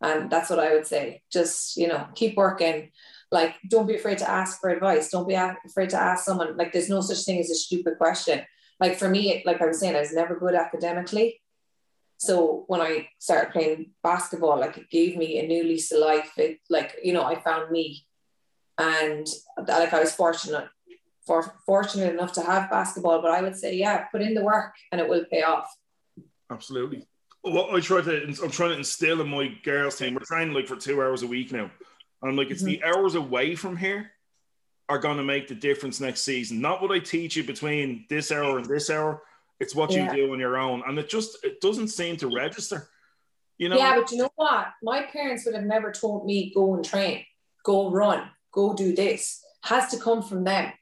And 0.00 0.30
that's 0.30 0.50
what 0.50 0.60
I 0.60 0.74
would 0.74 0.86
say. 0.86 1.22
Just, 1.30 1.76
you 1.76 1.88
know, 1.88 2.06
keep 2.14 2.36
working. 2.36 2.90
Like, 3.30 3.56
don't 3.68 3.86
be 3.86 3.96
afraid 3.96 4.18
to 4.18 4.30
ask 4.30 4.60
for 4.60 4.70
advice. 4.70 5.10
Don't 5.10 5.28
be 5.28 5.34
afraid 5.34 5.90
to 5.90 5.98
ask 5.98 6.24
someone. 6.24 6.56
Like, 6.56 6.72
there's 6.72 6.88
no 6.88 7.00
such 7.00 7.24
thing 7.24 7.40
as 7.40 7.50
a 7.50 7.54
stupid 7.54 7.98
question. 7.98 8.42
Like, 8.80 8.96
for 8.96 9.08
me, 9.08 9.42
like 9.44 9.60
I 9.60 9.66
was 9.66 9.80
saying, 9.80 9.96
I 9.96 10.00
was 10.00 10.14
never 10.14 10.38
good 10.38 10.54
academically. 10.54 11.40
So 12.16 12.64
when 12.66 12.80
I 12.80 13.08
started 13.18 13.52
playing 13.52 13.90
basketball, 14.02 14.58
like, 14.58 14.78
it 14.78 14.90
gave 14.90 15.16
me 15.16 15.38
a 15.38 15.46
new 15.46 15.62
lease 15.62 15.92
of 15.92 16.00
life. 16.00 16.32
It, 16.36 16.60
like, 16.70 16.96
you 17.02 17.12
know, 17.12 17.22
I 17.22 17.40
found 17.40 17.70
me 17.70 18.06
and 18.78 19.26
like 19.66 19.92
I 19.92 20.00
was 20.00 20.14
fortunate 20.14 20.68
for 21.26 21.54
fortunate 21.66 22.12
enough 22.12 22.32
to 22.34 22.42
have 22.42 22.70
basketball. 22.70 23.20
But 23.20 23.32
I 23.32 23.42
would 23.42 23.56
say, 23.56 23.74
yeah, 23.74 24.04
put 24.04 24.22
in 24.22 24.34
the 24.34 24.44
work 24.44 24.72
and 24.90 25.00
it 25.00 25.08
will 25.08 25.24
pay 25.30 25.42
off. 25.42 25.68
Absolutely. 26.50 27.06
What 27.42 27.74
I 27.74 27.80
try 27.80 28.00
to, 28.00 28.24
I'm 28.24 28.50
trying 28.50 28.70
to 28.70 28.78
instill 28.78 29.20
in 29.20 29.28
my 29.28 29.48
girls' 29.62 29.98
team. 29.98 30.14
We're 30.14 30.20
training 30.20 30.54
like 30.54 30.66
for 30.66 30.76
two 30.76 31.02
hours 31.02 31.22
a 31.22 31.26
week 31.26 31.52
now. 31.52 31.70
And 32.22 32.30
I'm 32.30 32.36
like, 32.36 32.50
it's 32.50 32.62
the 32.62 32.78
mm-hmm. 32.78 32.98
hours 32.98 33.14
away 33.14 33.54
from 33.54 33.76
here 33.76 34.10
are 34.88 34.98
going 34.98 35.18
to 35.18 35.22
make 35.24 35.48
the 35.48 35.54
difference 35.54 36.00
next 36.00 36.22
season. 36.22 36.60
Not 36.60 36.80
what 36.82 36.90
I 36.90 36.98
teach 36.98 37.36
you 37.36 37.44
between 37.44 38.06
this 38.08 38.32
hour 38.32 38.58
and 38.58 38.66
this 38.66 38.90
hour. 38.90 39.22
It's 39.60 39.74
what 39.74 39.90
Yeah. 39.90 40.10
you 40.14 40.26
do 40.26 40.32
on 40.32 40.38
your 40.40 40.56
own. 40.56 40.82
And 40.86 40.98
it 40.98 41.08
just, 41.08 41.44
it 41.44 41.60
doesn't 41.60 41.88
seem 41.88 42.16
to 42.18 42.28
register. 42.28 42.88
You 43.58 43.68
know, 43.68 43.76
Yeah, 43.76 43.96
but 43.96 44.10
you 44.10 44.18
know 44.18 44.30
what? 44.36 44.68
My 44.82 45.02
parents 45.02 45.44
would 45.44 45.54
have 45.54 45.64
never 45.64 45.92
told 45.92 46.26
me 46.26 46.52
go 46.54 46.74
and 46.74 46.84
train, 46.84 47.24
go 47.64 47.90
run, 47.90 48.30
go 48.52 48.72
do 48.74 48.94
this. 48.94 49.44
Has 49.64 49.90
to 49.90 49.98
come 49.98 50.22
from 50.22 50.44
them. 50.44 50.72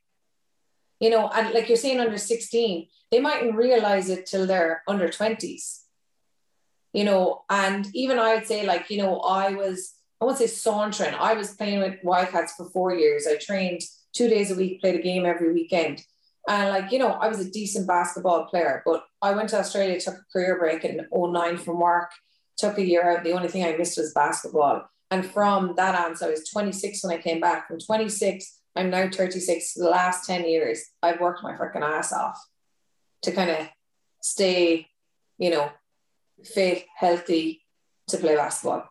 you 1.01 1.11
know, 1.11 1.29
and 1.29 1.53
like 1.53 1.69
you're 1.69 1.77
saying, 1.77 2.01
under 2.01 2.19
16, 2.19 2.89
they 3.11 3.21
mightn't 3.21 3.55
realize 3.57 4.09
it 4.09 4.27
till 4.27 4.47
they're 4.47 4.83
under 4.89 5.09
20s, 5.09 5.81
you 6.93 7.05
know. 7.05 7.45
And 7.51 7.87
even 7.95 8.19
I'd 8.19 8.47
say, 8.47 8.67
like, 8.67 8.89
you 8.91 8.99
know, 8.99 9.21
I 9.21 9.51
was, 9.53 9.93
I 10.21 10.25
won't 10.25 10.39
say 10.39 10.47
sauntering, 10.47 11.15
I 11.15 11.35
was 11.35 11.55
playing 11.55 11.81
with 11.81 12.03
Wildcats 12.03 12.55
for 12.57 12.67
four 12.71 12.95
years. 12.95 13.27
I 13.27 13.37
trained 13.37 13.83
two 14.15 14.29
days 14.29 14.51
a 14.51 14.55
week, 14.55 14.81
played 14.81 14.99
a 14.99 15.03
game 15.03 15.27
every 15.27 15.53
weekend. 15.53 16.03
And 16.49 16.71
like, 16.71 16.93
you 16.93 16.99
know, 16.99 17.11
I 17.11 17.29
was 17.29 17.41
a 17.41 17.51
decent 17.51 17.87
basketball 17.87 18.47
player, 18.47 18.83
but 18.87 19.05
I 19.21 19.33
went 19.33 19.51
to 19.51 19.59
Australia, 19.59 20.01
took 20.01 20.15
a 20.15 20.33
career 20.33 20.59
break 20.59 20.85
in 20.85 21.07
09 21.13 21.59
from 21.59 21.81
work, 21.81 22.11
took 22.57 22.79
a 22.79 22.87
year 22.87 23.11
out. 23.11 23.25
The 23.25 23.33
only 23.33 23.49
thing 23.49 23.65
I 23.65 23.77
missed 23.77 23.99
was 23.99 24.15
basketball. 24.15 24.89
And 25.11 25.27
from 25.27 25.75
that 25.77 25.95
on, 25.95 26.17
so 26.17 26.29
I 26.29 26.31
was 26.31 26.49
26 26.49 27.05
when 27.05 27.17
I 27.17 27.21
came 27.21 27.41
back. 27.41 27.69
From 27.69 27.79
26 27.79 28.61
I'm 28.77 28.91
now 28.91 29.09
36. 29.11 29.75
The 29.75 29.89
last 29.89 30.27
10 30.27 30.47
years, 30.47 30.83
I've 31.03 31.21
worked 31.21 31.43
my 31.43 31.55
freaking 31.55 31.83
ass 31.83 32.13
off 32.13 32.39
to 33.23 33.33
kind 33.33 33.51
of 33.51 33.69
stay, 34.23 34.89
you 35.39 35.51
know, 35.51 35.71
fit, 36.45 36.85
healthy 36.95 37.63
to 38.09 38.19
play 38.19 38.37
basketball. 38.37 38.89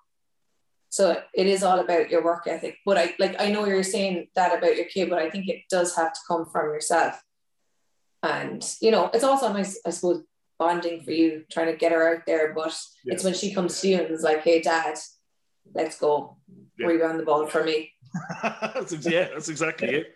So 0.96 1.22
it 1.34 1.46
is 1.46 1.62
all 1.62 1.80
about 1.80 2.10
your 2.10 2.24
work 2.24 2.48
ethic. 2.48 2.78
But 2.86 2.98
I 2.98 3.14
like 3.20 3.36
I 3.38 3.52
know 3.52 3.66
you're 3.66 3.84
saying 3.84 4.28
that 4.34 4.58
about 4.58 4.78
your 4.78 4.86
kid, 4.86 5.10
but 5.10 5.20
I 5.20 5.30
think 5.30 5.50
it 5.50 5.64
does 5.70 5.94
have 5.98 6.14
to 6.14 6.20
come 6.26 6.46
from 6.46 6.68
yourself. 6.68 7.22
And 8.24 8.66
you 8.80 8.92
know, 8.92 9.10
it's 9.14 9.26
also 9.26 9.52
nice, 9.52 9.78
I 9.86 9.90
suppose, 9.90 10.24
bonding 10.58 11.04
for 11.04 11.12
you, 11.12 11.44
trying 11.52 11.68
to 11.68 11.76
get 11.76 11.92
her 11.92 12.16
out 12.16 12.26
there. 12.26 12.54
But 12.54 12.80
yeah. 13.04 13.14
it's 13.14 13.26
when 13.26 13.34
she 13.34 13.54
comes 13.54 13.82
to 13.82 13.90
you 13.90 13.98
and 13.98 14.10
is 14.10 14.24
like, 14.24 14.42
hey 14.44 14.62
dad, 14.62 14.98
let's 15.74 16.00
go. 16.00 16.38
Yeah. 16.78 16.88
Rebound 16.88 17.20
the 17.20 17.24
ball 17.24 17.46
for 17.48 17.66
me 17.66 17.92
that's, 18.42 19.06
yeah, 19.06 19.28
that's 19.34 19.50
exactly 19.50 19.90
it. 19.90 20.16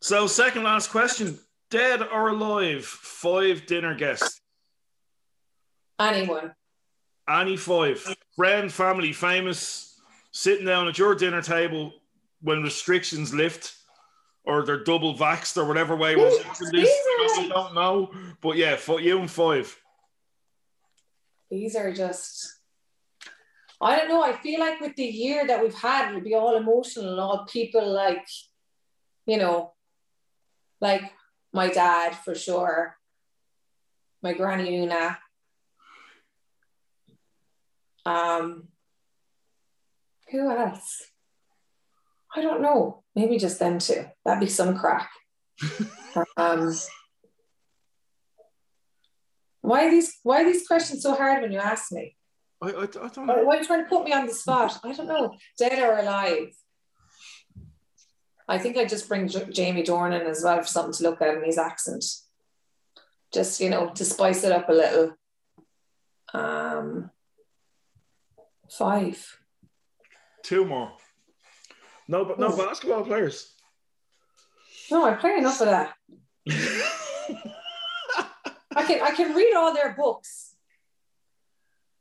So, 0.00 0.28
second 0.28 0.62
last 0.62 0.90
question: 0.90 1.36
Dead 1.68 2.00
or 2.00 2.28
alive? 2.28 2.84
Five 2.84 3.66
dinner 3.66 3.96
guests. 3.96 4.40
Anyone. 5.98 6.54
Any 7.28 7.56
five. 7.56 8.06
Friend, 8.36 8.70
family, 8.70 9.12
famous, 9.12 9.85
sitting 10.36 10.66
down 10.66 10.86
at 10.86 10.98
your 10.98 11.14
dinner 11.14 11.40
table 11.40 11.94
when 12.42 12.62
restrictions 12.62 13.32
lift, 13.32 13.74
or 14.44 14.64
they're 14.66 14.84
double 14.84 15.14
vaxxed, 15.14 15.56
or 15.56 15.64
whatever 15.64 15.96
way 15.96 16.14
we're 16.14 16.28
this. 16.28 16.90
I 17.38 17.48
don't 17.48 17.74
know, 17.74 18.12
but 18.42 18.56
yeah, 18.56 18.76
for 18.76 19.00
you 19.00 19.18
and 19.18 19.30
five. 19.30 19.74
These 21.50 21.74
are 21.74 21.90
just 21.90 22.52
I 23.80 23.96
don't 23.96 24.08
know. 24.08 24.22
I 24.22 24.32
feel 24.32 24.60
like 24.60 24.78
with 24.78 24.94
the 24.96 25.06
year 25.06 25.46
that 25.46 25.62
we've 25.62 25.74
had, 25.74 26.10
it'll 26.10 26.20
be 26.20 26.34
all 26.34 26.56
emotional 26.56 27.12
and 27.12 27.20
all 27.20 27.46
people 27.46 27.90
like, 27.90 28.26
you 29.24 29.38
know, 29.38 29.72
like 30.82 31.02
my 31.52 31.68
dad 31.68 32.14
for 32.14 32.34
sure, 32.34 32.96
my 34.22 34.34
granny 34.34 34.82
Una. 34.82 35.18
Um, 38.04 38.68
who 40.30 40.50
else? 40.50 41.02
I 42.34 42.42
don't 42.42 42.62
know. 42.62 43.02
Maybe 43.14 43.38
just 43.38 43.58
them 43.58 43.78
two. 43.78 44.04
That'd 44.24 44.40
be 44.40 44.46
some 44.46 44.76
crack. 44.76 45.10
um, 46.36 46.74
why 49.62 49.86
are 49.86 49.90
these 49.90 50.18
why 50.22 50.42
are 50.42 50.44
these 50.44 50.66
questions 50.66 51.02
so 51.02 51.14
hard 51.14 51.42
when 51.42 51.52
you 51.52 51.58
ask 51.58 51.90
me? 51.92 52.14
I, 52.62 52.68
I, 52.68 52.82
I 52.82 52.86
don't 52.86 53.26
know. 53.26 53.42
Why 53.42 53.56
are 53.56 53.60
you 53.60 53.66
trying 53.66 53.84
to 53.84 53.88
put 53.88 54.04
me 54.04 54.12
on 54.12 54.26
the 54.26 54.34
spot? 54.34 54.78
I 54.84 54.92
don't 54.92 55.08
know. 55.08 55.34
Dead 55.58 55.82
or 55.82 55.98
alive? 55.98 56.48
I 58.48 58.58
think 58.58 58.76
I 58.76 58.84
just 58.84 59.08
bring 59.08 59.28
J- 59.28 59.50
Jamie 59.50 59.82
Dornan 59.82 60.24
as 60.26 60.42
well 60.44 60.58
for 60.58 60.66
something 60.66 60.92
to 60.94 61.02
look 61.02 61.20
at 61.20 61.34
in 61.34 61.44
his 61.44 61.58
accent. 61.58 62.04
Just, 63.34 63.60
you 63.60 63.70
know, 63.70 63.90
to 63.90 64.04
spice 64.04 64.44
it 64.44 64.52
up 64.52 64.68
a 64.68 64.72
little. 64.72 65.16
Um, 66.32 67.10
five. 68.70 69.38
Two 70.46 70.64
more. 70.64 70.92
No, 72.06 72.24
but 72.24 72.38
no 72.38 72.56
basketball 72.56 73.02
players. 73.02 73.52
No, 74.92 75.04
I 75.04 75.14
play 75.14 75.38
enough 75.38 75.60
of 75.60 75.66
that. 75.66 75.94
I 78.76 78.84
can 78.86 79.00
I 79.02 79.10
can 79.10 79.34
read 79.34 79.54
all 79.56 79.74
their 79.74 79.96
books. 79.96 80.54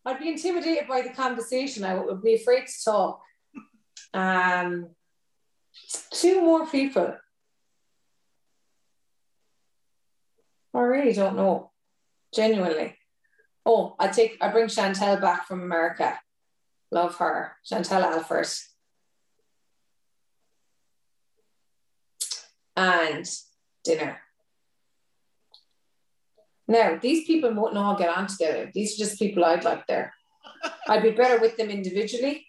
I'd 0.05 0.19
be 0.19 0.29
intimidated 0.29 0.88
by 0.88 1.01
the 1.01 1.10
conversation. 1.10 1.84
I 1.84 1.95
would 1.95 2.21
be 2.21 2.36
afraid 2.36 2.67
to 2.67 2.84
talk. 2.84 3.21
Um, 4.13 4.89
two 6.13 6.41
more 6.41 6.67
people. 6.67 7.17
I 10.71 10.79
really 10.79 11.13
don't 11.13 11.36
know. 11.36 11.71
Genuinely. 12.31 12.95
Oh, 13.65 13.95
I 13.97 14.10
take 14.10 14.38
I 14.39 14.49
bring 14.49 14.67
Chantel 14.67 15.19
back 15.19 15.47
from 15.47 15.63
America. 15.63 16.19
Love 16.95 17.15
her. 17.17 17.58
Chantel 17.69 18.03
Alford. 18.03 18.47
And 22.77 23.29
dinner. 23.84 24.21
Now, 26.69 26.97
these 27.01 27.27
people 27.27 27.53
won't 27.53 27.77
all 27.77 27.97
get 27.97 28.15
on 28.17 28.27
together. 28.27 28.71
These 28.73 28.93
are 28.93 29.03
just 29.03 29.19
people 29.19 29.43
I'd 29.43 29.65
like 29.65 29.86
there. 29.88 30.13
I'd 30.88 31.03
be 31.03 31.12
better 31.12 31.38
with 31.41 31.58
them 31.58 31.69
individually. 31.69 32.47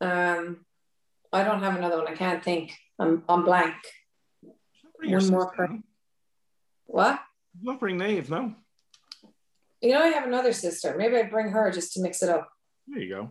Um, 0.00 0.66
I 1.32 1.44
don't 1.44 1.62
have 1.62 1.76
another 1.76 1.98
one. 1.98 2.08
I 2.08 2.16
can't 2.16 2.42
think. 2.42 2.72
I'm, 2.98 3.22
I'm 3.28 3.44
blank. 3.44 3.76
One 5.00 5.30
more 5.30 5.52
person. 5.52 5.84
What? 6.86 7.20
Not 7.62 7.78
bring 7.78 7.98
Nave, 7.98 8.28
no. 8.30 8.56
You 9.80 9.92
know, 9.92 10.02
I 10.02 10.08
have 10.08 10.26
another 10.26 10.52
sister. 10.52 10.96
Maybe 10.98 11.16
I'd 11.16 11.30
bring 11.30 11.50
her 11.50 11.70
just 11.70 11.92
to 11.92 12.02
mix 12.02 12.20
it 12.20 12.30
up. 12.30 12.50
There 12.88 13.00
you 13.00 13.14
go. 13.14 13.30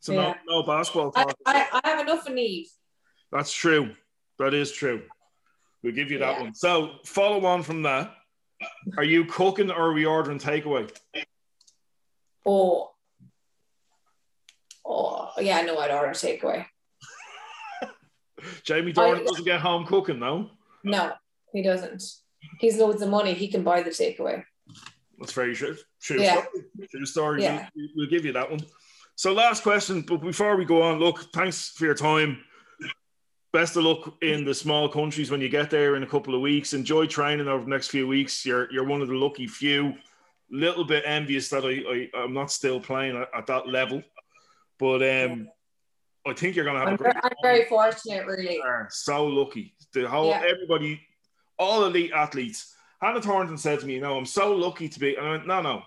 So 0.00 0.12
yeah. 0.12 0.34
no, 0.46 0.60
no 0.60 0.62
basketball 0.62 1.12
I, 1.16 1.32
I, 1.44 1.80
I, 1.84 1.88
have 1.88 2.00
enough 2.00 2.26
of 2.26 2.34
Neve. 2.34 2.68
That's 3.32 3.52
true. 3.52 3.94
That 4.38 4.54
is 4.54 4.72
true. 4.72 5.02
We'll 5.82 5.94
give 5.94 6.10
you 6.10 6.18
that 6.18 6.36
yeah. 6.36 6.42
one. 6.42 6.54
So 6.54 6.92
follow 7.04 7.44
on 7.44 7.62
from 7.62 7.82
that. 7.82 8.14
Are 8.96 9.04
you 9.04 9.24
cooking 9.24 9.70
or 9.70 9.90
are 9.90 9.92
we 9.92 10.04
ordering 10.04 10.38
takeaway? 10.38 10.90
Oh, 12.44 12.90
oh 14.84 15.30
yeah, 15.38 15.62
no, 15.62 15.78
I'd 15.78 15.90
order 15.90 16.12
takeaway. 16.12 16.64
Jamie 18.64 18.92
Dornan 18.92 19.24
doesn't 19.24 19.44
get 19.44 19.60
home 19.60 19.86
cooking, 19.86 20.18
though. 20.18 20.50
No, 20.82 21.12
he 21.52 21.62
doesn't. 21.62 22.02
He's 22.58 22.78
loads 22.78 23.02
of 23.02 23.10
money. 23.10 23.34
He 23.34 23.48
can 23.48 23.62
buy 23.62 23.82
the 23.82 23.90
takeaway. 23.90 24.42
That's 25.18 25.32
very 25.32 25.54
true. 25.54 25.76
True 26.00 26.20
yeah. 26.20 26.42
story. 26.42 26.88
True 26.90 27.06
story. 27.06 27.42
Yeah. 27.42 27.68
We'll, 27.74 27.88
we'll 27.96 28.10
give 28.10 28.24
you 28.24 28.32
that 28.32 28.50
one. 28.50 28.60
So, 29.18 29.32
last 29.32 29.64
question, 29.64 30.02
but 30.02 30.18
before 30.18 30.56
we 30.56 30.64
go 30.64 30.80
on, 30.80 31.00
look, 31.00 31.32
thanks 31.32 31.70
for 31.70 31.86
your 31.86 31.94
time 31.94 32.38
best 33.52 33.76
of 33.76 33.84
luck 33.84 34.14
in 34.22 34.44
the 34.44 34.54
small 34.54 34.88
countries 34.88 35.30
when 35.30 35.40
you 35.40 35.48
get 35.48 35.70
there 35.70 35.96
in 35.96 36.02
a 36.02 36.06
couple 36.06 36.34
of 36.34 36.40
weeks. 36.40 36.74
Enjoy 36.74 37.06
training 37.06 37.48
over 37.48 37.64
the 37.64 37.70
next 37.70 37.88
few 37.88 38.06
weeks. 38.06 38.44
You're 38.44 38.70
you're 38.70 38.84
one 38.84 39.02
of 39.02 39.08
the 39.08 39.14
lucky 39.14 39.46
few. 39.46 39.94
Little 40.50 40.84
bit 40.84 41.02
envious 41.06 41.48
that 41.50 41.64
I, 41.64 42.18
I 42.20 42.24
am 42.24 42.32
not 42.32 42.50
still 42.50 42.80
playing 42.80 43.16
at, 43.16 43.28
at, 43.36 43.46
that 43.48 43.68
level, 43.68 44.02
but 44.78 45.02
um, 45.02 45.48
I 46.26 46.32
think 46.32 46.56
you're 46.56 46.64
gonna 46.64 46.78
have. 46.78 46.88
I'm, 46.88 46.94
a 46.94 46.96
great 46.96 47.14
very, 47.14 47.24
I'm 47.24 47.32
very 47.42 47.64
fortunate, 47.66 48.26
really. 48.26 48.60
So 48.88 49.26
lucky. 49.26 49.74
The 49.92 50.08
whole 50.08 50.28
yeah. 50.28 50.42
everybody, 50.48 51.00
all 51.58 51.84
elite 51.84 52.12
athletes. 52.12 52.74
Hannah 53.02 53.20
Thornton 53.20 53.58
said 53.58 53.80
to 53.80 53.86
me, 53.86 53.94
"You 53.94 54.00
know, 54.00 54.16
I'm 54.16 54.24
so 54.24 54.54
lucky 54.54 54.88
to 54.88 54.98
be." 54.98 55.16
And 55.16 55.26
I 55.26 55.30
went, 55.32 55.46
"No, 55.46 55.60
no, 55.60 55.82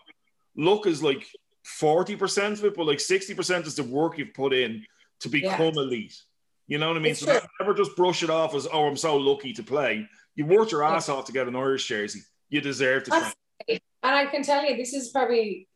luck 0.56 0.86
is 0.86 1.02
like." 1.02 1.28
40% 1.65 2.54
of 2.54 2.65
it, 2.65 2.76
but 2.76 2.88
like 2.88 2.97
60% 2.97 3.67
is 3.67 3.76
the 3.76 3.84
work 3.84 4.17
you've 4.17 4.34
put 4.34 4.54
in 4.54 4.86
to 5.21 5.30
become 5.30 5.74
yeah. 5.76 5.82
elite. 5.82 6.19
You 6.67 6.78
know 6.78 6.88
what 6.88 6.97
I 6.97 7.00
mean? 7.00 7.12
It's 7.12 7.21
so 7.21 7.39
never 7.60 7.74
just 7.74 7.95
brush 7.95 8.24
it 8.24 8.30
off 8.30 8.56
as, 8.56 8.67
oh, 8.71 8.88
I'm 8.88 8.97
so 8.97 9.17
lucky 9.17 9.54
to 9.54 9.63
play. 9.63 10.08
You 10.36 10.46
worked 10.46 10.71
your 10.71 10.83
ass 10.83 11.10
off 11.10 11.25
to 11.25 11.31
get 11.31 11.48
an 11.48 11.56
Irish 11.56 11.88
jersey. 11.88 12.21
You 12.50 12.62
deserve 12.62 13.04
to 13.06 13.12
play. 13.12 13.79
And 14.04 14.15
I 14.15 14.25
can 14.25 14.44
tell 14.44 14.65
you, 14.65 14.75
this 14.75 14.94
is 14.94 15.10
probably 15.10 15.67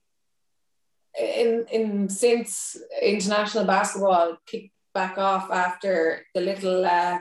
in 1.20 1.66
in 1.72 2.10
since 2.10 2.78
international 3.01 3.66
basketball 3.66 4.38
kicked 4.45 4.74
back 4.93 5.18
off 5.18 5.51
after 5.51 6.26
the 6.34 6.41
little 6.41 6.86
uh, 6.86 7.20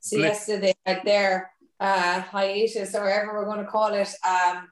siesta 0.00 0.58
they 0.58 0.74
had 0.84 1.00
there, 1.04 1.52
uh, 1.80 2.20
hiatus 2.20 2.94
or 2.94 3.04
whatever 3.04 3.32
we're 3.34 3.46
going 3.46 3.64
to 3.64 3.70
call 3.70 3.94
it. 3.94 4.08
Um, 4.28 4.68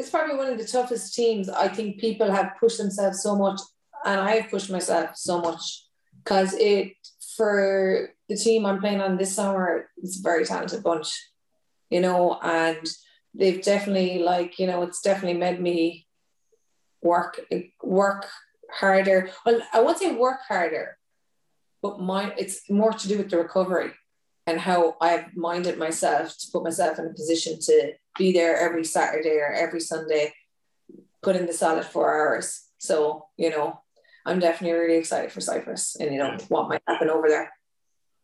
it's 0.00 0.10
probably 0.10 0.36
one 0.36 0.50
of 0.52 0.58
the 0.58 0.64
toughest 0.64 1.14
teams. 1.14 1.48
I 1.48 1.68
think 1.68 2.00
people 2.00 2.30
have 2.30 2.56
pushed 2.58 2.78
themselves 2.78 3.22
so 3.22 3.36
much, 3.36 3.60
and 4.04 4.18
I 4.18 4.36
have 4.36 4.50
pushed 4.50 4.70
myself 4.70 5.10
so 5.14 5.40
much 5.40 5.84
because 6.18 6.54
it 6.54 6.92
for 7.36 8.10
the 8.28 8.36
team 8.36 8.64
I'm 8.64 8.80
playing 8.80 9.02
on 9.02 9.16
this 9.16 9.34
summer, 9.34 9.88
it's 10.02 10.18
a 10.18 10.22
very 10.22 10.44
talented 10.44 10.82
bunch, 10.82 11.08
you 11.90 12.00
know, 12.00 12.38
and 12.42 12.84
they've 13.34 13.62
definitely 13.62 14.18
like, 14.18 14.58
you 14.58 14.66
know, 14.66 14.82
it's 14.82 15.02
definitely 15.02 15.38
made 15.38 15.60
me 15.60 16.06
work 17.02 17.40
work 17.82 18.26
harder. 18.80 19.30
Well, 19.44 19.60
I 19.72 19.80
won't 19.80 19.98
say 19.98 20.12
work 20.12 20.40
harder, 20.48 20.98
but 21.82 22.00
my 22.00 22.34
it's 22.42 22.68
more 22.70 22.92
to 22.92 23.08
do 23.08 23.18
with 23.18 23.30
the 23.30 23.38
recovery. 23.38 23.92
and 24.46 24.60
how 24.60 24.96
I've 25.00 25.36
minded 25.36 25.78
myself 25.78 26.36
to 26.38 26.48
put 26.52 26.64
myself 26.64 26.98
in 26.98 27.06
a 27.06 27.14
position 27.14 27.58
to 27.60 27.92
be 28.20 28.32
there 28.32 28.56
every 28.56 28.84
Saturday 28.84 29.36
or 29.38 29.52
every 29.52 29.80
Sunday, 29.80 30.32
put 31.22 31.36
in 31.36 31.46
the 31.46 31.52
solid 31.52 31.86
four 31.86 32.12
hours. 32.12 32.62
So, 32.78 33.26
you 33.36 33.50
know, 33.50 33.80
I'm 34.26 34.38
definitely 34.38 34.78
really 34.78 34.98
excited 34.98 35.32
for 35.32 35.40
Cyprus 35.40 35.96
and, 35.98 36.12
you 36.12 36.18
know, 36.18 36.36
what 36.48 36.68
might 36.68 36.82
happen 36.86 37.08
over 37.08 37.28
there. 37.28 37.50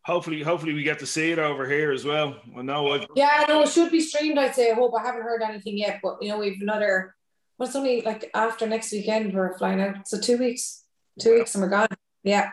Hopefully, 0.04 0.42
hopefully 0.42 0.74
we 0.74 0.84
get 0.84 1.00
to 1.00 1.06
see 1.06 1.32
it 1.32 1.38
over 1.38 1.68
here 1.68 1.90
as 1.90 2.04
well. 2.04 2.36
I 2.56 2.62
know. 2.62 2.92
I've... 2.92 3.06
Yeah, 3.16 3.44
no, 3.48 3.62
it 3.62 3.70
should 3.70 3.90
be 3.90 4.00
streamed. 4.00 4.38
I'd 4.38 4.54
say. 4.54 4.70
I 4.70 4.74
hope 4.74 4.92
I 4.96 5.02
haven't 5.02 5.22
heard 5.22 5.42
anything 5.42 5.76
yet, 5.76 5.98
but 6.00 6.18
you 6.22 6.28
know, 6.28 6.38
we've 6.38 6.60
another. 6.60 7.16
Well, 7.58 7.66
it's 7.66 7.74
only 7.74 8.02
like 8.02 8.30
after 8.32 8.68
next 8.68 8.92
weekend 8.92 9.34
we're 9.34 9.58
flying 9.58 9.80
out, 9.80 10.06
so 10.06 10.20
two 10.20 10.38
weeks, 10.38 10.84
two 11.18 11.30
wow. 11.30 11.38
weeks, 11.38 11.56
and 11.56 11.62
we're 11.62 11.70
gone. 11.70 11.88
Yeah, 12.22 12.50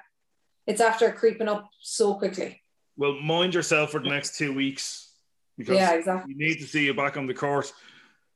it's 0.66 0.82
after 0.82 1.12
creeping 1.12 1.48
up 1.48 1.70
so 1.80 2.16
quickly. 2.16 2.64
Well, 2.98 3.22
mind 3.22 3.54
yourself 3.54 3.92
for 3.92 4.00
the 4.00 4.10
next 4.10 4.36
two 4.36 4.52
weeks 4.52 5.13
because 5.58 5.76
yeah, 5.76 5.94
exactly. 5.94 6.34
we 6.34 6.46
need 6.46 6.60
to 6.60 6.68
see 6.68 6.86
you 6.86 6.94
back 6.94 7.18
on 7.18 7.28
the 7.28 7.34
court. 7.34 7.72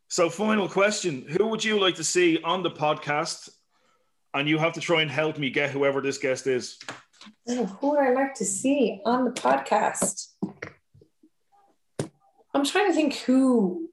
So, 0.08 0.30
final 0.30 0.68
question: 0.70 1.26
Who 1.30 1.48
would 1.48 1.64
you 1.64 1.80
like 1.80 1.96
to 1.96 2.04
see 2.04 2.42
on 2.44 2.64
the 2.64 2.72
podcast? 2.72 3.50
And 4.34 4.48
you 4.48 4.58
have 4.60 4.74
to 4.74 4.80
try 4.80 5.02
and 5.02 5.10
help 5.10 5.40
me 5.40 5.50
get 5.50 5.72
whoever 5.72 6.00
this 6.00 6.18
guest 6.18 6.46
is. 6.48 6.78
Oh, 7.48 7.66
who 7.66 7.92
would 7.92 8.00
I 8.00 8.12
like 8.12 8.36
to 8.36 8.46
see 8.46 9.02
on 9.06 9.26
the 9.26 9.32
podcast? 9.32 10.28
I'm 12.54 12.66
trying 12.66 12.88
to 12.88 12.94
think 12.94 13.16
who. 13.16 13.90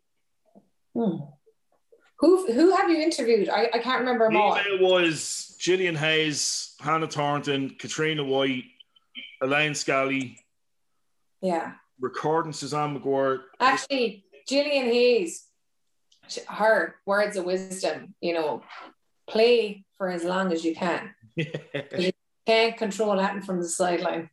Hmm. 0.94 1.16
Who, 2.20 2.50
who 2.52 2.74
have 2.74 2.88
you 2.88 2.98
interviewed? 2.98 3.48
I, 3.48 3.68
I 3.74 3.78
can't 3.80 4.00
remember 4.00 4.26
them 4.26 4.36
all. 4.36 4.54
It 4.56 4.80
was 4.80 5.56
Gillian 5.58 5.94
Hayes, 5.94 6.74
Hannah 6.80 7.08
Thornton, 7.08 7.76
Katrina 7.78 8.24
White, 8.24 8.64
Elaine 9.42 9.74
Scally. 9.74 10.38
Yeah. 11.42 11.72
Recording 12.00 12.52
Suzanne 12.52 12.98
McGuire. 12.98 13.40
Actually, 13.60 14.24
Gillian 14.48 14.86
Hayes, 14.86 15.46
her 16.48 16.96
words 17.06 17.36
of 17.36 17.44
wisdom, 17.44 18.14
you 18.20 18.34
know, 18.34 18.62
play 19.28 19.84
for 19.96 20.08
as 20.08 20.24
long 20.24 20.52
as 20.52 20.64
you 20.64 20.74
can. 20.74 21.14
you 21.36 22.10
can't 22.46 22.76
control 22.76 23.16
Latin 23.16 23.42
from 23.42 23.60
the 23.60 23.68
sideline. 23.68 24.30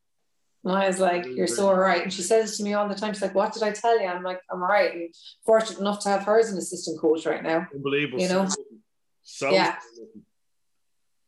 And 0.63 0.73
I 0.75 0.87
was 0.87 0.99
like, 0.99 1.25
You're 1.25 1.47
so 1.47 1.73
right. 1.73 2.03
And 2.03 2.13
she 2.13 2.21
says 2.21 2.57
to 2.57 2.63
me 2.63 2.73
all 2.73 2.87
the 2.87 2.95
time, 2.95 3.13
She's 3.13 3.21
like, 3.21 3.35
What 3.35 3.53
did 3.53 3.63
I 3.63 3.71
tell 3.71 3.99
you? 3.99 4.07
I'm 4.07 4.23
like, 4.23 4.41
I'm 4.51 4.61
right. 4.61 4.93
And 4.93 5.15
fortunate 5.45 5.79
enough 5.79 6.01
to 6.01 6.09
have 6.09 6.23
her 6.23 6.39
as 6.39 6.51
an 6.51 6.57
assistant 6.57 6.99
coach 6.99 7.25
right 7.25 7.43
now. 7.43 7.67
Unbelievable. 7.73 8.19
You 8.19 8.29
know? 8.29 8.47
So 9.23 9.49
yeah. 9.51 9.75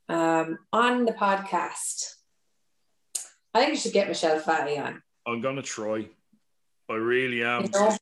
Um, 0.10 0.60
on 0.72 1.06
the 1.06 1.14
podcast, 1.14 2.16
I 3.54 3.60
think 3.60 3.72
you 3.72 3.78
should 3.78 3.94
get 3.94 4.08
Michelle 4.08 4.40
Fahy 4.40 4.78
on. 4.78 5.02
I'm 5.26 5.42
gonna 5.42 5.62
try. 5.62 6.10
I 6.90 6.96
really 6.96 7.44
am. 7.44 7.64
You 7.64 7.70
know, 7.70 7.98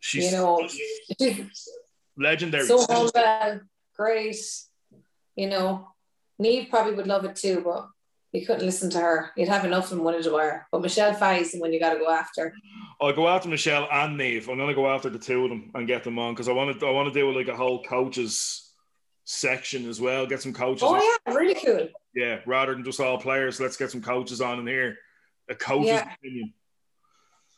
she's 0.00 0.32
you 0.32 0.32
know, 0.32 0.68
legendary. 2.18 2.66
So 2.66 2.84
humble, 2.88 3.60
great. 3.96 4.36
You 5.36 5.48
know, 5.48 5.88
Neve 6.38 6.68
probably 6.70 6.94
would 6.94 7.06
love 7.06 7.24
it 7.24 7.36
too, 7.36 7.62
but 7.64 7.88
you 8.32 8.44
couldn't 8.44 8.66
listen 8.66 8.90
to 8.90 8.98
her. 8.98 9.30
You'd 9.36 9.48
have 9.48 9.64
enough 9.64 9.92
in 9.92 10.02
one 10.02 10.14
of 10.14 10.24
the 10.24 10.32
wire. 10.32 10.66
But 10.72 10.82
Michelle 10.82 11.14
Fahy's 11.14 11.52
the 11.52 11.60
one 11.60 11.72
you 11.72 11.78
got 11.78 11.94
to 11.94 12.00
go 12.00 12.10
after. 12.10 12.52
I'll 13.00 13.12
go 13.12 13.28
after 13.28 13.48
Michelle 13.48 13.88
and 13.90 14.16
Neve. 14.16 14.48
I'm 14.48 14.58
gonna 14.58 14.74
go 14.74 14.88
after 14.88 15.08
the 15.08 15.18
two 15.18 15.44
of 15.44 15.50
them 15.50 15.70
and 15.74 15.86
get 15.86 16.04
them 16.04 16.18
on 16.18 16.34
because 16.34 16.48
I 16.48 16.52
want 16.52 16.78
to. 16.78 16.86
I 16.86 16.90
want 16.90 17.12
to 17.12 17.18
do 17.18 17.30
like 17.36 17.48
a 17.48 17.56
whole 17.56 17.82
coaches 17.82 18.72
section 19.24 19.88
as 19.88 20.00
well. 20.00 20.26
Get 20.26 20.42
some 20.42 20.52
coaches. 20.52 20.82
Oh 20.84 20.96
yeah, 20.96 21.32
really 21.32 21.54
cool. 21.54 21.88
Yeah, 22.14 22.40
rather 22.46 22.74
than 22.74 22.84
just 22.84 23.00
all 23.00 23.18
players, 23.18 23.60
let's 23.60 23.76
get 23.76 23.90
some 23.90 24.02
coaches 24.02 24.40
on 24.40 24.60
in 24.60 24.66
here. 24.66 24.98
A 25.48 25.54
coach's 25.54 25.88
yeah. 25.88 26.14
opinion. 26.14 26.52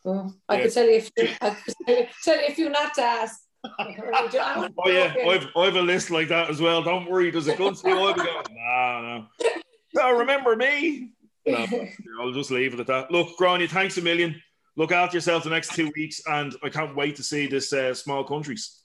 Well, 0.07 0.33
I 0.49 0.59
yeah. 0.59 0.63
could 0.63 0.73
tell 0.73 0.87
you 0.87 0.93
if 0.93 1.11
you, 1.17 1.29
I 1.41 1.51
could 1.51 1.75
tell 2.23 2.37
you 2.37 2.47
if 2.47 2.59
you 2.59 2.69
not 2.71 2.95
to 2.95 3.03
ask. 3.03 3.41
oh 3.65 4.73
yeah, 4.87 5.13
I've, 5.29 5.49
I've 5.57 5.75
a 5.75 5.83
list 5.83 6.13
like 6.13 6.29
that 6.29 6.49
as 6.49 6.61
well. 6.61 6.81
Don't 6.81 7.11
worry, 7.11 7.33
there's 7.33 7.49
a 7.49 7.57
good 7.57 7.77
few. 7.77 7.91
I'll 7.99 8.15
be 8.15 8.21
going. 8.21 8.45
No, 8.53 9.27
no. 9.43 9.51
No, 9.95 10.17
remember 10.17 10.55
me. 10.55 11.11
No, 11.45 11.67
I'll 12.21 12.31
just 12.31 12.53
leave 12.53 12.75
it 12.75 12.79
at 12.79 12.87
that. 12.87 13.11
Look, 13.11 13.37
Gráinne, 13.37 13.69
thanks 13.69 13.99
a 13.99 14.03
million. 14.03 14.41
Look 14.77 14.93
after 14.93 15.17
yourself 15.17 15.43
the 15.43 15.51
next 15.51 15.75
two 15.75 15.91
weeks, 15.97 16.21
and 16.29 16.55
I 16.63 16.69
can't 16.69 16.95
wait 16.95 17.17
to 17.17 17.25
see 17.25 17.49
this 17.49 17.73
uh, 17.73 17.93
small 17.93 18.23
countries. 18.23 18.83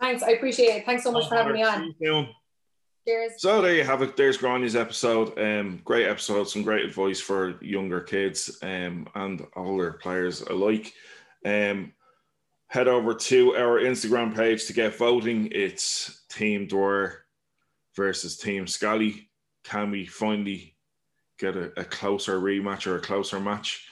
Thanks, 0.00 0.22
I 0.22 0.30
appreciate 0.30 0.76
it. 0.76 0.86
Thanks 0.86 1.04
so 1.04 1.12
much 1.12 1.28
for 1.28 1.36
having 1.36 1.52
me 1.52 1.64
on. 1.64 2.34
So 3.36 3.60
there 3.60 3.74
you 3.74 3.84
have 3.84 4.02
it. 4.02 4.16
There's 4.16 4.38
Gráinne's 4.38 4.76
episode. 4.76 5.36
Um, 5.38 5.80
great 5.84 6.06
episode, 6.06 6.44
some 6.44 6.62
great 6.62 6.84
advice 6.84 7.20
for 7.20 7.62
younger 7.62 8.00
kids 8.00 8.58
um, 8.62 9.08
and 9.14 9.44
older 9.56 9.94
players 9.94 10.42
alike. 10.42 10.92
Um, 11.44 11.92
head 12.68 12.86
over 12.86 13.12
to 13.14 13.56
our 13.56 13.80
Instagram 13.80 14.36
page 14.36 14.66
to 14.66 14.72
get 14.72 14.96
voting. 14.96 15.48
It's 15.50 16.22
Team 16.28 16.68
Dwyer 16.68 17.24
versus 17.96 18.36
Team 18.36 18.68
Scally. 18.68 19.28
Can 19.64 19.90
we 19.90 20.06
finally 20.06 20.76
get 21.38 21.56
a, 21.56 21.72
a 21.80 21.84
closer 21.84 22.40
rematch 22.40 22.86
or 22.86 22.96
a 22.96 23.00
closer 23.00 23.40
match? 23.40 23.88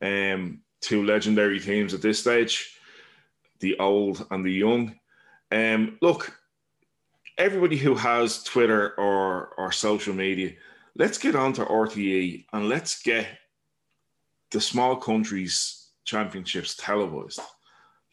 Um, 0.00 0.62
two 0.80 1.04
legendary 1.04 1.60
teams 1.60 1.92
at 1.92 2.00
this 2.02 2.18
stage, 2.18 2.78
the 3.60 3.78
old 3.78 4.26
and 4.30 4.44
the 4.44 4.52
young. 4.52 4.98
Um, 5.52 5.98
look, 6.00 6.34
everybody 7.38 7.76
who 7.76 7.94
has 7.94 8.42
Twitter 8.42 8.94
or 8.98 9.48
or 9.56 9.72
social 9.72 10.14
media, 10.14 10.52
let's 10.96 11.18
get 11.18 11.34
on 11.34 11.52
to 11.54 11.64
RTE 11.64 12.46
and 12.52 12.68
let's 12.68 13.02
get 13.02 13.26
the 14.50 14.60
small 14.60 14.96
countries 14.96 15.88
championships 16.04 16.76
televised. 16.76 17.40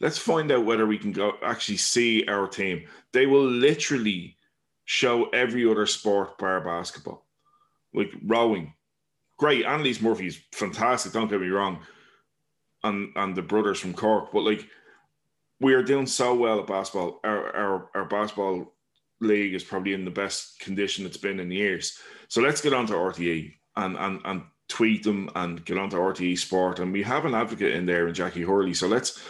Let's 0.00 0.18
find 0.18 0.50
out 0.50 0.64
whether 0.64 0.86
we 0.86 0.98
can 0.98 1.12
go 1.12 1.34
actually 1.42 1.76
see 1.76 2.26
our 2.26 2.48
team. 2.48 2.86
They 3.12 3.26
will 3.26 3.46
literally 3.46 4.36
show 4.84 5.28
every 5.28 5.70
other 5.70 5.86
sport 5.86 6.38
bar 6.38 6.60
basketball, 6.60 7.24
like 7.94 8.10
rowing. 8.24 8.74
Great, 9.38 9.64
Annalise 9.64 10.00
Murphy's 10.00 10.40
fantastic. 10.52 11.12
Don't 11.12 11.28
get 11.28 11.40
me 11.40 11.48
wrong, 11.48 11.80
and 12.82 13.12
and 13.16 13.36
the 13.36 13.42
brothers 13.42 13.78
from 13.78 13.94
Cork, 13.94 14.32
but 14.32 14.42
like 14.42 14.66
we 15.60 15.74
are 15.74 15.82
doing 15.82 16.06
so 16.06 16.34
well 16.34 16.60
at 16.60 16.66
basketball. 16.66 17.20
Our 17.22 17.56
our, 17.56 17.90
our 17.94 18.04
basketball 18.04 18.71
league 19.22 19.54
is 19.54 19.64
probably 19.64 19.94
in 19.94 20.04
the 20.04 20.10
best 20.10 20.58
condition 20.60 21.06
it's 21.06 21.16
been 21.16 21.40
in 21.40 21.50
years. 21.50 21.98
So 22.28 22.40
let's 22.40 22.60
get 22.60 22.72
on 22.72 22.86
to 22.86 22.94
RTE 22.94 23.54
and, 23.76 23.96
and, 23.96 24.20
and 24.24 24.42
tweet 24.68 25.02
them 25.02 25.30
and 25.34 25.64
get 25.64 25.78
on 25.78 25.90
to 25.90 25.96
RTE 25.96 26.38
Sport. 26.38 26.80
And 26.80 26.92
we 26.92 27.02
have 27.02 27.24
an 27.24 27.34
advocate 27.34 27.74
in 27.74 27.86
there 27.86 28.08
in 28.08 28.14
Jacqui 28.14 28.44
Hurley. 28.44 28.74
So 28.74 28.88
let's 28.88 29.22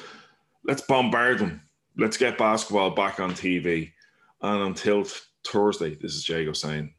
let's 0.65 0.83
bombard 0.83 1.39
them. 1.39 1.63
Let's 1.97 2.17
get 2.17 2.39
basketball 2.39 2.91
back 2.91 3.21
on 3.21 3.33
TV. 3.33 3.93
And 4.41 4.63
until 4.63 5.05
Thursday, 5.47 5.95
this 5.95 6.15
is 6.15 6.29
Jago 6.29 6.53
saying, 6.53 6.95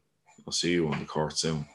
I'll 0.46 0.52
see 0.52 0.72
you 0.72 0.88
on 0.88 1.00
the 1.00 1.06
court 1.06 1.36
soon. 1.36 1.66